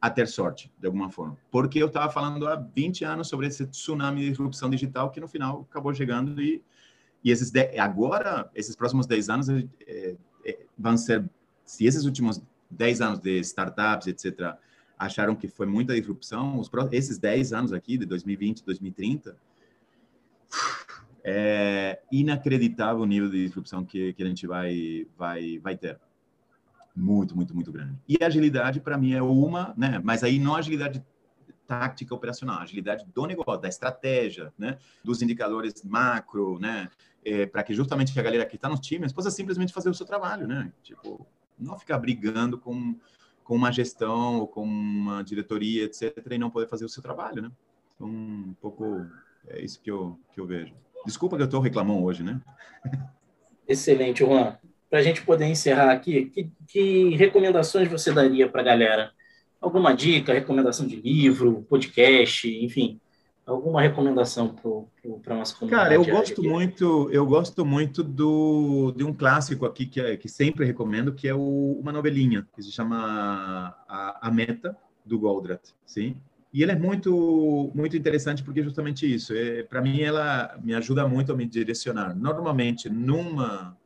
a 0.00 0.08
ter 0.08 0.28
sorte, 0.28 0.70
de 0.78 0.86
alguma 0.86 1.10
forma. 1.10 1.36
Porque 1.50 1.82
eu 1.82 1.88
estava 1.88 2.12
falando 2.12 2.46
há 2.46 2.54
20 2.54 3.04
anos 3.04 3.28
sobre 3.28 3.46
esse 3.46 3.66
tsunami 3.66 4.20
de 4.20 4.30
disrupção 4.30 4.70
digital 4.70 5.10
que 5.10 5.20
no 5.20 5.26
final 5.26 5.66
acabou 5.68 5.92
chegando 5.92 6.40
e 6.40 6.62
e 7.24 7.30
esses 7.30 7.50
de, 7.50 7.78
agora, 7.78 8.50
esses 8.54 8.76
próximos 8.76 9.06
10 9.06 9.28
anos 9.28 9.48
é, 9.48 10.16
é, 10.44 10.58
vão 10.78 10.96
ser, 10.96 11.28
se 11.64 11.84
esses 11.84 12.04
últimos 12.04 12.40
10 12.70 13.00
anos 13.00 13.18
de 13.18 13.38
startups, 13.40 14.06
etc., 14.06 14.56
acharam 14.98 15.34
que 15.34 15.48
foi 15.48 15.66
muita 15.66 15.94
disrupção, 15.94 16.58
os, 16.58 16.70
esses 16.92 17.18
10 17.18 17.52
anos 17.52 17.72
aqui, 17.72 17.98
de 17.98 18.06
2020, 18.06 18.64
2030, 18.64 19.36
é 21.24 22.00
inacreditável 22.10 23.02
o 23.02 23.06
nível 23.06 23.28
de 23.28 23.44
disrupção 23.44 23.84
que, 23.84 24.12
que 24.12 24.22
a 24.22 24.26
gente 24.26 24.46
vai, 24.46 25.06
vai, 25.16 25.58
vai 25.58 25.76
ter. 25.76 25.98
Muito, 26.98 27.36
muito, 27.36 27.54
muito 27.54 27.70
grande. 27.70 27.96
E 28.08 28.22
agilidade, 28.22 28.80
para 28.80 28.98
mim, 28.98 29.14
é 29.14 29.22
uma, 29.22 29.72
né? 29.76 30.00
Mas 30.02 30.24
aí 30.24 30.38
não 30.38 30.56
agilidade 30.56 31.04
tática 31.66 32.14
operacional, 32.14 32.60
agilidade 32.60 33.06
do 33.14 33.26
negócio, 33.26 33.60
da 33.60 33.68
estratégia, 33.68 34.52
né? 34.58 34.78
Dos 35.04 35.22
indicadores 35.22 35.84
macro, 35.84 36.58
né? 36.58 36.88
É, 37.24 37.46
para 37.46 37.62
que 37.62 37.72
justamente 37.72 38.18
a 38.18 38.22
galera 38.22 38.44
que 38.46 38.56
está 38.56 38.68
nos 38.68 38.80
times 38.80 39.12
possa 39.12 39.30
simplesmente 39.30 39.72
fazer 39.72 39.88
o 39.88 39.94
seu 39.94 40.04
trabalho, 40.04 40.48
né? 40.48 40.72
Tipo, 40.82 41.24
não 41.58 41.78
ficar 41.78 41.98
brigando 41.98 42.58
com, 42.58 42.96
com 43.44 43.54
uma 43.54 43.70
gestão 43.70 44.40
ou 44.40 44.48
com 44.48 44.64
uma 44.64 45.22
diretoria, 45.22 45.84
etc., 45.84 46.16
e 46.32 46.38
não 46.38 46.50
poder 46.50 46.68
fazer 46.68 46.84
o 46.84 46.88
seu 46.88 47.02
trabalho, 47.02 47.42
né? 47.42 47.52
Então, 47.94 48.08
um 48.08 48.56
pouco 48.60 49.06
é 49.46 49.60
isso 49.62 49.80
que 49.80 49.90
eu, 49.90 50.18
que 50.32 50.40
eu 50.40 50.46
vejo. 50.46 50.74
Desculpa 51.06 51.36
que 51.36 51.42
eu 51.42 51.46
estou 51.46 51.60
reclamando 51.60 52.02
hoje, 52.02 52.24
né? 52.24 52.40
Excelente, 53.68 54.24
Juan. 54.24 54.58
Para 54.90 55.00
a 55.00 55.02
gente 55.02 55.22
poder 55.22 55.46
encerrar 55.46 55.92
aqui, 55.92 56.26
que, 56.26 56.50
que 56.66 57.14
recomendações 57.16 57.88
você 57.88 58.12
daria 58.12 58.48
para 58.48 58.62
a 58.62 58.64
galera? 58.64 59.12
Alguma 59.60 59.92
dica, 59.92 60.32
recomendação 60.32 60.86
de 60.86 60.96
livro, 60.96 61.66
podcast, 61.68 62.48
enfim, 62.64 63.00
alguma 63.48 63.80
recomendação 63.80 64.54
para 65.22 65.34
a 65.34 65.38
nossa 65.38 65.56
comunidade? 65.56 65.82
Cara, 65.82 65.94
eu 65.94 66.04
gosto 66.04 66.40
aqui? 66.40 66.48
muito, 66.48 67.08
eu 67.10 67.26
gosto 67.26 67.64
muito 67.64 68.02
do, 68.02 68.92
de 68.96 69.04
um 69.04 69.12
clássico 69.12 69.64
aqui 69.64 69.86
que, 69.86 70.00
é, 70.00 70.16
que 70.16 70.28
sempre 70.28 70.64
recomendo, 70.64 71.12
que 71.12 71.26
é 71.26 71.34
o, 71.34 71.78
uma 71.80 71.90
novelinha 71.90 72.46
que 72.54 72.62
se 72.62 72.70
chama 72.70 73.74
A, 73.88 74.28
a 74.28 74.30
Meta 74.30 74.76
do 75.04 75.18
Goldratt, 75.18 75.62
sim. 75.86 76.16
E 76.52 76.62
ele 76.62 76.72
é 76.72 76.76
muito 76.76 77.70
muito 77.74 77.96
interessante 77.96 78.42
porque 78.42 78.62
justamente 78.62 79.12
isso. 79.12 79.34
É, 79.34 79.62
para 79.62 79.82
mim 79.82 80.00
ela 80.00 80.58
me 80.62 80.74
ajuda 80.74 81.06
muito 81.06 81.32
a 81.32 81.36
me 81.36 81.44
direcionar. 81.44 82.16
Normalmente 82.16 82.88
numa 82.88 83.76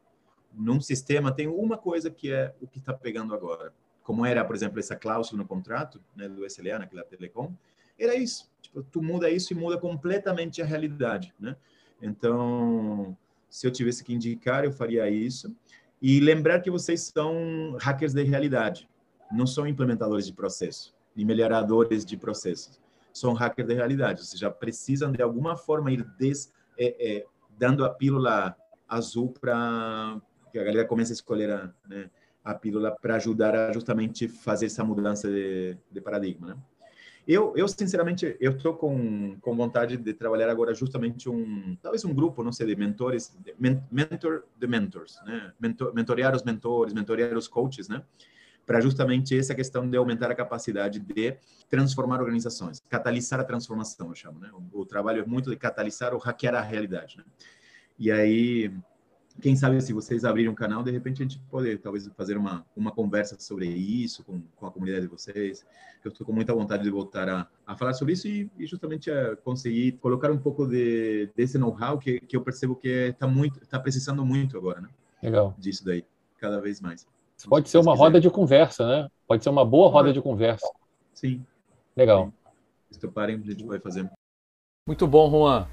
num 0.55 0.81
sistema 0.81 1.33
tem 1.33 1.49
uma 1.49 1.79
coisa 1.79 2.11
que 2.11 2.33
é 2.33 2.55
o 2.61 2.67
que 2.67 2.79
está 2.79 2.93
pegando 2.93 3.35
agora 3.35 3.73
como 4.03 4.27
era, 4.27 4.45
por 4.45 4.55
exemplo, 4.55 4.79
essa 4.79 4.97
cláusula 4.97 5.43
no 5.43 5.49
contrato 5.49 6.01
né, 6.17 6.29
do 6.29 6.45
SLA, 6.45 6.79
naquela 6.79 7.05
telecom, 7.05 7.53
era 7.99 8.15
isso. 8.15 8.51
Tipo, 8.61 8.83
tu 8.83 9.03
muda 9.03 9.31
isso 9.31 9.53
e 9.53 9.57
muda 9.57 9.79
completamente 9.79 10.61
a 10.61 10.65
realidade, 10.65 11.33
né? 11.39 11.57
Então, 12.01 13.17
se 13.49 13.67
eu 13.67 13.71
tivesse 13.71 14.03
que 14.03 14.13
indicar, 14.13 14.65
eu 14.65 14.73
faria 14.73 15.09
isso. 15.09 15.55
E 16.01 16.19
lembrar 16.19 16.61
que 16.61 16.71
vocês 16.71 17.13
são 17.15 17.77
hackers 17.81 18.13
de 18.13 18.25
realidade, 18.25 18.89
não 19.31 19.47
são 19.47 19.67
implementadores 19.69 20.27
de 20.27 20.33
processo, 20.33 20.93
nem 21.15 21.25
melhoradores 21.25 22.05
de 22.05 22.17
processos. 22.17 22.81
São 23.13 23.35
hackers 23.35 23.69
de 23.69 23.75
realidade, 23.75 24.21
ou 24.21 24.27
seja, 24.27 24.51
precisam 24.51 25.13
de 25.13 25.23
alguma 25.23 25.57
forma 25.57 25.93
ir 25.93 26.03
des, 26.19 26.53
é, 26.77 27.19
é, 27.19 27.27
dando 27.57 27.85
a 27.85 27.91
pílula 27.91 28.57
azul 28.89 29.29
para 29.29 30.21
que 30.53 30.59
a 30.59 30.65
galera 30.65 30.87
comece 30.87 31.13
a 31.13 31.15
escolher 31.15 31.51
a, 31.51 31.73
né, 31.89 32.11
a 32.45 32.55
pílula 32.55 32.95
para 33.01 33.17
ajudar 33.17 33.55
a 33.57 33.73
justamente 33.73 34.29
fazer 34.29 34.67
essa 34.67 34.85
mudança 34.85 35.29
de, 35.29 35.77
de 35.91 36.01
paradigma, 36.01 36.49
né? 36.49 36.57
Eu, 37.27 37.53
eu 37.57 37.69
sinceramente, 37.69 38.37
eu 38.41 38.51
estou 38.51 38.75
com, 38.75 39.39
com 39.41 39.55
vontade 39.55 39.97
de 39.97 40.13
trabalhar 40.13 40.51
agora 40.51 40.75
justamente 40.75 41.29
um, 41.29 41.77
talvez 41.81 42.05
um 42.05 42.13
grupo, 42.13 42.43
não 42.43 42.51
sei, 42.51 42.67
de 42.67 42.75
mentores, 42.75 43.33
de, 43.39 43.55
mentor 43.93 44.43
de 44.59 44.67
mentors, 44.67 45.21
né? 45.25 45.53
Mentor, 45.61 45.95
mentorear 45.95 46.35
os 46.35 46.43
mentores, 46.43 46.93
mentorear 46.93 47.37
os 47.37 47.47
coaches, 47.47 47.89
né? 47.89 48.03
Para 48.67 48.81
justamente 48.81 49.39
essa 49.39 49.55
questão 49.55 49.89
de 49.89 49.97
aumentar 49.97 50.33
a 50.33 50.35
capacidade 50.35 50.99
de 50.99 51.37
transformar 51.71 52.21
organizações, 52.21 52.83
catalisar 52.89 53.39
a 53.39 53.45
transformação, 53.45 54.09
eu 54.09 54.15
chamo, 54.17 54.41
né? 54.41 54.51
O, 54.73 54.81
o 54.81 54.85
trabalho 54.85 55.23
é 55.23 55.25
muito 55.25 55.49
de 55.49 55.57
catalisar 55.57 56.13
ou 56.13 56.19
hackear 56.19 56.57
a 56.57 56.61
realidade, 56.61 57.19
né? 57.19 57.25
E 57.97 58.11
aí, 58.11 58.73
quem 59.41 59.57
sabe 59.57 59.81
se 59.81 59.93
vocês 59.93 60.25
abrirem 60.25 60.51
um 60.51 60.55
canal, 60.55 60.83
de 60.83 60.91
repente 60.91 61.23
a 61.23 61.25
gente 61.25 61.39
pode 61.51 61.77
talvez 61.79 62.07
fazer 62.17 62.37
uma, 62.37 62.65
uma 62.77 62.91
conversa 62.91 63.37
sobre 63.39 63.67
isso 63.67 64.25
com, 64.25 64.43
com 64.57 64.67
a 64.67 64.71
comunidade 64.71 65.03
de 65.03 65.11
vocês. 65.11 65.65
Eu 66.05 66.11
estou 66.11 66.27
com 66.27 66.33
muita 66.33 66.53
vontade 66.53 66.83
de 66.83 66.91
voltar 66.91 67.29
a, 67.29 67.49
a 67.67 67.77
falar 67.77 67.95
sobre 67.95 68.15
isso 68.15 68.27
e, 68.29 68.51
e 68.59 68.67
justamente 68.67 69.11
a 69.11 69.37
conseguir 69.37 69.93
colocar 69.93 70.31
um 70.31 70.39
pouco 70.39 70.67
de, 70.67 71.31
desse 71.35 71.57
know-how 71.59 71.99
que, 71.99 72.21
que 72.21 72.37
eu 72.37 72.43
percebo 72.43 72.77
que 72.77 72.89
está 72.89 73.27
muito, 73.27 73.63
está 73.63 73.79
precisando 73.79 74.25
muito 74.25 74.57
agora, 74.57 74.81
né? 74.81 74.89
Legal. 75.23 75.55
Disso 75.59 75.85
daí, 75.85 76.05
cada 76.39 76.61
vez 76.61 76.81
mais. 76.81 77.07
Pode 77.49 77.69
ser 77.69 77.79
uma 77.79 77.95
roda 77.95 78.21
de 78.21 78.31
conversa, 78.31 78.87
né? 78.87 79.09
Pode 79.27 79.43
ser 79.43 79.51
uma 79.51 79.65
boa 79.65 79.89
roda 79.91 80.13
de 80.13 80.21
conversa. 80.21 80.67
Sim. 81.13 81.45
Legal. 81.97 82.33
Se 82.91 82.99
toparem, 82.99 83.37
a 83.37 83.51
gente 83.51 83.65
vai 83.65 83.79
fazer. 83.79 84.09
Muito 84.87 85.07
bom, 85.07 85.31
Juan. 85.31 85.69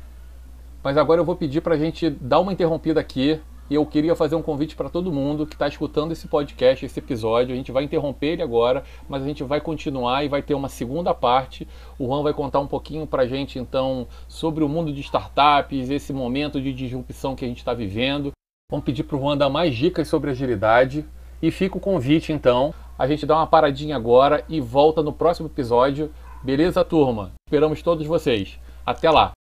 Mas 0.84 0.98
agora 0.98 1.20
eu 1.20 1.26
vou 1.26 1.36
pedir 1.36 1.62
para 1.62 1.76
a 1.76 1.78
gente 1.78 2.10
dar 2.10 2.40
uma 2.40 2.54
interrompida 2.54 3.00
aqui. 3.00 3.40
E 3.70 3.76
eu 3.76 3.86
queria 3.86 4.16
fazer 4.16 4.36
um 4.36 4.42
convite 4.42 4.76
para 4.76 4.90
todo 4.90 5.12
mundo 5.12 5.46
que 5.46 5.54
está 5.54 5.68
escutando 5.68 6.12
esse 6.12 6.28
podcast, 6.28 6.84
esse 6.84 7.00
episódio. 7.00 7.54
A 7.54 7.56
gente 7.56 7.72
vai 7.72 7.84
interromper 7.84 8.28
ele 8.30 8.42
agora, 8.42 8.84
mas 9.08 9.22
a 9.22 9.28
gente 9.28 9.44
vai 9.44 9.62
continuar 9.62 10.26
e 10.26 10.28
vai 10.28 10.42
ter 10.42 10.56
uma 10.56 10.68
segunda 10.68 11.14
parte. 11.14 11.68
O 12.00 12.08
Juan 12.08 12.24
vai 12.24 12.34
contar 12.34 12.60
um 12.60 12.66
pouquinho 12.66 13.06
para 13.06 13.24
a 13.24 13.28
gente, 13.28 13.60
então, 13.60 14.08
sobre 14.28 14.64
o 14.64 14.70
mundo 14.70 14.92
de 14.92 15.02
startups, 15.02 15.92
esse 15.92 16.12
momento 16.12 16.60
de 16.60 16.74
disrupção 16.74 17.36
que 17.36 17.46
a 17.46 17.48
gente 17.48 17.60
está 17.60 17.74
vivendo. 17.74 18.32
Vamos 18.72 18.86
pedir 18.86 19.04
para 19.04 19.18
o 19.18 19.20
Juan 19.20 19.38
dar 19.38 19.50
mais 19.50 19.76
dicas 19.76 20.08
sobre 20.08 20.32
agilidade. 20.32 21.06
E 21.40 21.52
fica 21.52 21.78
o 21.78 21.82
convite, 21.82 22.34
então. 22.34 22.74
A 22.98 23.06
gente 23.06 23.24
dá 23.24 23.36
uma 23.36 23.48
paradinha 23.48 23.96
agora 23.96 24.44
e 24.50 24.60
volta 24.60 25.04
no 25.04 25.14
próximo 25.14 25.48
episódio. 25.48 26.12
Beleza, 26.44 26.84
turma? 26.84 27.34
Esperamos 27.48 27.84
todos 27.84 28.08
vocês. 28.08 28.60
Até 28.84 29.12
lá! 29.12 29.39